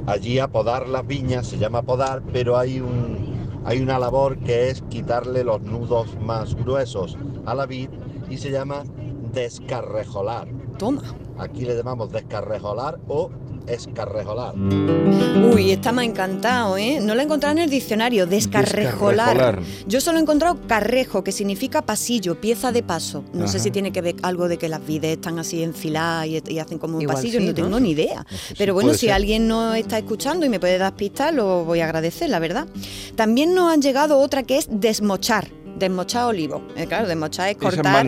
Allí 0.07 0.39
apodar 0.39 0.89
las 0.89 1.05
viñas 1.07 1.49
se 1.49 1.59
llama 1.59 1.83
podar, 1.83 2.23
pero 2.33 2.57
hay, 2.57 2.79
un, 2.79 3.63
hay 3.65 3.81
una 3.81 3.99
labor 3.99 4.39
que 4.39 4.71
es 4.71 4.83
quitarle 4.83 5.43
los 5.43 5.61
nudos 5.63 6.09
más 6.21 6.55
gruesos 6.55 7.19
a 7.47 7.55
la 7.55 7.67
vid 7.67 7.89
y 8.31 8.39
se 8.39 8.51
llama 8.51 8.85
descarrejolar. 9.33 10.49
Toma. 10.79 11.03
Aquí 11.39 11.65
le 11.65 11.77
llamamos 11.77 12.13
descarrejolar 12.13 13.01
o 13.09 13.31
escarrejolar. 13.67 14.55
Uy, 14.57 15.71
esta 15.71 15.93
me 15.93 16.03
ha 16.03 16.05
encantado, 16.05 16.77
¿eh? 16.77 16.99
No 17.01 17.15
la 17.15 17.23
he 17.23 17.25
encontrado 17.25 17.53
en 17.53 17.59
el 17.63 17.71
diccionario, 17.71 18.27
descarrejolar. 18.27 19.37
Descarrejolar. 19.37 19.63
Yo 19.87 20.01
solo 20.01 20.19
he 20.19 20.23
encontrado 20.23 20.59
carrejo, 20.67 21.23
que 21.25 21.33
significa 21.33 21.83
pasillo, 21.83 22.41
pieza 22.41 22.73
de 22.73 22.83
paso. 22.83 23.25
No 23.33 23.49
sé 23.49 23.59
si 23.59 23.71
tiene 23.71 23.93
que 23.93 24.01
ver 24.03 24.17
algo 24.23 24.49
de 24.49 24.59
que 24.59 24.69
las 24.69 24.85
vides 24.87 25.13
están 25.13 25.39
así 25.39 25.63
enfiladas 25.63 26.27
y, 26.27 26.43
y 26.49 26.59
hacen 26.59 26.79
como 26.79 26.97
un 26.97 27.03
Igual 27.03 27.17
pasillo, 27.17 27.39
sí, 27.41 27.47
no 27.47 27.51
¿no? 27.53 27.55
tengo 27.55 27.81
ni 27.81 27.91
idea. 27.91 28.27
Pero 28.59 28.75
bueno, 28.75 28.93
si 28.93 29.07
ser. 29.07 29.13
alguien 29.13 29.47
no 29.49 29.75
está 29.75 29.99
escuchando 29.99 30.47
y 30.47 30.49
me 30.49 30.61
puede 30.61 30.79
dar 30.79 30.95
pistas, 30.95 31.35
lo 31.35 31.65
voy 31.65 31.81
a 31.81 31.85
agradecer, 31.85 32.31
la 32.31 32.39
verdad. 32.39 32.67
También 33.15 33.55
nos 33.55 33.73
han 33.73 33.83
llegado 33.83 34.19
otra 34.19 34.43
que 34.43 34.59
es 34.59 34.67
desmochar. 34.71 35.49
Desmochar 35.77 36.25
olivo. 36.25 36.63
Eh, 36.77 36.87
claro, 36.87 37.07
desmochar 37.07 37.51
es 37.51 37.57
cortar 37.57 38.07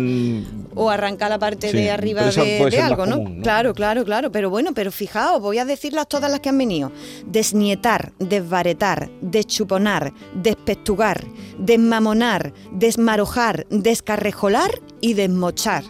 o 0.75 0.91
arrancar 0.91 1.29
la 1.31 1.39
parte 1.39 1.71
Sí, 1.71 1.77
de 1.77 1.91
arriba 1.91 2.23
de, 2.25 2.71
de 2.71 2.81
algo, 2.81 3.05
¿no? 3.05 3.17
común, 3.17 3.37
¿no? 3.39 3.43
Claro, 3.43 3.75
claro, 3.75 4.05
claro. 4.05 4.33
Pero 4.33 4.49
bueno, 4.49 4.71
pero 4.75 4.91
fijaos, 4.93 5.41
voy 5.41 5.59
a 5.59 5.65
decirlas 5.65 6.09
todas 6.09 6.31
las 6.31 6.41
que 6.41 6.49
han 6.49 6.59
venido. 6.59 6.93
Desnietar, 7.27 8.13
desbaretar, 8.19 9.11
deschuponar, 9.21 10.13
despestugar, 10.35 11.25
desmamonar, 11.59 12.53
desmarojar, 12.73 13.67
descarrejolar 13.71 14.71
y 15.01 15.15
desmochar. 15.15 15.85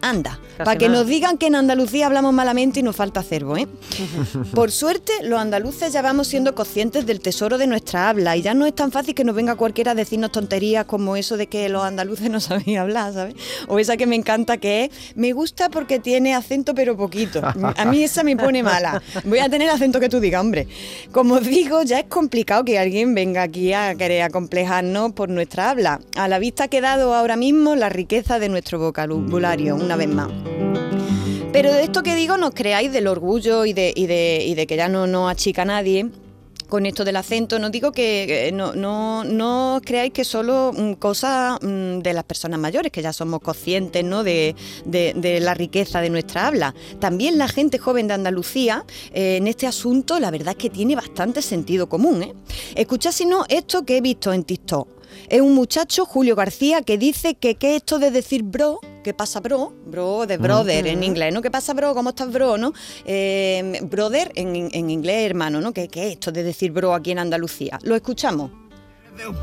Anda, 0.00 0.38
para 0.64 0.76
que 0.76 0.88
nada. 0.88 1.00
nos 1.00 1.08
digan 1.08 1.38
que 1.38 1.46
en 1.46 1.54
Andalucía 1.54 2.06
hablamos 2.06 2.32
malamente 2.32 2.80
y 2.80 2.82
nos 2.82 2.96
falta 2.96 3.20
acervo, 3.20 3.56
¿eh? 3.56 3.66
Por 4.54 4.70
suerte, 4.70 5.12
los 5.22 5.40
andaluces 5.40 5.92
ya 5.92 6.02
vamos 6.02 6.28
siendo 6.28 6.54
conscientes 6.54 7.06
del 7.06 7.20
tesoro 7.20 7.58
de 7.58 7.66
nuestra 7.66 8.08
habla 8.08 8.36
y 8.36 8.42
ya 8.42 8.54
no 8.54 8.66
es 8.66 8.74
tan 8.74 8.92
fácil 8.92 9.14
que 9.14 9.24
nos 9.24 9.34
venga 9.34 9.56
cualquiera 9.56 9.92
a 9.92 9.94
decirnos 9.94 10.32
tonterías 10.32 10.84
como 10.84 11.16
eso 11.16 11.36
de 11.36 11.46
que 11.46 11.68
los 11.68 11.82
andaluces 11.82 12.30
no 12.30 12.40
sabían 12.48 12.82
hablar, 12.82 13.12
¿sabes? 13.12 13.34
O 13.68 13.78
esa 13.78 13.96
que 13.96 14.06
me 14.06 14.16
encanta 14.16 14.58
que 14.58 14.84
es, 14.84 14.90
me 15.14 15.32
gusta 15.32 15.68
porque 15.68 15.98
tiene 15.98 16.34
acento 16.34 16.74
pero 16.74 16.96
poquito. 16.96 17.40
A 17.44 17.84
mí 17.84 18.02
esa 18.02 18.22
me 18.22 18.36
pone 18.36 18.62
mala. 18.62 19.02
Voy 19.24 19.38
a 19.38 19.48
tener 19.48 19.70
acento 19.70 20.00
que 20.00 20.08
tú 20.08 20.20
digas, 20.20 20.40
hombre. 20.40 20.68
Como 21.12 21.34
os 21.34 21.44
digo, 21.44 21.82
ya 21.82 22.00
es 22.00 22.06
complicado 22.06 22.64
que 22.64 22.78
alguien 22.78 23.14
venga 23.14 23.42
aquí 23.42 23.72
a 23.72 23.94
querer 23.94 24.22
acomplejarnos 24.22 25.12
por 25.12 25.28
nuestra 25.28 25.70
habla. 25.70 26.00
A 26.16 26.28
la 26.28 26.38
vista 26.38 26.64
ha 26.64 26.68
quedado 26.68 27.14
ahora 27.14 27.36
mismo 27.36 27.76
la 27.76 27.88
riqueza 27.88 28.38
de 28.38 28.48
nuestro 28.48 28.78
vocabulario, 28.78 29.76
una 29.76 29.96
vez 29.96 30.08
más. 30.08 30.28
Pero 31.52 31.72
de 31.72 31.82
esto 31.82 32.02
que 32.02 32.14
digo, 32.14 32.36
no 32.36 32.52
creáis 32.52 32.92
del 32.92 33.06
orgullo 33.08 33.64
y 33.64 33.72
de, 33.72 33.92
y 33.96 34.06
de, 34.06 34.44
y 34.46 34.54
de 34.54 34.66
que 34.66 34.76
ya 34.76 34.88
no 34.88 35.06
nos 35.06 35.30
achica 35.30 35.64
nadie. 35.64 36.08
Con 36.68 36.84
esto 36.84 37.02
del 37.06 37.16
acento, 37.16 37.58
no 37.58 37.70
digo 37.70 37.92
que 37.92 38.50
no, 38.52 38.74
no, 38.74 39.24
no 39.24 39.80
creáis 39.82 40.12
que 40.12 40.22
solo 40.22 40.72
mm, 40.76 40.92
cosa 40.94 41.58
mm, 41.62 42.00
de 42.00 42.12
las 42.12 42.24
personas 42.24 42.60
mayores, 42.60 42.92
que 42.92 43.00
ya 43.00 43.14
somos 43.14 43.40
conscientes 43.40 44.04
¿no? 44.04 44.22
de, 44.22 44.54
de- 44.84 45.14
de 45.16 45.40
la 45.40 45.54
riqueza 45.54 46.02
de 46.02 46.10
nuestra 46.10 46.46
habla. 46.46 46.74
También 47.00 47.38
la 47.38 47.48
gente 47.48 47.78
joven 47.78 48.06
de 48.06 48.12
Andalucía, 48.14 48.84
eh, 49.14 49.36
en 49.38 49.46
este 49.48 49.66
asunto, 49.66 50.20
la 50.20 50.30
verdad 50.30 50.48
es 50.50 50.56
que 50.62 50.68
tiene 50.68 50.94
bastante 50.94 51.40
sentido 51.40 51.88
común. 51.88 52.22
¿eh? 52.22 52.34
Escuchad 52.74 53.12
si 53.12 53.24
no 53.24 53.46
esto 53.48 53.86
que 53.86 53.96
he 53.96 54.00
visto 54.02 54.34
en 54.34 54.44
TikTok. 54.44 54.88
Es 55.30 55.40
un 55.40 55.54
muchacho, 55.54 56.04
Julio 56.04 56.36
García, 56.36 56.82
que 56.82 56.98
dice 56.98 57.34
que 57.34 57.54
qué 57.54 57.70
es 57.70 57.76
esto 57.78 57.98
de 57.98 58.10
decir 58.10 58.42
bro, 58.42 58.78
¿qué 59.02 59.14
pasa 59.14 59.40
bro? 59.40 59.72
Bro 59.86 60.26
de 60.26 60.36
brother 60.36 60.86
en 60.86 61.02
inglés, 61.02 61.32
¿no? 61.32 61.42
¿Qué 61.42 61.50
pasa 61.50 61.74
bro? 61.74 61.94
¿Cómo 61.94 62.10
estás 62.10 62.32
bro? 62.32 62.58
¿no? 62.58 62.72
Eh, 63.04 63.80
brother 63.82 64.32
en, 64.34 64.68
en 64.72 64.90
inglés 64.90 65.26
hermano, 65.26 65.60
¿no? 65.60 65.72
¿Qué, 65.72 65.88
¿Qué 65.88 66.06
es 66.06 66.12
esto 66.14 66.32
de 66.32 66.42
decir 66.42 66.72
bro 66.72 66.94
aquí 66.94 67.10
en 67.10 67.18
Andalucía? 67.18 67.78
Lo 67.82 67.94
escuchamos. 67.94 68.67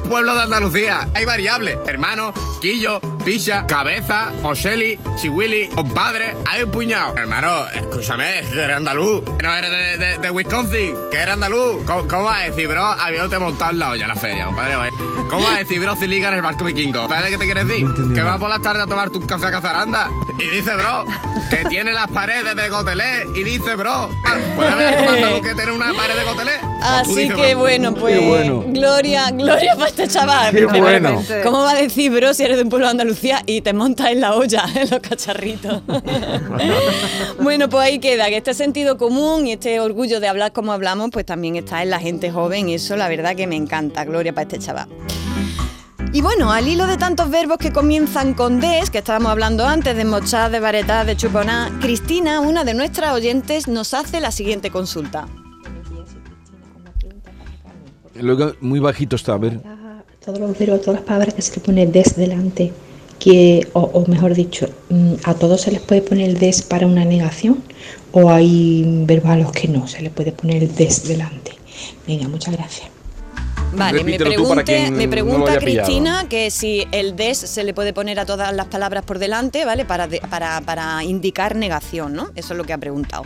Pueblo 0.08 0.36
de 0.36 0.44
Andalucía, 0.44 1.08
hay 1.14 1.26
variables. 1.26 1.78
Hermano, 1.86 2.34
quillo, 2.62 3.00
picha, 3.26 3.66
cabeza, 3.68 4.32
Oseli, 4.44 4.98
chihuili, 5.22 5.68
compadre, 5.68 6.34
hay 6.50 6.64
un 6.64 6.72
puñado. 6.72 7.16
Hermano, 7.18 7.68
escúchame, 7.74 8.40
eres 8.40 8.78
andaluz. 8.78 9.24
No 9.44 9.54
eres 9.56 9.70
de, 9.72 9.98
de- 9.98 10.18
de 10.20 10.32
Wisconsin, 10.32 10.96
que 11.12 11.18
eres 11.18 11.34
andaluz. 11.34 11.84
¿Cómo, 11.86 12.08
cómo 12.08 12.24
vas 12.24 12.42
a 12.42 12.46
decir, 12.46 12.68
bro? 12.70 12.84
Habiéndote 12.86 13.38
montado 13.38 13.72
en 13.72 13.80
la 13.80 13.90
olla 13.90 14.08
la 14.08 14.16
feria, 14.16 14.46
compadre. 14.46 14.76
¿Cómo 15.30 15.44
vas 15.44 15.56
a 15.56 15.60
decir, 15.60 15.80
bro, 15.82 15.96
si 15.98 16.08
liga 16.08 16.30
en 16.30 16.36
el 16.36 16.42
barco 16.42 16.64
vikingo? 16.64 17.08
¿Sabes 17.10 17.32
qué 17.32 17.38
te 17.38 17.46
quiere 17.46 17.66
decir? 17.66 17.86
que 18.14 18.22
vas 18.22 18.40
por 18.40 18.50
las 18.50 18.62
tardes 18.62 18.84
a 18.84 18.88
tomarte 18.88 19.18
un 19.18 19.26
café 19.28 19.48
a 19.48 19.52
Cazaranda. 19.52 20.10
Y 20.40 20.48
dice, 20.48 20.74
bro, 20.76 21.06
que 21.50 21.66
tiene 21.70 21.92
las 21.94 22.08
paredes 22.10 22.56
de 22.56 22.70
Gotelé. 22.70 23.26
Y 23.36 23.44
dice, 23.44 23.76
bro, 23.76 24.10
¿puede 24.56 24.70
haber 24.70 25.02
un 25.02 25.08
andaluz 25.16 25.42
que 25.42 25.56
tiene 25.56 25.72
una 25.72 25.94
pared 25.94 26.16
de 26.16 26.24
Gotelé? 26.24 26.52
Pues 26.62 26.76
Así 27.02 27.16
dices, 27.16 27.36
que 27.36 27.50
bro. 27.56 27.60
bueno, 27.62 27.94
pues 27.96 28.20
gloria, 28.68 29.32
gloria 29.32 29.65
para 29.76 29.90
este 29.90 30.08
chaval. 30.08 30.54
Qué 30.54 30.66
bueno. 30.66 31.24
¿Cómo 31.44 31.60
va 31.60 31.72
a 31.72 31.76
decir, 31.76 32.12
bro, 32.12 32.34
si 32.34 32.44
eres 32.44 32.58
de 32.58 32.64
un 32.64 32.70
pueblo 32.70 32.88
de 32.88 32.92
Andalucía 32.92 33.42
y 33.46 33.62
te 33.62 33.74
montas 33.74 34.12
en 34.12 34.22
la 34.22 34.36
olla, 34.36 34.66
en 34.76 34.90
los 34.90 35.00
cacharritos? 35.00 35.82
bueno, 37.40 37.70
pues 37.70 37.84
ahí 37.86 38.00
queda, 38.00 38.28
que 38.28 38.38
este 38.38 38.54
sentido 38.54 38.98
común 38.98 39.48
y 39.48 39.54
este 39.54 39.80
orgullo 39.80 40.20
de 40.20 40.28
hablar 40.28 40.54
como 40.54 40.72
hablamos, 40.72 41.10
pues 41.12 41.26
también 41.26 41.56
está 41.56 41.84
en 41.84 41.90
la 41.90 42.00
gente 42.00 42.32
joven 42.32 42.70
y 42.70 42.76
eso 42.76 42.96
la 42.96 43.08
verdad 43.08 43.36
que 43.36 43.48
me 43.48 43.56
encanta. 43.56 44.06
Gloria 44.06 44.34
para 44.34 44.44
este 44.44 44.60
chaval. 44.60 44.88
Y 46.16 46.22
bueno, 46.22 46.52
al 46.52 46.66
hilo 46.66 46.88
de 46.88 46.96
tantos 46.96 47.30
verbos 47.30 47.58
que 47.58 47.74
comienzan 47.74 48.36
con 48.36 48.62
des, 48.62 48.90
que 48.90 49.00
estábamos 49.00 49.32
hablando 49.32 49.66
antes, 49.66 49.98
de 49.98 50.06
mochar, 50.06 50.50
de 50.50 50.62
baretar, 50.62 51.06
de 51.06 51.18
chuponar, 51.18 51.72
Cristina, 51.82 52.40
una 52.40 52.64
de 52.64 52.74
nuestras 52.74 53.12
oyentes, 53.12 53.68
nos 53.68 53.94
hace 53.94 54.22
la 54.22 54.32
siguiente 54.32 54.72
consulta. 54.72 55.28
Luego, 58.16 58.54
muy 58.62 58.80
bajito 58.80 59.16
está, 59.16 59.34
a 59.34 59.38
ver. 59.38 59.60
todos 60.24 60.40
los 60.40 60.58
verbos, 60.58 60.82
todas 60.82 61.00
las 61.02 61.06
palabras 61.08 61.34
que 61.34 61.42
se 61.42 61.56
le 61.56 61.62
pone 61.62 61.86
des 61.86 62.16
delante, 62.16 62.72
que, 63.20 63.68
o, 63.74 63.82
o 63.82 64.06
mejor 64.08 64.34
dicho, 64.34 64.68
mm, 64.90 65.14
a 65.24 65.34
todos 65.36 65.62
se 65.62 65.72
les 65.72 65.82
puede 65.82 66.02
poner 66.02 66.30
el 66.30 66.40
des 66.40 66.62
para 66.64 66.88
una 66.88 67.06
negación, 67.06 67.62
o 68.12 68.30
hay 68.32 68.84
verbos 69.06 69.30
a 69.32 69.36
los 69.38 69.52
que 69.52 69.68
no 69.68 69.88
se 69.88 70.02
les 70.02 70.12
puede 70.12 70.32
poner 70.32 70.64
el 70.64 70.74
des 70.76 71.08
delante. 71.08 71.52
Venga, 72.08 72.28
muchas 72.28 72.56
gracias. 72.56 72.90
Vale, 73.74 74.04
me, 74.06 74.12
Repítelo 74.18 74.30
pregunte- 74.32 74.92
me 74.92 75.06
no 75.06 75.12
pregunta 75.12 75.60
pillado. 75.60 75.86
Cristina 75.88 76.26
que 76.30 76.50
si 76.50 76.86
el 76.92 77.16
des 77.18 77.38
se 77.38 77.64
le 77.66 77.74
puede 77.74 77.92
poner 77.94 78.20
a 78.22 78.26
todas 78.26 78.54
las 78.56 78.68
palabras 78.68 79.04
por 79.04 79.20
delante, 79.20 79.66
¿vale? 79.66 79.84
Para, 79.84 80.08
de- 80.08 80.22
para, 80.22 80.62
para 80.62 81.04
indicar 81.04 81.56
negación, 81.58 82.14
¿no? 82.14 82.30
Eso 82.36 82.54
es 82.54 82.58
lo 82.58 82.64
que 82.64 82.72
ha 82.72 82.78
preguntado. 82.78 83.24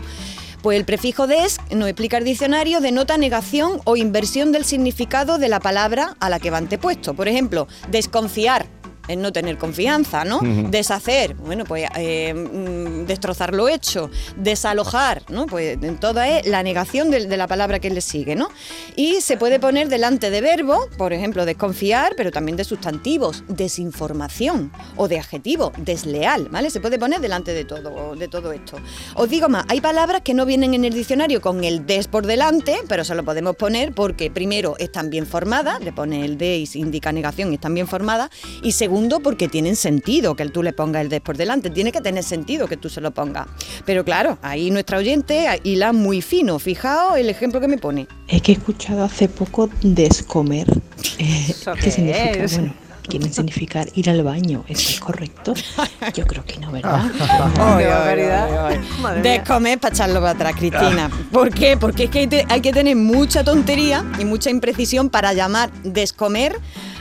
Pues 0.62 0.78
el 0.78 0.86
prefijo 0.86 1.26
des, 1.26 1.57
nos 1.72 1.88
explica 1.88 2.18
el 2.18 2.26
diccionario, 2.26 2.82
denota 2.82 3.18
negación 3.18 3.80
o 3.86 3.95
inversión 3.95 4.51
del 4.51 4.66
significado 4.66 5.38
de 5.38 5.47
la 5.47 5.62
palabra 5.62 6.18
a 6.20 6.30
la 6.30 6.39
que 6.39 6.51
va 6.51 6.57
antepuesto. 6.57 7.14
Por 7.14 7.30
ejemplo, 7.30 7.68
desconfiar 7.89 8.79
es 9.10 9.18
no 9.18 9.34
tener 9.34 9.57
confianza, 9.57 10.24
¿no? 10.24 10.39
Deshacer, 10.70 11.34
bueno, 11.34 11.66
pues 11.66 11.89
eh, 11.97 12.34
mm, 12.34 13.05
destrozar 13.05 13.53
lo 13.53 13.68
hecho, 13.68 14.10
desalojar, 14.38 15.24
¿no? 15.30 15.47
Pues 15.47 15.78
en 15.82 15.99
toda 15.99 16.28
es 16.28 16.45
la 16.45 16.64
negación 16.64 17.10
de, 17.10 17.26
de 17.26 17.38
la 17.38 17.47
palabra 17.47 17.80
que 17.80 17.89
le 17.89 18.01
sigue, 18.01 18.36
¿no? 18.36 18.49
Y 18.95 19.22
se 19.22 19.36
puede 19.36 19.60
poner 19.60 19.89
delante 19.89 20.30
de 20.30 20.41
verbo, 20.41 20.88
por 20.97 21.12
ejemplo, 21.12 21.45
desconfiar, 21.45 22.14
pero 22.16 22.32
también 22.32 22.55
de 22.55 22.64
sustantivos, 22.64 23.43
desinformación 23.47 24.72
o 24.95 25.07
de 25.07 25.20
adjetivo, 25.20 25.72
desleal, 25.78 26.49
¿vale? 26.49 26.70
Se 26.70 26.80
puede 26.80 26.99
poner 26.99 27.20
delante 27.20 27.53
de 27.53 27.66
todo, 27.66 28.16
de 28.16 28.28
todo 28.28 28.51
esto. 28.51 28.78
Os 29.16 29.30
digo 29.30 29.49
más, 29.49 29.66
hay 29.70 29.82
palabras 29.82 30.22
que 30.22 30.36
no 30.36 30.45
vienen 30.45 30.76
en 30.76 30.86
el 30.86 30.93
diccionario 30.93 31.41
con 31.41 31.64
el 31.64 31.86
des 31.88 32.07
por 32.07 32.28
delante, 32.28 32.78
pero 32.88 33.03
se 33.03 33.16
lo 33.16 33.26
podemos 33.26 33.55
poner 33.55 33.93
porque 33.93 34.30
primero 34.30 34.76
están 34.78 35.10
bien 35.10 35.26
formadas, 35.26 35.82
le 35.82 35.91
pone 35.91 36.24
el 36.24 36.38
de 36.38 36.57
y 36.57 36.66
se 36.68 36.78
indica 36.78 37.12
negación 37.12 37.51
y 37.51 37.55
están 37.55 37.74
bien 37.74 37.88
formadas, 37.88 38.30
y 38.62 38.74
segundo 38.74 38.99
porque 39.22 39.47
tienen 39.47 39.76
sentido 39.76 40.36
que 40.36 40.45
tú 40.50 40.64
le 40.64 40.74
pongas 40.74 41.04
el 41.04 41.10
des 41.10 41.22
por 41.22 41.38
delante, 41.38 41.70
tiene 41.70 41.91
que 41.91 42.02
tener 42.02 42.24
sentido 42.24 42.68
que 42.68 42.76
tú 42.76 42.89
se 42.89 43.00
lo 43.02 43.12
pongas. 43.12 43.47
Pero 43.86 44.04
claro, 44.04 44.38
ahí 44.41 44.72
nuestra 44.72 44.97
oyente 44.97 45.45
hila 45.64 45.93
muy 45.93 46.22
fino, 46.22 46.60
fijaos 46.60 47.18
el 47.18 47.30
ejemplo 47.30 47.62
que 47.62 47.68
me 47.68 47.78
pone. 47.78 48.08
Es 48.28 48.41
que 48.41 48.52
he 48.52 48.56
escuchado 48.56 49.04
hace 49.04 49.30
poco 49.30 49.70
descomer. 49.82 50.68
Eh, 51.20 51.54
qué 51.64 51.72
¿Qué 51.82 51.91
significa? 51.91 52.43
es? 52.43 52.58
Bueno, 52.58 52.74
quieren 53.08 53.34
significar 53.34 53.88
ir 53.95 54.10
al 54.10 54.22
baño. 54.24 54.64
¿Eso 54.68 54.89
es 54.89 55.00
correcto? 55.00 55.54
Yo 56.16 56.26
creo 56.28 56.43
que 56.45 56.58
no, 56.60 56.72
¿verdad? 56.72 57.06
Descomer 59.24 59.80
para 59.80 59.93
echarlo 59.95 60.20
para 60.20 60.32
atrás, 60.32 60.54
Cristina. 60.58 61.10
¿Por 61.32 61.54
qué? 61.54 61.78
Porque 61.78 62.06
es 62.06 62.10
que 62.10 62.20
hay, 62.20 62.28
te- 62.28 62.45
hay 62.50 62.62
que 62.62 62.72
tener 62.72 62.95
mucha 62.95 63.43
tontería 63.43 64.06
y 64.20 64.26
mucha 64.26 64.50
imprecisión 64.50 65.10
para 65.10 65.34
llamar 65.34 65.72
descomer 65.84 66.56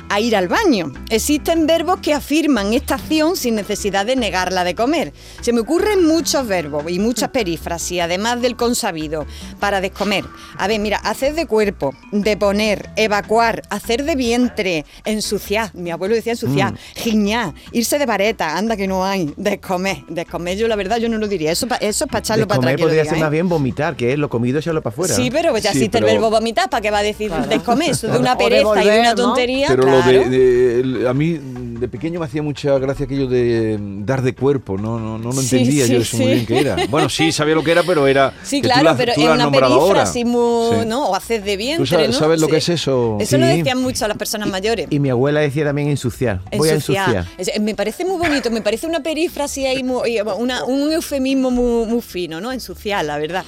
a 0.09 0.20
ir 0.20 0.36
al 0.36 0.48
baño. 0.48 0.92
Existen 1.11 1.66
verbos 1.66 2.00
que 2.00 2.14
afirman 2.14 2.72
esta 2.72 2.94
acción 2.96 3.36
sin 3.36 3.54
necesidad 3.54 4.06
de 4.06 4.16
negarla 4.16 4.64
de 4.64 4.74
comer. 4.74 5.12
Se 5.40 5.52
me 5.52 5.61
ocurren 5.61 6.04
muchos 6.06 6.46
verbos 6.46 6.84
y 6.88 6.98
muchas 6.98 7.28
perífrasis, 7.30 8.00
además 8.00 8.40
del 8.40 8.56
consabido, 8.56 9.26
para 9.61 9.80
descomer. 9.80 10.24
A 10.56 10.66
ver, 10.66 10.80
mira, 10.80 10.98
hacer 10.98 11.34
de 11.34 11.46
cuerpo, 11.46 11.94
deponer, 12.12 12.90
evacuar, 12.96 13.62
hacer 13.70 14.04
de 14.04 14.14
vientre, 14.16 14.84
ensuciar. 15.04 15.74
Mi 15.74 15.90
abuelo 15.90 16.14
decía 16.14 16.32
ensuciar, 16.32 16.72
Mm. 16.72 16.76
giñar, 16.96 17.54
irse 17.72 17.98
de 17.98 18.06
vareta, 18.06 18.56
anda 18.56 18.76
que 18.76 18.86
no 18.86 19.04
hay, 19.04 19.32
descomer. 19.36 19.98
Descomer, 20.09 20.56
yo 20.56 20.68
la 20.68 20.76
verdad, 20.76 20.98
yo 20.98 21.09
no 21.09 21.18
lo 21.18 21.26
diría. 21.28 21.52
Eso, 21.52 21.66
eso 21.80 22.04
es 22.04 22.11
para 22.11 22.20
echarlo 22.20 22.46
para 22.48 22.59
atrás. 22.61 22.74
podría 22.80 23.02
diga, 23.02 23.11
ser 23.12 23.18
¿eh? 23.18 23.22
más 23.22 23.30
bien 23.30 23.48
vomitar, 23.48 23.96
que 23.96 24.12
es 24.12 24.18
lo 24.18 24.28
comido 24.28 24.59
echarlo 24.59 24.82
para 24.82 24.92
afuera. 24.94 25.14
Sí, 25.14 25.30
pero 25.30 25.56
ya 25.59 25.72
Sí, 25.72 25.78
existe 25.78 25.98
pero- 25.98 26.06
el 26.09 26.14
verbo 26.14 26.30
vomitar, 26.30 26.68
¿para 26.70 26.80
qué 26.80 26.90
va 26.90 26.98
a 26.98 27.02
decir 27.02 27.30
descomer? 27.48 27.90
Eso 27.90 28.09
de 28.09 28.18
una 28.18 28.36
pereza 28.36 28.82
y 28.82 28.88
de 28.88 29.00
una 29.00 29.11
¿no? 29.11 29.14
tontería. 29.14 29.68
Pero 29.68 29.84
lo 29.84 29.97
de, 30.03 30.12
Claro. 30.14 30.30
de- 30.30 30.80
el- 30.80 31.07
a 31.07 31.14
mí 31.14 31.38
de 31.78 31.88
pequeño 31.88 32.18
me 32.20 32.26
hacía 32.26 32.42
mucha 32.42 32.78
gracia 32.78 33.05
aquello 33.07 33.26
de 33.28 33.78
mm, 33.80 34.05
dar 34.05 34.22
de 34.22 34.34
cuerpo, 34.34 34.76
no 34.76 34.99
no, 34.99 35.18
no 35.18 35.32
lo 35.32 35.40
Sí, 35.42 35.57
entendía 35.59 35.86
sí, 35.86 35.92
yo 35.94 36.01
eso 36.01 36.16
muy 36.16 36.26
sí. 36.26 36.32
bien 36.32 36.46
qué 36.46 36.59
era. 36.61 36.76
Bueno, 36.90 37.09
sí 37.09 37.30
sabía 37.32 37.55
lo 37.55 37.62
que 37.62 37.70
era, 37.72 37.82
pero 37.82 38.07
era 38.07 38.32
Sí, 38.42 38.61
que 38.61 38.68
claro, 38.68 38.82
la- 38.84 38.96
pero 38.96 39.12
es 39.12 39.18
una 39.18 39.51
perífrasis 39.51 40.24
muy, 40.24 40.80
Sí. 40.80 40.86
¿no? 40.86 41.09
O 41.09 41.14
haces 41.14 41.44
de 41.44 41.57
vientre, 41.57 41.84
¿Tú 41.84 41.86
sabes, 41.86 42.09
¿no? 42.11 42.18
sabes 42.18 42.40
lo 42.40 42.46
Sí. 42.46 42.53
que 42.53 42.59
es 42.59 42.68
eso? 42.68 43.16
Eso 43.20 43.38
lo 43.38 43.46
Sí. 43.46 43.57
decían 43.59 43.80
mucho 43.80 44.05
a 44.05 44.09
las 44.09 44.16
personas 44.16 44.49
mayores. 44.49 44.86
Y 44.90 44.99
mi 44.99 45.11
abuela 45.11 45.40
decía 45.40 45.64
también 45.64 45.88
ensuciar. 45.88 46.40
Voy 46.57 46.68
a 46.68 46.74
Ensuciar. 46.74 47.26
Es- 47.38 47.61
me 47.61 47.74
parece 47.74 48.05
muy 48.05 48.18
bonito, 48.18 48.51
me 48.51 48.61
parece 48.62 48.86
una 48.86 49.01
perífrasis 49.01 49.66
ahí, 49.66 49.82
muy- 49.82 50.16
y, 50.16 50.20
una- 50.20 50.64
un 50.64 50.90
eufemismo 50.92 51.51
muy, 51.51 51.86
muy 51.86 52.01
fino, 52.03 52.40
¿no? 52.40 52.51
Ensuciar, 52.53 53.05
la 53.05 53.18
verdad. 53.18 53.44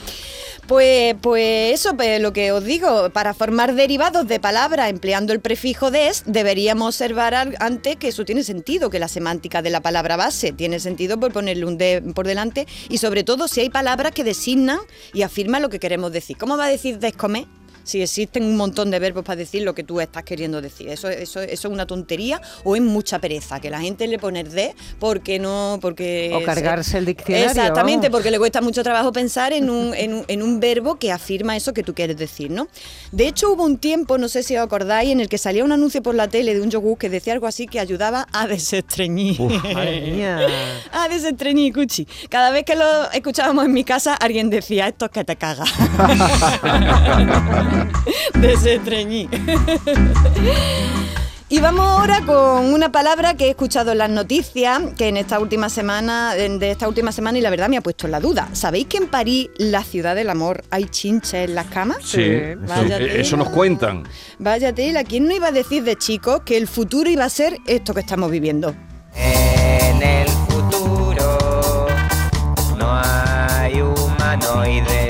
Pues, 0.70 1.16
pues 1.20 1.80
eso, 1.80 1.96
pues 1.96 2.22
lo 2.22 2.32
que 2.32 2.52
os 2.52 2.62
digo, 2.62 3.10
para 3.10 3.34
formar 3.34 3.74
derivados 3.74 4.28
de 4.28 4.38
palabras 4.38 4.88
empleando 4.88 5.32
el 5.32 5.40
prefijo 5.40 5.90
des, 5.90 6.22
deberíamos 6.26 6.94
observar 6.94 7.56
antes 7.58 7.96
que 7.96 8.06
eso 8.06 8.24
tiene 8.24 8.44
sentido, 8.44 8.88
que 8.88 9.00
la 9.00 9.08
semántica 9.08 9.62
de 9.62 9.70
la 9.70 9.80
palabra 9.80 10.16
base 10.16 10.52
tiene 10.52 10.78
sentido 10.78 11.18
por 11.18 11.32
ponerle 11.32 11.64
un 11.64 11.76
de 11.76 12.02
por 12.14 12.24
delante 12.24 12.68
y 12.88 12.98
sobre 12.98 13.24
todo 13.24 13.48
si 13.48 13.62
hay 13.62 13.68
palabras 13.68 14.12
que 14.12 14.22
designan 14.22 14.78
y 15.12 15.22
afirman 15.22 15.60
lo 15.60 15.70
que 15.70 15.80
queremos 15.80 16.12
decir. 16.12 16.36
¿Cómo 16.36 16.56
va 16.56 16.66
a 16.66 16.68
decir 16.68 17.00
descomer? 17.00 17.48
Si 17.84 18.02
existen 18.02 18.44
un 18.44 18.56
montón 18.56 18.90
de 18.90 18.98
verbos 18.98 19.24
para 19.24 19.36
decir 19.36 19.62
lo 19.62 19.74
que 19.74 19.84
tú 19.84 20.00
estás 20.00 20.24
queriendo 20.24 20.60
decir. 20.60 20.88
Eso, 20.88 21.08
eso, 21.08 21.40
eso 21.40 21.68
es 21.68 21.72
una 21.72 21.86
tontería 21.86 22.40
o 22.64 22.76
es 22.76 22.82
mucha 22.82 23.18
pereza, 23.18 23.60
que 23.60 23.70
la 23.70 23.80
gente 23.80 24.06
le 24.06 24.18
pone 24.18 24.44
de 24.44 24.74
porque 24.98 25.38
no... 25.38 25.78
porque 25.80 26.32
O 26.34 26.42
cargarse 26.44 26.98
el 26.98 27.06
diccionario, 27.06 27.48
Exactamente, 27.50 28.08
vamos. 28.08 28.18
porque 28.18 28.30
le 28.30 28.38
cuesta 28.38 28.60
mucho 28.60 28.82
trabajo 28.82 29.12
pensar 29.12 29.52
en 29.52 29.70
un, 29.70 29.94
en, 29.94 30.14
un, 30.14 30.24
en 30.28 30.42
un 30.42 30.60
verbo 30.60 30.96
que 30.96 31.12
afirma 31.12 31.56
eso 31.56 31.72
que 31.72 31.82
tú 31.82 31.94
quieres 31.94 32.16
decir, 32.16 32.50
¿no? 32.50 32.68
De 33.12 33.26
hecho, 33.28 33.52
hubo 33.52 33.64
un 33.64 33.78
tiempo, 33.78 34.18
no 34.18 34.28
sé 34.28 34.42
si 34.42 34.56
os 34.56 34.62
acordáis, 34.64 35.10
en 35.10 35.20
el 35.20 35.28
que 35.28 35.38
salía 35.38 35.64
un 35.64 35.72
anuncio 35.72 36.02
por 36.02 36.14
la 36.14 36.28
tele 36.28 36.54
de 36.54 36.60
un 36.60 36.70
yogur 36.70 36.98
que 36.98 37.08
decía 37.08 37.32
algo 37.32 37.46
así 37.46 37.66
que 37.66 37.80
ayudaba 37.80 38.26
a 38.32 38.46
desestreñir. 38.46 39.40
Uf, 39.40 39.52
madre 39.74 40.00
mía. 40.00 40.40
a 40.92 41.08
desestreñir, 41.08 41.72
cuchi. 41.72 42.06
Cada 42.28 42.50
vez 42.50 42.64
que 42.64 42.76
lo 42.76 43.10
escuchábamos 43.12 43.64
en 43.64 43.72
mi 43.72 43.84
casa, 43.84 44.14
alguien 44.14 44.50
decía, 44.50 44.88
esto 44.88 45.06
es 45.06 45.10
que 45.10 45.24
te 45.24 45.36
caga. 45.36 45.64
desestreñir. 48.34 49.28
Y 51.52 51.58
vamos 51.58 51.84
ahora 51.84 52.20
con 52.24 52.72
una 52.72 52.92
palabra 52.92 53.34
que 53.34 53.46
he 53.46 53.50
escuchado 53.50 53.90
en 53.90 53.98
las 53.98 54.08
noticias, 54.08 54.80
que 54.96 55.08
en 55.08 55.16
esta 55.16 55.40
última 55.40 55.68
semana, 55.68 56.32
de 56.34 56.70
esta 56.70 56.86
última 56.86 57.10
semana, 57.10 57.38
y 57.38 57.40
la 57.40 57.50
verdad 57.50 57.68
me 57.68 57.76
ha 57.76 57.80
puesto 57.80 58.06
en 58.06 58.12
la 58.12 58.20
duda. 58.20 58.48
¿Sabéis 58.52 58.86
que 58.86 58.98
en 58.98 59.08
París, 59.08 59.48
la 59.56 59.82
ciudad 59.82 60.14
del 60.14 60.30
amor, 60.30 60.62
hay 60.70 60.84
chinches 60.84 61.48
en 61.48 61.56
las 61.56 61.66
camas? 61.66 62.04
Sí, 62.04 62.22
eso, 62.22 62.60
Vaya 62.68 62.98
eh, 62.98 63.20
eso 63.20 63.36
nos 63.36 63.48
cuentan. 63.48 64.04
Vaya 64.38 64.72
tela, 64.72 65.02
¿quién 65.02 65.26
no 65.26 65.34
iba 65.34 65.48
a 65.48 65.52
decir 65.52 65.82
de 65.82 65.96
chicos 65.96 66.42
que 66.44 66.56
el 66.56 66.68
futuro 66.68 67.10
iba 67.10 67.24
a 67.24 67.28
ser 67.28 67.58
esto 67.66 67.94
que 67.94 68.00
estamos 68.00 68.30
viviendo? 68.30 68.72
En 69.16 70.00
el 70.00 70.28
futuro 70.28 71.88
no 72.78 72.92
hay 72.92 73.82
humanoides, 73.82 75.09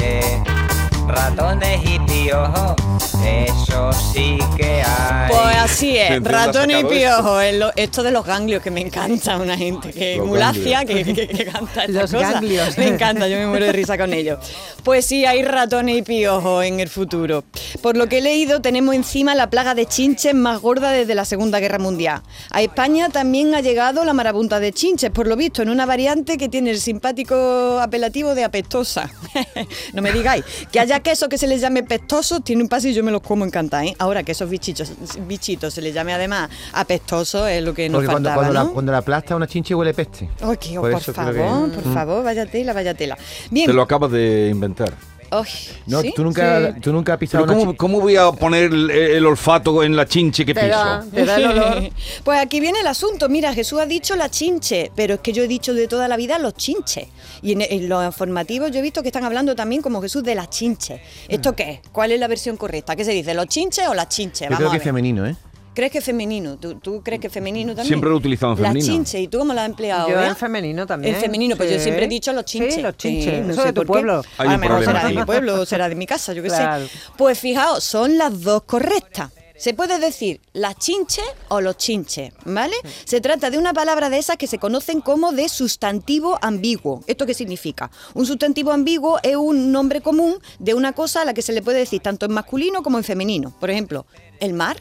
ratones 1.11 1.81
y 1.85 1.99
piojos, 2.01 2.77
eso 3.25 3.91
sí 4.13 4.39
que 4.57 4.83
hay. 4.83 5.29
Pues 5.31 5.57
así 5.57 5.97
es, 5.97 6.11
¿De 6.11 6.15
dónde 6.21 6.31
has 6.37 6.47
ratones 6.47 6.85
y 6.93 7.03
es 7.03 7.55
lo- 7.59 7.73
esto 7.77 8.03
de 8.03 8.11
los 8.11 8.25
ganglios 8.27 8.63
que 8.63 8.71
me 8.71 8.81
encanta 8.81 9.37
una 9.37 9.57
gente 9.57 9.91
que 9.93 10.17
Los 10.17 10.27
mulacia 10.27 10.85
que, 10.85 11.05
que- 11.05 11.29
que 11.29 11.45
canta 11.47 11.85
estas 11.85 11.89
Los 11.91 12.13
cosas. 12.13 12.33
ganglios. 12.35 12.77
Me 12.79 12.89
encanta, 12.89 13.29
yo 13.29 13.37
me 13.39 13.47
muero 13.47 13.67
de 13.67 13.73
risa 13.73 13.97
con 13.97 14.13
ellos. 14.13 14.39
Pues 14.83 15.07
sí, 15.07 15.25
hay 15.25 15.43
ratones 15.43 15.99
y 15.99 16.03
piojos 16.03 16.65
en 16.65 16.81
el 16.81 16.89
futuro. 16.89 17.45
Por 17.83 17.97
lo 17.97 18.09
que 18.09 18.19
he 18.19 18.23
leído, 18.23 18.61
tenemos 18.61 18.95
encima 18.95 19.35
la 19.35 19.49
plaga 19.51 19.75
de 19.75 19.87
chinches 19.87 20.35
más 20.35 20.61
gorda 20.61 20.91
desde 20.93 21.15
la 21.15 21.25
Segunda 21.25 21.61
Guerra 21.61 21.79
Mundial. 21.79 22.23
A 22.51 22.63
España 22.63 23.09
también 23.09 23.55
ha 23.55 23.61
llegado 23.61 24.05
la 24.05 24.13
marabunta 24.13 24.61
de 24.61 24.73
chinches, 24.73 25.11
por 25.11 25.27
lo 25.27 25.37
visto, 25.37 25.63
en 25.63 25.71
una 25.71 25.87
variante 25.87 26.37
que 26.39 26.49
tiene 26.49 26.71
el 26.71 26.81
simpático 26.81 27.79
apelativo 27.81 28.35
de 28.35 28.45
apestosa. 28.45 29.11
no 29.93 30.03
me 30.03 30.13
digáis, 30.13 30.45
que 30.73 30.81
haya 30.81 31.01
queso 31.01 31.29
que 31.29 31.39
se 31.39 31.47
les 31.47 31.61
llame 31.61 31.83
pestoso, 31.83 32.41
tiene 32.41 32.63
un 32.63 32.69
paso 32.69 32.89
y 32.91 32.95
yo 32.95 33.03
me 33.05 33.11
los 33.11 33.23
como 33.23 33.45
encantar, 33.45 33.85
¿eh? 33.85 33.95
Ahora 33.99 34.23
que 34.23 34.33
esos 34.33 34.49
bichitos, 34.51 34.93
bichitos 35.27 35.73
se 35.75 35.81
les 35.83 35.95
llame 35.95 36.13
además 36.13 36.51
apestoso 36.73 37.47
es 37.47 37.63
lo 37.63 37.73
que 37.75 37.89
nos 37.89 37.99
Porque 37.99 38.11
cuando, 38.13 38.29
faltaba, 38.31 38.47
cuando, 38.47 38.61
¿no? 38.63 38.69
la, 38.69 38.73
cuando 38.75 38.93
la 38.93 38.99
aplasta 38.99 39.37
una 39.37 39.47
chinche 39.47 39.75
huele 39.75 39.95
peste. 39.95 40.29
Ay, 40.41 40.57
qué- 40.59 40.79
Por 40.81 40.91
por, 40.93 41.01
favor, 41.01 41.35
que- 41.35 41.75
por 41.77 41.87
Mm. 41.87 41.95
favor, 41.95 42.25
vaya 42.25 42.47
tela, 42.47 42.73
vaya 42.73 42.95
tela. 42.95 43.17
Bien. 43.51 43.67
Te 43.67 43.73
lo 43.73 43.83
acabas 43.83 44.11
de 44.11 44.49
inventar. 44.51 44.93
Ay, 45.31 45.49
No, 45.87 46.01
¿sí? 46.03 46.13
tú 46.15 46.25
nunca, 46.25 46.75
tú 46.81 46.93
nunca 46.93 47.13
has 47.15 47.19
pisado 47.19 47.45
Pero 47.47 47.55
una 47.57 47.65
¿cómo, 47.65 47.77
cómo 47.77 48.01
voy 48.01 48.17
a 48.17 48.31
poner 48.33 48.65
el, 48.73 48.91
el 48.91 49.25
olfato 49.27 49.83
en 49.83 49.95
la 49.95 50.07
chinche 50.07 50.45
que 50.45 50.55
Te 50.55 50.67
da- 50.69 51.01
piso? 51.03 51.15
te 51.15 51.25
da 51.25 51.37
el 51.37 51.47
olor. 51.47 51.91
Pues 52.25 52.39
aquí 52.41 52.61
viene 52.61 52.81
el 52.81 52.87
asunto. 52.87 53.29
Mira, 53.29 53.53
Jesús 53.55 53.79
ha 53.81 53.87
dicho 53.87 54.17
la 54.17 54.29
chinche, 54.29 54.91
pero 54.97 55.15
es 55.15 55.21
que 55.21 55.33
yo 55.33 55.43
he 55.45 55.49
dicho 55.49 55.73
de 55.75 55.87
toda 55.89 56.09
la 56.09 56.17
vida 56.17 56.39
los 56.39 56.55
chinches. 56.55 57.07
Y 57.43 57.53
en, 57.53 57.63
en 57.63 57.89
los 57.89 58.05
informativos 58.05 58.71
yo 58.73 58.79
he 58.79 58.83
visto 58.83 59.03
que 59.03 59.09
están 59.09 59.25
hablando 59.25 59.55
también 59.55 59.83
como 59.83 60.03
Jesús 60.03 60.23
de 60.23 60.35
las 60.35 60.51
chinches. 60.51 61.01
¿Esto 61.29 61.55
qué 61.55 61.71
es? 61.71 61.81
¿Cuál 61.93 62.13
es 62.13 62.21
la 62.21 62.27
versión 62.29 62.57
correcta? 62.57 62.97
¿Qué 62.97 63.05
se 63.05 63.13
dice? 63.13 63.33
¿Los 63.35 63.47
chinches 63.47 63.87
o 63.89 63.95
las 63.95 64.09
chinches? 64.09 64.41
Yo 64.41 64.47
Vamos 64.47 64.59
creo 64.59 64.71
que 64.73 64.77
es 64.79 64.83
femenino, 64.83 65.27
¿eh? 65.27 65.37
¿Crees 65.81 65.93
que 65.93 65.99
es 66.01 66.05
femenino? 66.05 66.59
¿Tú, 66.59 66.75
tú 66.75 67.01
crees 67.03 67.23
que 67.23 67.29
es 67.29 67.33
femenino 67.33 67.69
también? 67.71 67.87
Siempre 67.87 68.11
lo 68.11 68.17
he 68.17 68.19
utilizado 68.19 68.53
en 68.53 68.61
Las 68.61 68.69
femenino. 68.73 68.95
chinches. 68.97 69.19
¿Y 69.23 69.29
tú 69.29 69.39
cómo 69.39 69.55
lo 69.55 69.61
has 69.63 69.67
empleado? 69.67 70.11
Yo 70.11 70.21
en 70.21 70.37
femenino 70.37 70.87
también. 70.87 71.15
En 71.15 71.21
femenino, 71.23 71.57
pues 71.57 71.71
yo 71.73 71.81
siempre 71.81 72.05
he 72.05 72.09
dicho 72.09 72.35
los 72.35 72.45
chinches. 72.45 72.75
Sí, 72.75 72.83
los 72.83 72.99
chinches. 72.99 73.47
no 73.47 73.53
Eso 73.55 73.63
sé 73.63 73.69
de 73.69 73.73
tu 73.73 73.77
por 73.77 73.87
qué. 73.87 73.93
pueblo. 73.93 74.19
A 74.37 74.43
Hay 74.43 74.49
lo 74.51 74.55
un 74.57 74.61
mejor 74.61 74.77
problema 74.77 74.99
será 75.01 75.09
de 75.09 75.15
mi 75.19 75.25
pueblo 75.25 75.61
o 75.63 75.65
será 75.65 75.89
de 75.89 75.95
mi 75.95 76.05
casa, 76.07 76.35
yo 76.35 76.43
qué 76.43 76.49
Claro. 76.51 76.85
sé. 76.87 76.93
Pues 77.17 77.39
fijaos, 77.39 77.83
son 77.83 78.19
las 78.19 78.43
dos 78.43 78.65
correctas. 78.65 79.31
Se 79.57 79.73
puede 79.73 79.99
decir 79.99 80.43
las 80.53 80.77
chinches 80.77 81.25
o 81.49 81.63
los 81.63 81.79
chinches, 81.79 82.35
¿vale? 82.45 82.77
Se 83.07 83.23
trata 83.23 83.49
de 83.49 83.57
una 83.57 83.73
palabra 83.73 84.11
de 84.11 84.19
esas 84.19 84.37
que 84.37 84.47
se 84.47 84.59
conocen 84.59 85.01
como 85.01 85.33
de 85.33 85.49
sustantivo 85.49 86.39
ambiguo. 86.43 87.03
¿Esto 87.07 87.25
qué 87.25 87.33
significa? 87.33 87.91
Un 88.13 88.27
sustantivo 88.27 88.71
ambiguo 88.71 89.19
es 89.23 89.37
un 89.37 89.73
nombre 89.73 90.03
común 90.03 90.37
de 90.59 90.75
una 90.75 90.93
cosa 90.93 91.23
a 91.23 91.25
la 91.25 91.33
que 91.33 91.41
se 91.41 91.55
le 91.55 91.63
puede 91.63 91.79
decir 91.79 92.03
tanto 92.03 92.27
en 92.27 92.33
masculino 92.33 92.83
como 92.83 92.99
en 92.99 93.05
femenino. 93.05 93.57
Por 93.59 93.71
ejemplo, 93.71 94.05
el 94.41 94.53
mar 94.53 94.77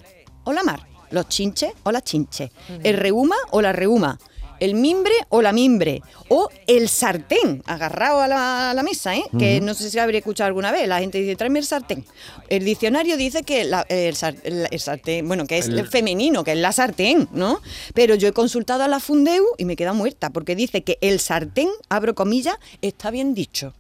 o 0.46 0.54
la 0.54 0.64
mar, 0.64 0.88
los 1.12 1.28
chinches 1.28 1.72
o 1.84 1.92
las 1.92 2.04
chinches, 2.04 2.52
el 2.84 2.98
reuma 2.98 3.36
o 3.52 3.62
la 3.62 3.74
reuma, 3.74 4.20
el 4.60 4.74
mimbre 4.74 5.14
o 5.30 5.42
la 5.42 5.54
mimbre, 5.54 6.02
o 6.28 6.50
el 6.68 6.90
sartén, 6.90 7.64
agarrado 7.66 8.20
a 8.20 8.28
la, 8.28 8.72
a 8.72 8.74
la 8.74 8.84
mesa, 8.84 9.16
¿eh? 9.16 9.24
que 9.40 9.62
no 9.62 9.74
sé 9.74 9.90
si 9.90 9.98
habría 10.00 10.20
escuchado 10.20 10.48
alguna 10.50 10.72
vez, 10.74 10.86
la 10.86 11.00
gente 11.00 11.18
dice, 11.18 11.38
tráeme 11.38 11.60
el 11.60 11.66
sartén. 11.66 12.06
El 12.50 12.66
diccionario 12.66 13.16
dice 13.16 13.44
que 13.44 13.64
la- 13.64 13.86
el, 13.88 14.16
sar- 14.18 14.36
el- 14.44 14.68
el 14.70 14.80
sartén, 14.82 15.26
bueno, 15.28 15.48
que 15.48 15.58
es 15.60 15.68
El- 15.70 15.88
femenino, 15.88 16.44
que 16.44 16.52
es 16.52 16.58
la 16.58 16.74
sartén, 16.74 17.30
¿no? 17.32 17.62
Pero 17.94 18.16
yo 18.16 18.28
he 18.28 18.34
consultado 18.34 18.84
a 18.84 18.90
la 18.90 19.00
Fundeu 19.00 19.46
y 19.58 19.64
me 19.64 19.74
he 19.74 19.76
quedado 19.78 19.96
muerta, 19.96 20.30
porque 20.30 20.58
dice 20.58 20.84
que 20.84 20.98
el 21.00 21.22
sartén, 21.22 21.70
abro 21.88 22.14
comillas, 22.14 22.58
está 22.82 23.12
bien 23.12 23.34
dicho. 23.34 23.74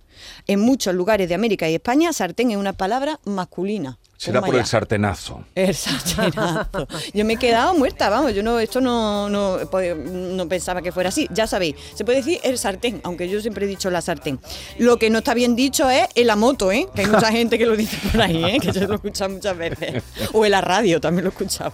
En 0.47 0.61
muchos 0.61 0.95
lugares 0.95 1.27
de 1.27 1.35
América 1.35 1.69
y 1.69 1.75
España, 1.75 2.13
sartén 2.13 2.51
es 2.51 2.57
una 2.57 2.71
palabra 2.73 3.19
masculina. 3.25 3.97
Será 4.19 4.41
por 4.41 4.53
el 4.53 4.65
sartenazo. 4.65 5.45
El 5.55 5.73
sartenazo. 5.73 6.87
Yo 7.13 7.23
me 7.23 7.33
he 7.33 7.37
quedado 7.37 7.73
muerta, 7.73 8.09
vamos, 8.09 8.33
yo 8.33 8.43
no, 8.43 8.59
esto 8.59 8.81
no, 8.81 9.29
no, 9.29 9.59
pues, 9.71 9.95
no 9.95 10.45
pensaba 10.49 10.81
que 10.81 10.91
fuera 10.91 11.07
así. 11.07 11.29
Ya 11.31 11.47
sabéis, 11.47 11.75
se 11.95 12.03
puede 12.03 12.17
decir 12.17 12.37
el 12.43 12.57
sartén, 12.57 12.99
aunque 13.05 13.29
yo 13.29 13.39
siempre 13.39 13.65
he 13.65 13.69
dicho 13.69 13.89
la 13.89 14.01
sartén. 14.01 14.37
Lo 14.77 14.97
que 14.97 15.09
no 15.09 15.19
está 15.19 15.33
bien 15.33 15.55
dicho 15.55 15.89
es 15.89 16.05
el 16.15 16.27
la 16.27 16.35
moto, 16.35 16.69
¿eh? 16.69 16.85
Que 16.93 17.03
hay 17.03 17.07
mucha 17.07 17.31
gente 17.31 17.57
que 17.57 17.65
lo 17.65 17.77
dice 17.77 17.97
por 18.11 18.21
ahí, 18.21 18.43
¿eh? 18.43 18.59
Que 18.61 18.73
yo 18.73 18.81
lo 18.87 18.91
he 18.91 18.95
escuchado 18.95 19.29
muchas 19.29 19.57
veces. 19.57 20.03
O 20.33 20.43
en 20.43 20.51
la 20.51 20.59
radio 20.59 20.99
también 20.99 21.23
lo 21.23 21.29
he 21.29 21.31
escuchado. 21.31 21.71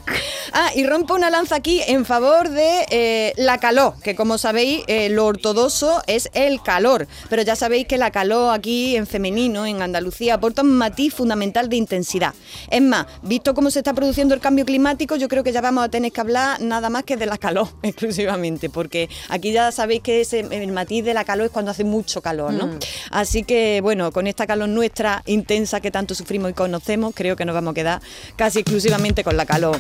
Ah, 0.54 0.70
y 0.76 0.86
rompo 0.86 1.16
una 1.16 1.32
lanza 1.32 1.56
aquí 1.56 1.82
en 1.88 2.06
favor 2.06 2.50
de 2.50 2.86
eh, 2.91 3.34
la 3.38 3.58
calor, 3.58 3.96
que 4.04 4.16
como 4.16 4.38
sabéis, 4.38 4.84
eh, 4.86 5.10
lo 5.10 5.26
ortodoxo 5.26 6.04
es 6.06 6.30
el 6.36 6.62
calor. 6.62 7.08
Pero 7.28 7.41
ya 7.41 7.56
sabéis 7.56 7.88
que 7.88 7.98
la 7.98 8.12
calor 8.12 8.54
aquí 8.54 8.96
en 8.96 9.08
femenino, 9.08 9.66
en 9.66 9.82
Andalucía, 9.82 10.36
aporta 10.36 10.62
un 10.62 10.74
matiz 10.74 11.16
fundamental 11.16 11.70
de 11.70 11.78
intensidad. 11.78 12.35
Es 12.70 12.82
más, 12.82 13.06
visto 13.22 13.54
cómo 13.54 13.72
se 13.72 13.80
está 13.80 13.94
produciendo 13.94 14.34
el 14.34 14.42
cambio 14.42 14.66
climático, 14.66 15.16
yo 15.16 15.28
creo 15.28 15.44
que 15.44 15.52
ya 15.52 15.62
vamos 15.62 15.84
a 15.84 15.90
tener 15.90 16.12
que 16.12 16.22
hablar 16.22 16.62
nada 16.62 16.90
más 16.90 17.04
que 17.04 17.18
de 17.18 17.26
la 17.26 17.38
calor 17.38 17.68
exclusivamente, 17.84 18.70
porque 18.70 19.10
aquí 19.30 19.52
ya 19.52 19.72
sabéis 19.72 20.02
que 20.02 20.22
ese, 20.22 20.40
el 20.40 20.72
matiz 20.72 21.04
de 21.04 21.14
la 21.14 21.24
calor 21.24 21.48
es 21.48 21.52
cuando 21.52 21.72
hace 21.72 21.84
mucho 21.84 22.22
calor, 22.22 22.54
¿no? 22.54 22.68
Mm. 22.68 22.80
Así 23.12 23.44
que, 23.44 23.82
bueno, 23.82 24.12
con 24.12 24.28
esta 24.28 24.48
calor 24.48 24.70
nuestra 24.70 25.24
intensa 25.26 25.82
que 25.82 25.92
tanto 25.92 26.16
sufrimos 26.16 26.52
y 26.52 26.54
conocemos, 26.54 27.14
creo 27.16 27.36
que 27.36 27.46
nos 27.46 27.56
vamos 27.56 27.72
a 27.72 27.76
quedar 27.76 28.02
casi 28.36 28.60
exclusivamente 28.60 29.24
con 29.24 29.38
la 29.38 29.46
calor. 29.46 29.80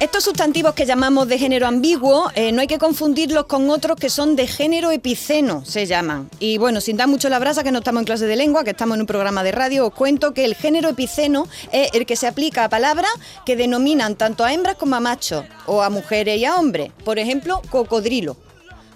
Estos 0.00 0.24
sustantivos 0.24 0.74
que 0.74 0.84
llamamos 0.84 1.28
de 1.28 1.38
género 1.38 1.66
ambiguo, 1.66 2.30
eh, 2.34 2.52
no 2.52 2.60
hay 2.60 2.66
que 2.66 2.78
confundirlos 2.78 3.46
con 3.46 3.70
otros 3.70 3.96
que 3.96 4.10
son 4.10 4.36
de 4.36 4.46
género 4.46 4.90
epiceno, 4.90 5.64
se 5.64 5.86
llaman. 5.86 6.28
Y 6.38 6.58
bueno, 6.58 6.80
sin 6.80 6.96
dar 6.96 7.08
mucho 7.08 7.28
la 7.28 7.38
brasa, 7.38 7.62
que 7.62 7.72
no 7.72 7.78
estamos 7.78 8.00
en 8.00 8.06
clase 8.06 8.26
de 8.26 8.36
lengua, 8.36 8.64
que 8.64 8.70
estamos 8.70 8.96
en 8.96 9.02
un 9.02 9.06
programa 9.06 9.42
de 9.42 9.52
radio, 9.52 9.86
os 9.86 9.94
cuento 9.94 10.34
que 10.34 10.44
el 10.44 10.54
género 10.54 10.88
epiceno 10.88 11.46
es 11.72 11.90
el 11.94 12.04
que 12.04 12.16
se 12.16 12.26
aplica 12.26 12.64
a 12.64 12.68
palabras 12.68 13.10
que 13.46 13.56
denominan 13.56 14.16
tanto 14.16 14.44
a 14.44 14.52
hembras 14.52 14.76
como 14.76 14.96
a 14.96 15.00
machos, 15.00 15.44
o 15.66 15.82
a 15.82 15.88
mujeres 15.88 16.38
y 16.38 16.44
a 16.44 16.56
hombres. 16.56 16.90
Por 17.04 17.18
ejemplo, 17.18 17.62
cocodrilo. 17.70 18.36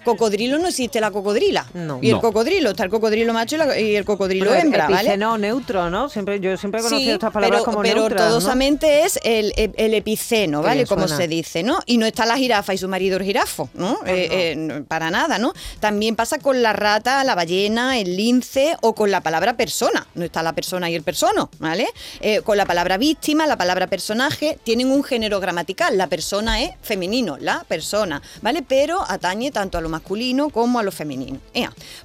Cocodrilo 0.03 0.57
no 0.57 0.67
existe 0.67 0.99
la 0.99 1.11
cocodrila. 1.11 1.65
Y 2.01 2.09
el 2.09 2.15
No. 2.15 2.21
cocodrilo, 2.21 2.71
está 2.71 2.83
el 2.83 2.89
cocodrilo 2.89 3.33
macho 3.33 3.55
y, 3.55 3.59
la- 3.59 3.79
y 3.79 3.95
el 3.95 4.05
cocodrilo 4.05 4.45
Pero 4.49 4.59
hembra, 4.61 4.85
¿vale? 4.87 4.95
epiceno 5.01 5.37
neutro, 5.37 5.89
¿no? 5.89 6.09
Siempre, 6.09 6.39
yo 6.39 6.57
siempre 6.57 6.79
he 6.81 6.83
conocido 6.83 7.09
Sí, 7.09 7.11
estas 7.11 7.31
palabras 7.31 7.61
pero, 7.61 7.71
como 7.71 7.81
pero 7.83 7.95
neutras, 8.01 8.19
¿no? 8.21 8.25
ortodoxamente 8.27 9.03
es 9.03 9.19
el, 9.23 9.53
el- 9.55 9.73
el 9.77 9.93
epiceno, 9.93 10.61
¿vale? 10.61 10.85
Como 10.85 11.07
se 11.07 11.27
dice, 11.27 11.63
¿no? 11.63 11.79
Y 11.85 11.97
no 11.97 12.05
está 12.05 12.25
la 12.25 12.37
jirafa 12.37 12.73
y 12.73 12.77
su 12.77 12.87
marido 12.87 13.17
el 13.17 13.23
jirafo, 13.23 13.69
¿no? 13.73 13.99
Eh, 14.05 14.27
eh, 14.31 14.55
no, 14.55 14.83
para 14.85 15.11
nada, 15.11 15.37
¿no? 15.37 15.53
También 15.79 16.15
pasa 16.15 16.39
con 16.39 16.61
la 16.61 16.73
rata, 16.73 17.23
la 17.23 17.35
ballena, 17.35 17.99
el 17.99 18.17
lince 18.17 18.75
o 18.81 18.93
con 18.95 19.11
la 19.11 19.21
palabra 19.21 19.55
persona. 19.55 20.07
No 20.15 20.25
está 20.25 20.41
la 20.43 20.53
persona 20.53 20.89
y 20.89 20.95
el 20.95 21.03
persono, 21.03 21.49
¿vale? 21.59 21.87
Eh, 22.21 22.41
con 22.41 22.57
la 22.57 22.65
palabra 22.65 22.97
víctima, 22.97 23.45
la 23.45 23.57
palabra 23.57 23.87
personaje, 23.87 24.57
tienen 24.63 24.91
un 24.91 25.03
género 25.03 25.39
gramatical. 25.39 25.97
La 25.97 26.07
persona 26.07 26.61
es 26.61 26.71
femenino, 26.81 27.37
la 27.39 27.63
persona, 27.67 28.21
¿vale? 28.41 28.63
Pero 28.67 29.01
atañe 29.07 29.51
tanto 29.51 29.77
a 29.77 29.81
lo 29.81 29.89
masculino 29.91 30.49
como 30.49 30.79
a 30.79 30.83
lo 30.83 30.91
femenino. 30.91 31.39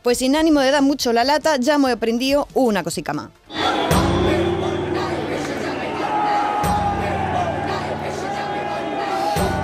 Pues 0.03 0.19
sin 0.19 0.37
ánimo 0.37 0.61
de 0.61 0.71
dar 0.71 0.83
mucho 0.83 1.13
la 1.13 1.25
lata, 1.25 1.57
ya 1.57 1.75
hemos 1.75 1.91
aprendido 1.91 2.49
una 2.55 2.83
cosica 2.83 3.13
más. 3.15 3.31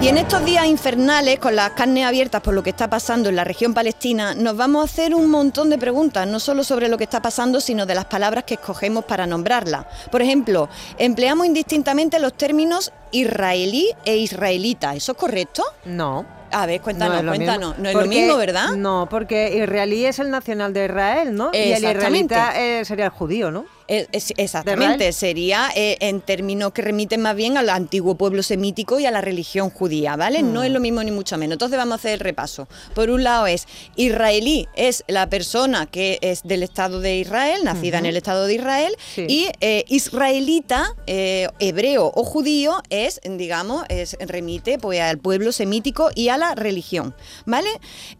Y 0.02 0.08
en 0.08 0.18
estos 0.18 0.44
días 0.44 0.66
infernales, 0.66 1.38
con 1.38 1.54
las 1.54 1.70
carnes 1.70 2.04
abiertas 2.04 2.40
por 2.40 2.54
lo 2.54 2.64
que 2.64 2.70
está 2.70 2.90
pasando 2.90 3.28
en 3.28 3.36
la 3.36 3.44
región 3.44 3.72
palestina, 3.72 4.34
nos 4.34 4.56
vamos 4.56 4.82
a 4.82 4.84
hacer 4.86 5.14
un 5.14 5.30
montón 5.30 5.70
de 5.70 5.78
preguntas, 5.78 6.26
no 6.26 6.40
solo 6.40 6.64
sobre 6.64 6.88
lo 6.88 6.98
que 6.98 7.04
está 7.04 7.22
pasando, 7.22 7.60
sino 7.60 7.86
de 7.86 7.94
las 7.94 8.06
palabras 8.06 8.42
que 8.42 8.54
escogemos 8.54 9.04
para 9.04 9.28
nombrarla. 9.28 9.86
Por 10.10 10.20
ejemplo, 10.20 10.68
empleamos 10.98 11.46
indistintamente 11.46 12.18
los 12.18 12.34
términos 12.34 12.92
israelí 13.12 13.90
e 14.04 14.16
israelita. 14.16 14.96
¿Eso 14.96 15.12
es 15.12 15.18
correcto? 15.18 15.62
No. 15.84 16.41
A 16.52 16.66
ver, 16.66 16.80
cuéntanos, 16.80 17.16
mismo. 17.16 17.30
cuéntanos. 17.30 17.78
No 17.78 17.88
es 17.88 17.94
lo 17.94 18.06
mismo, 18.06 18.36
¿verdad? 18.36 18.72
No, 18.72 19.08
porque 19.10 19.56
israelí 19.56 20.04
es 20.04 20.18
el 20.18 20.30
nacional 20.30 20.72
de 20.72 20.84
Israel, 20.84 21.34
¿no? 21.34 21.50
Y 21.52 21.72
el 21.72 21.84
israelita 21.84 22.60
eh, 22.60 22.84
sería 22.84 23.06
el 23.06 23.10
judío, 23.10 23.50
¿no? 23.50 23.64
Es- 23.88 24.32
exactamente, 24.36 25.12
sería 25.12 25.70
eh, 25.74 25.96
en 26.00 26.20
términos 26.20 26.72
que 26.72 26.82
remiten 26.82 27.20
más 27.22 27.34
bien 27.36 27.56
al 27.56 27.68
antiguo 27.68 28.16
pueblo 28.16 28.42
semítico 28.42 28.98
y 29.00 29.06
a 29.06 29.10
la 29.10 29.20
religión 29.20 29.70
judía, 29.70 30.16
¿vale? 30.16 30.42
No 30.42 30.62
es 30.62 30.70
lo 30.70 30.80
mismo 30.80 31.02
ni 31.02 31.10
mucho 31.10 31.36
menos. 31.38 31.54
Entonces 31.54 31.76
vamos 31.76 31.92
a 31.92 31.96
hacer 31.96 32.12
el 32.12 32.20
repaso. 32.20 32.68
Por 32.94 33.10
un 33.10 33.22
lado 33.24 33.46
es 33.46 33.66
israelí, 33.96 34.68
es 34.74 35.04
la 35.08 35.28
persona 35.28 35.86
que 35.86 36.18
es 36.22 36.42
del 36.44 36.62
Estado 36.62 37.00
de 37.00 37.16
Israel, 37.18 37.60
nacida 37.64 37.98
en 37.98 38.06
el 38.06 38.16
Estado 38.16 38.46
de 38.46 38.54
Israel, 38.54 38.94
Sí. 39.14 39.26
y 39.28 39.48
eh, 39.60 39.84
israelita, 39.88 40.94
eh, 41.06 41.48
hebreo 41.58 42.10
o 42.14 42.24
judío, 42.24 42.82
es, 42.90 43.20
digamos, 43.24 43.84
es, 43.88 44.16
remite 44.20 44.78
pues, 44.78 45.00
al 45.00 45.18
pueblo 45.18 45.52
semítico 45.52 46.10
y 46.14 46.28
a 46.28 46.38
la 46.38 46.54
religión, 46.54 47.14
¿vale? 47.46 47.68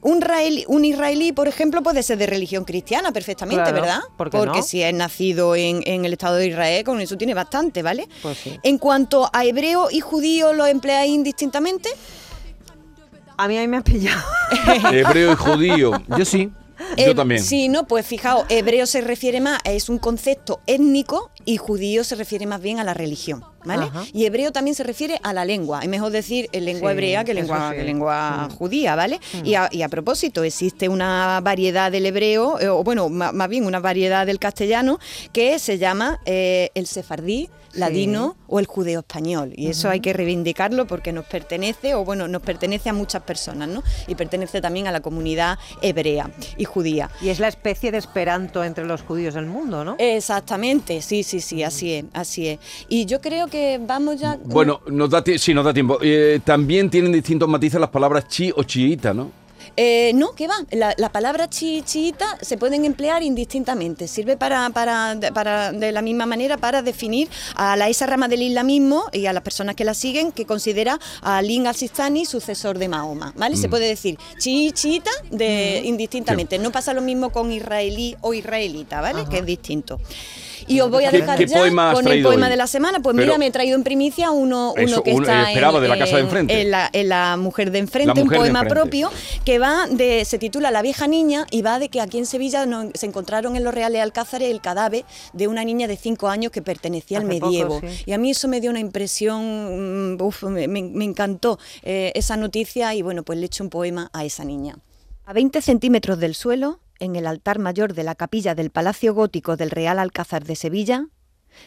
Un, 0.00 0.20
rael- 0.20 0.64
un 0.68 0.84
israelí, 0.84 1.32
por 1.32 1.48
ejemplo, 1.48 1.82
puede 1.82 2.02
ser 2.02 2.18
de 2.18 2.26
religión 2.26 2.64
cristiana 2.64 3.12
perfectamente, 3.12 3.62
Claro, 3.62 3.80
¿verdad? 3.80 4.00
¿por 4.16 4.30
Porque 4.30 4.58
no? 4.58 4.62
si 4.64 4.82
es 4.82 4.92
nacido 4.94 5.51
en, 5.56 5.82
en 5.86 6.04
el 6.04 6.12
Estado 6.12 6.36
de 6.36 6.46
Israel, 6.48 6.84
con 6.84 7.00
eso 7.00 7.16
tiene 7.16 7.34
bastante, 7.34 7.82
¿vale? 7.82 8.08
Pues 8.22 8.38
sí. 8.38 8.58
En 8.62 8.78
cuanto 8.78 9.28
a 9.32 9.44
hebreo 9.44 9.88
y 9.90 10.00
judío, 10.00 10.52
¿lo 10.52 10.66
empleáis 10.66 11.12
indistintamente? 11.12 11.88
A 13.36 13.48
mí 13.48 13.56
ahí 13.56 13.66
me 13.66 13.78
has 13.78 13.82
pillado. 13.82 14.22
Hebreo 14.92 15.32
y 15.32 15.36
judío. 15.36 15.92
Yo 16.16 16.24
sí. 16.24 16.50
Yo 16.96 17.04
Eh, 17.12 17.14
también. 17.14 17.42
Sí, 17.42 17.68
no, 17.68 17.86
pues 17.86 18.04
fijaos, 18.06 18.44
hebreo 18.48 18.86
se 18.86 19.00
refiere 19.00 19.40
más, 19.40 19.60
es 19.64 19.88
un 19.88 19.98
concepto 19.98 20.60
étnico 20.66 21.30
y 21.44 21.56
judío 21.56 22.04
se 22.04 22.14
refiere 22.14 22.46
más 22.46 22.60
bien 22.60 22.78
a 22.78 22.84
la 22.84 22.94
religión, 22.94 23.44
¿vale? 23.64 23.84
Ajá. 23.84 24.04
Y 24.12 24.24
hebreo 24.26 24.52
también 24.52 24.74
se 24.74 24.82
refiere 24.82 25.18
a 25.22 25.32
la 25.32 25.44
lengua, 25.44 25.80
es 25.82 25.88
mejor 25.88 26.12
decir 26.12 26.48
eh, 26.52 26.60
lengua 26.60 26.90
Sí, 26.90 26.92
hebrea 26.94 27.24
que 27.24 27.34
lengua, 27.34 27.70
sí. 27.70 27.76
que 27.76 27.84
lengua 27.84 28.48
Mm. 28.50 28.54
judía, 28.56 28.94
¿vale? 28.94 29.20
Mm. 29.42 29.46
Y, 29.46 29.54
a, 29.54 29.68
y 29.72 29.82
a 29.82 29.88
propósito, 29.88 30.44
existe 30.44 30.88
una 30.88 31.40
variedad 31.42 31.90
del 31.92 32.06
hebreo, 32.06 32.58
eh, 32.60 32.68
o 32.68 32.82
bueno, 32.84 33.08
más 33.08 33.48
bien 33.48 33.66
una 33.66 33.80
variedad 33.80 34.26
del 34.26 34.38
castellano 34.38 34.98
que 35.32 35.58
se 35.58 35.78
llama 35.78 36.20
eh, 36.24 36.70
el 36.74 36.86
sefardí, 36.86 37.48
ladino 37.74 38.36
o 38.46 38.60
el 38.60 38.66
judeo 38.66 39.00
español. 39.00 39.52
Y 39.56 39.68
eso 39.68 39.88
hay 39.88 40.00
que 40.00 40.12
reivindicarlo 40.12 40.86
porque 40.86 41.12
nos 41.12 41.24
pertenece, 41.24 41.94
o 41.94 42.04
bueno, 42.04 42.28
nos 42.28 42.42
pertenece 42.42 42.88
a 42.90 42.92
muchas 42.92 43.22
personas, 43.22 43.68
¿no? 43.68 43.82
Y 44.06 44.14
pertenece 44.14 44.60
también 44.60 44.86
a 44.86 44.92
la 44.92 45.00
comunidad 45.00 45.58
hebrea 45.80 46.30
y 46.56 46.64
judía. 46.64 47.10
Y 47.20 47.30
es 47.30 47.40
la 47.40 47.48
especie 47.48 47.90
de 47.90 47.98
esperanto 47.98 48.64
entre 48.64 48.84
los 48.84 49.02
judíos 49.02 49.34
del 49.34 49.46
mundo, 49.46 49.84
¿no? 49.84 49.96
Exactamente, 49.98 51.02
sí, 51.02 51.22
sí, 51.22 51.40
sí, 51.40 51.62
así 51.62 51.92
es, 51.92 52.04
así 52.12 52.48
es. 52.48 52.58
Y 52.88 53.06
yo 53.06 53.20
creo 53.20 53.48
que 53.48 53.80
vamos 53.80 54.20
ya... 54.20 54.38
Bueno, 54.44 54.80
nos 54.86 55.10
da 55.10 55.22
sí, 55.36 55.54
nos 55.54 55.64
da 55.64 55.72
tiempo. 55.72 55.98
Eh, 56.02 56.40
también 56.44 56.90
tienen 56.90 57.12
distintos 57.12 57.48
matices 57.48 57.80
las 57.80 57.90
palabras 57.90 58.28
chi 58.28 58.52
o 58.54 58.62
chiita, 58.64 59.14
¿no? 59.14 59.41
Eh, 59.76 60.12
no, 60.14 60.32
que 60.32 60.46
va. 60.48 60.54
La, 60.70 60.94
la 60.98 61.10
palabra 61.10 61.48
chi, 61.48 61.82
chiita 61.82 62.38
se 62.40 62.56
pueden 62.58 62.84
emplear 62.84 63.22
indistintamente. 63.22 64.06
Sirve 64.08 64.36
para, 64.36 64.68
para, 64.70 65.14
de- 65.14 65.32
para, 65.32 65.72
de 65.72 65.92
la 65.92 66.02
misma 66.02 66.26
manera 66.26 66.56
para 66.58 66.82
definir 66.82 67.28
a 67.54 67.76
la, 67.76 67.88
esa 67.88 68.06
rama 68.06 68.28
del 68.28 68.42
islamismo 68.42 69.04
y 69.12 69.26
a 69.26 69.32
las 69.32 69.42
personas 69.42 69.74
que 69.76 69.84
la 69.84 69.94
siguen 69.94 70.32
que 70.32 70.44
considera 70.46 70.98
a 71.22 71.38
Ali 71.38 71.64
al-Sistani 71.66 72.24
sucesor 72.26 72.78
de 72.78 72.88
Mahoma. 72.88 73.32
¿vale? 73.36 73.56
Se 73.56 73.68
Mm. 73.68 73.70
puede 73.70 73.86
decir 73.88 74.18
chi, 74.38 74.72
chiita 74.72 75.10
de, 75.30 75.82
indistintamente. 75.84 76.58
No 76.58 76.70
pasa 76.72 76.92
lo 76.92 77.00
mismo 77.00 77.30
con 77.30 77.50
israelí 77.52 78.16
o 78.20 78.34
israelita, 78.34 79.00
¿vale? 79.00 79.24
Que 79.30 79.38
es 79.38 79.46
distinto. 79.46 80.00
Y 80.66 80.80
os 80.80 80.90
voy 80.90 81.04
a 81.04 81.10
¿Qué- 81.10 81.18
dejar 81.18 81.38
qué 81.38 81.46
ya 81.46 81.58
con 81.58 82.06
el 82.08 82.22
poema 82.22 82.46
hoy? 82.46 82.50
de 82.50 82.56
la 82.56 82.66
semana. 82.66 83.00
Pues 83.00 83.14
Pero- 83.16 83.26
mira, 83.26 83.38
me 83.38 83.46
he 83.46 83.50
traído 83.50 83.76
en 83.76 83.84
primicia 83.84 84.30
uno, 84.30 84.72
uno 84.72 84.82
Eso, 84.82 85.02
que 85.02 85.12
uno- 85.12 85.22
está 85.22 85.48
esperaba, 85.50 85.78
en, 85.78 85.82
de 85.82 85.88
la 85.88 85.98
casa 85.98 86.12
de 86.16 86.20
en- 86.20 86.26
enfrente. 86.26 86.60
en 86.60 86.70
la, 86.70 86.90
en 86.92 87.08
la 87.08 87.36
mujer 87.36 87.70
de 87.70 87.78
enfrente, 87.80 88.20
un 88.22 88.28
poema 88.28 88.60
enfrente. 88.60 88.68
propio 88.74 89.10
que 89.44 89.58
va 89.58 89.86
de, 89.90 90.24
se 90.24 90.38
titula 90.38 90.70
La 90.70 90.82
vieja 90.82 91.06
niña 91.06 91.46
y 91.50 91.62
va 91.62 91.78
de 91.78 91.88
que 91.88 92.00
aquí 92.00 92.18
en 92.18 92.26
Sevilla 92.26 92.66
no- 92.66 92.90
se 92.94 93.06
encontraron 93.06 93.56
en 93.56 93.64
los 93.64 93.72
Reales 93.74 94.02
Alcázares 94.02 94.50
el 94.50 94.60
cadáver 94.60 95.04
de 95.32 95.48
una 95.48 95.64
niña 95.64 95.86
de 95.88 95.96
cinco 95.96 96.28
años 96.28 96.52
que 96.52 96.62
pertenecía 96.62 97.18
al 97.18 97.24
poco, 97.26 97.46
medievo. 97.46 97.80
sí. 97.80 98.02
Y 98.06 98.12
a 98.12 98.18
mí 98.18 98.30
eso 98.30 98.48
me 98.48 98.60
dio 98.60 98.70
una 98.70 98.80
impresión, 98.80 100.16
mm, 100.16 100.22
uf, 100.22 100.42
me, 100.44 100.68
me- 100.68 100.82
me 100.82 101.04
encantó 101.04 101.58
eh, 101.82 102.12
esa 102.14 102.36
noticia 102.36 102.94
y 102.94 103.02
bueno, 103.02 103.22
pues 103.22 103.38
le 103.38 103.44
he 103.44 103.46
hecho 103.46 103.64
un 103.64 103.70
poema 103.70 104.10
a 104.12 104.24
esa 104.24 104.44
niña. 104.44 104.76
A 105.24 105.32
20 105.32 105.60
centímetros 105.62 106.18
del 106.18 106.34
suelo, 106.34 106.80
en 107.02 107.16
el 107.16 107.26
altar 107.26 107.58
mayor 107.58 107.94
de 107.94 108.04
la 108.04 108.14
capilla 108.14 108.54
del 108.54 108.70
Palacio 108.70 109.12
Gótico 109.12 109.56
del 109.56 109.70
Real 109.70 109.98
Alcázar 109.98 110.44
de 110.44 110.54
Sevilla, 110.54 111.08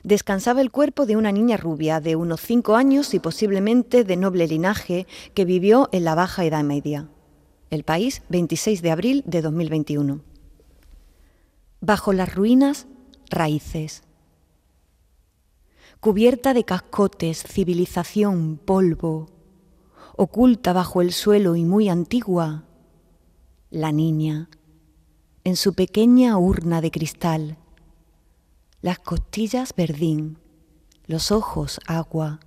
descansaba 0.02 0.62
el 0.62 0.72
cuerpo 0.72 1.06
de 1.06 1.18
una 1.18 1.34
niña 1.34 1.58
rubia 1.58 2.00
de 2.00 2.16
unos 2.16 2.40
cinco 2.40 2.78
años 2.78 3.14
y 3.14 3.20
posiblemente 3.20 4.06
de 4.06 4.16
noble 4.16 4.48
linaje 4.48 5.08
que 5.34 5.44
vivió 5.44 5.90
en 5.92 6.06
la 6.06 6.16
Baja 6.16 6.46
Edad 6.46 6.64
Media. 6.64 7.10
El 7.70 7.84
país, 7.84 8.22
26 8.30 8.82
de 8.82 8.92
abril 8.92 9.24
de 9.26 9.42
2021. 9.42 10.22
Bajo 11.82 12.14
las 12.14 12.34
ruinas, 12.34 12.88
raíces. 13.30 14.04
Cubierta 16.00 16.54
de 16.54 16.64
cascotes, 16.64 17.44
civilización, 17.44 18.58
polvo. 18.64 19.28
Oculta 20.16 20.72
bajo 20.72 21.02
el 21.02 21.12
suelo 21.12 21.58
y 21.58 21.66
muy 21.66 21.90
antigua, 21.90 22.64
la 23.70 23.92
niña, 23.92 24.50
en 25.46 25.56
su 25.56 25.76
pequeña 25.76 26.40
urna 26.40 26.82
de 26.82 26.90
cristal. 26.90 27.58
Las 28.82 28.98
costillas 28.98 29.76
verdín, 29.78 30.40
los 31.06 31.32
ojos 31.32 31.80
agua, 31.86 32.40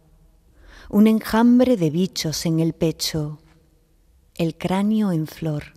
un 0.90 1.06
enjambre 1.06 1.76
de 1.76 1.90
bichos 1.90 2.44
en 2.44 2.58
el 2.58 2.72
pecho, 2.72 3.38
el 4.34 4.58
cráneo 4.58 5.12
en 5.12 5.28
flor. 5.28 5.74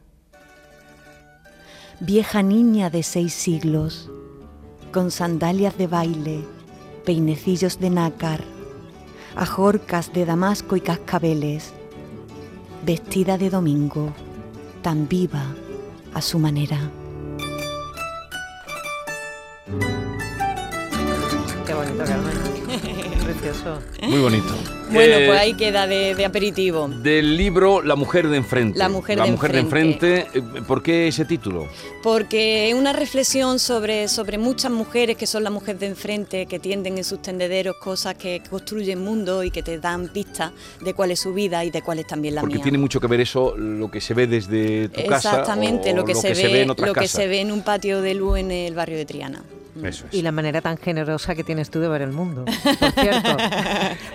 Vieja 1.99 2.41
niña 2.41 2.89
de 2.89 3.03
seis 3.03 3.35
siglos, 3.35 4.09
con 4.91 5.11
sandalias 5.11 5.77
de 5.77 5.85
baile, 5.85 6.43
peinecillos 7.05 7.79
de 7.79 7.91
nácar, 7.91 8.43
ajorcas 9.35 10.11
de 10.11 10.25
damasco 10.25 10.75
y 10.75 10.81
cascabeles, 10.81 11.71
vestida 12.83 13.37
de 13.37 13.51
domingo, 13.51 14.11
tan 14.81 15.07
viva 15.07 15.53
a 16.15 16.21
su 16.23 16.39
manera. 16.39 16.91
Qué 21.65 21.73
bonito, 21.73 22.03
Carmen. 22.05 22.33
precioso. 23.23 23.79
Muy 24.03 24.19
bonito. 24.19 24.53
Bueno, 24.91 25.15
Eh, 25.19 25.25
pues 25.27 25.39
ahí 25.39 25.53
queda 25.53 25.87
de, 25.87 26.15
de 26.15 26.25
aperitivo. 26.25 26.89
Del 26.89 27.37
libro 27.37 27.81
La 27.81 27.95
mujer 27.95 28.27
de 28.27 28.35
enfrente. 28.37 28.77
La 28.77 28.89
mujer 28.89 29.17
La 29.17 29.23
de 29.25 29.31
mujer 29.31 29.53
de 29.53 29.59
enfrente. 29.59 30.27
eh, 30.33 30.41
¿Por 30.67 30.83
qué 30.83 31.07
ese 31.07 31.23
título? 31.23 31.67
Porque 32.03 32.69
es 32.69 32.75
una 32.75 32.91
reflexión 32.91 33.57
sobre, 33.59 34.09
sobre 34.09 34.37
muchas 34.37 34.69
mujeres 34.71 35.15
que 35.15 35.27
son 35.27 35.45
la 35.45 35.49
mujer 35.49 35.79
de 35.79 35.87
enfrente, 35.87 36.45
que 36.45 36.59
tienden 36.59 36.97
en 36.97 37.05
sus 37.05 37.21
tendederos 37.21 37.77
cosas 37.77 38.15
que 38.15 38.41
construyen 38.49 38.99
mundo 39.01 39.43
y 39.45 39.51
que 39.51 39.63
te 39.63 39.79
dan 39.79 40.09
pistas 40.09 40.51
de 40.83 40.93
cuál 40.93 41.11
es 41.11 41.19
su 41.21 41.33
vida 41.33 41.63
y 41.63 41.71
de 41.71 41.81
cuál 41.81 41.99
es 41.99 42.07
también 42.07 42.35
la 42.35 42.41
Porque 42.41 42.55
mía. 42.55 42.63
tiene 42.63 42.77
mucho 42.79 42.99
que 42.99 43.07
ver 43.07 43.21
eso, 43.21 43.55
lo 43.55 43.89
que 43.89 44.01
se 44.01 44.13
ve 44.13 44.27
desde 44.27 44.89
tu 44.89 45.05
casa. 45.05 45.29
Exactamente, 45.29 45.91
o 45.93 45.95
lo 45.95 46.03
que, 46.03 46.15
se, 46.15 46.33
ve, 46.33 46.63
en 46.63 46.69
otras 46.71 46.87
lo 46.89 46.93
que 46.93 47.01
casas. 47.01 47.11
se 47.21 47.27
ve 47.27 47.39
en 47.39 47.51
un 47.53 47.61
patio 47.61 48.01
de 48.01 48.13
luz 48.13 48.39
en 48.39 48.51
el 48.51 48.73
barrio 48.75 48.97
de 48.97 49.05
Triana. 49.05 49.41
Eso 49.83 50.05
es. 50.09 50.13
Y 50.17 50.21
la 50.21 50.31
manera 50.31 50.61
tan 50.61 50.77
generosa 50.77 51.35
que 51.35 51.43
tienes 51.43 51.69
tú 51.69 51.79
de 51.79 51.87
ver 51.87 52.01
el 52.01 52.11
mundo, 52.11 52.45
por 52.45 52.53
cierto. 53.01 53.29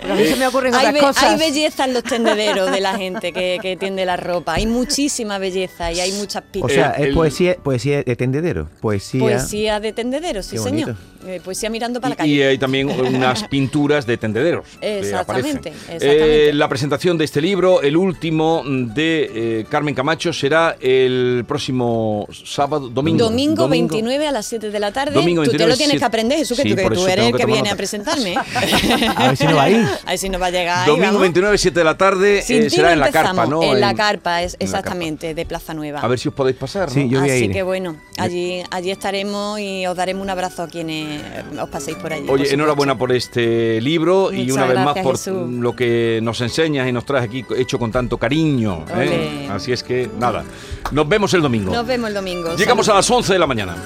Porque 0.01 0.13
a 0.13 0.15
mí 0.15 0.25
se 0.27 0.37
me 0.37 0.47
ocurren 0.47 0.75
hay, 0.75 0.79
otras 0.81 0.95
be- 0.95 1.01
cosas. 1.01 1.23
hay 1.25 1.39
belleza 1.39 1.85
en 1.85 1.95
los 1.95 2.03
tendederos 2.05 2.71
de 2.71 2.81
la 2.81 2.97
gente 2.97 3.33
que, 3.33 3.59
que 3.63 3.77
tiende 3.77 4.05
la 4.05 4.17
ropa. 4.17 4.55
Hay 4.55 4.67
muchísima 4.67 5.39
belleza 5.39 5.93
y 5.93 6.01
hay 6.01 6.13
muchas 6.13 6.43
O 6.43 6.53
pistas. 6.53 6.73
sea, 6.73 6.91
es 6.93 7.15
poesía, 7.15 7.57
poesía 7.57 8.03
de 8.03 8.17
tendedero. 8.17 8.69
Poesía. 8.81 9.21
Poesía 9.21 9.81
de 9.81 9.93
tendederos, 9.93 10.47
sí 10.47 10.59
señor. 10.59 10.97
Eh, 11.27 11.41
poesía 11.45 11.69
mirando 11.71 12.01
para 12.01 12.11
la 12.11 12.15
Y 12.15 12.19
calle. 12.19 12.47
hay 12.47 12.59
también 12.59 12.89
unas 12.89 13.43
pinturas 13.49 14.07
de 14.07 14.17
tendederos. 14.17 14.65
Exactamente. 14.81 15.73
Eh, 15.91 16.53
la 16.55 16.69
presentación 16.69 17.19
de 17.19 17.25
este 17.25 17.41
libro, 17.41 17.83
el 17.83 17.97
último 17.97 18.63
de 18.65 19.31
eh, 19.61 19.67
Carmen 19.69 19.95
Camacho, 19.95 20.33
será 20.33 20.77
el 20.81 21.45
próximo 21.49 22.29
sábado, 22.45 22.89
domingo. 22.89 23.25
Domingo, 23.25 23.69
29 23.69 24.27
a 24.27 24.33
las 24.33 24.47
7 24.47 24.71
de 24.71 24.79
la 24.81 24.93
tarde. 24.93 25.15
Domingo 25.15 25.43
tú 25.47 25.53
te 25.53 25.59
29, 25.59 25.71
lo 25.71 25.77
tienes 25.77 25.91
siete- 25.93 25.99
que 25.99 26.05
aprender, 26.05 26.39
Jesús, 26.39 26.57
que 26.57 26.63
Sí, 26.63 26.71
tú, 26.71 26.77
que 26.77 26.91
tú 26.91 27.07
eres 27.07 27.27
el 27.27 27.37
que 27.37 27.47
viene 27.47 27.61
nota. 27.63 27.73
a 27.73 27.77
presentarme. 27.77 28.35
A 29.17 29.29
ver 29.29 29.37
si 29.37 29.47
no 29.47 29.57
va 29.57 29.63
a 29.65 29.71
ir. 29.71 29.87
A 30.05 30.11
ver 30.11 30.19
si 30.19 30.29
no 30.29 30.39
va 30.39 30.47
a 30.47 30.51
llegar. 30.51 30.87
Domingo 30.87 31.07
vamos. 31.07 31.21
29, 31.23 31.59
7 31.59 31.79
de 31.81 31.85
la 31.85 31.97
tarde, 31.99 32.39
eh, 32.49 32.71
será 32.71 32.93
en 32.93 33.01
la 33.01 33.11
carpa, 33.11 33.47
¿no? 33.47 33.63
En 33.63 33.81
la 33.81 33.95
carpa, 33.95 34.43
es, 34.43 34.55
en 34.55 34.59
la 34.61 34.65
exactamente, 34.79 35.35
de 35.35 35.47
Plaza 35.47 35.75
Nueva. 35.75 36.01
A 36.01 36.09
ver 36.09 36.19
si 36.19 36.29
os 36.29 36.35
podéis 36.35 36.57
pasar. 36.57 36.89
¿no? 36.89 36.95
Sí, 36.95 37.09
yo 37.09 37.21
voy 37.21 37.31
a 37.31 37.35
Así 37.35 37.45
ir. 37.47 37.53
que 37.53 37.63
bueno, 37.63 37.97
allí, 38.19 38.63
allí 38.71 38.91
estaremos 38.91 39.59
y 39.61 39.87
os 39.87 39.97
daremos 39.97 40.23
un 40.23 40.31
abrazo 40.31 40.63
a 40.63 40.69
quienes 40.69 41.23
os 41.61 41.69
paséis 41.69 41.97
por 41.97 42.13
allí. 42.13 42.27
Oye, 42.29 42.53
enhorabuena 42.53 42.97
por 42.99 43.13
este 43.13 43.81
libro 43.81 44.33
y 44.33 44.51
una 44.51 44.67
vez 44.67 44.79
más 44.79 44.99
por 44.99 45.17
Jesús. 45.17 45.49
lo 45.51 45.75
que 45.75 46.21
nos 46.23 46.41
enseñas 46.41 46.89
y 46.89 46.93
nos 46.93 47.05
traes 47.05 47.25
aquí 47.25 47.45
hecho 47.57 47.79
con 47.79 47.91
tanto 47.93 48.19
cariño. 48.19 48.85
¿eh? 48.97 49.49
Así 49.51 49.73
es 49.73 49.83
que 49.83 50.09
nada, 50.19 50.45
nos 50.93 51.09
vemos 51.09 51.33
el 51.35 51.43
domingo. 51.43 51.73
Nos 51.73 51.87
vemos 51.87 52.09
el 52.09 52.15
domingo. 52.15 52.55
Llegamos 52.57 52.87
Salud. 52.87 52.97
a 52.97 52.99
las 53.01 53.11
11 53.11 53.33
de 53.33 53.39
la 53.39 53.47
mañana. 53.47 53.77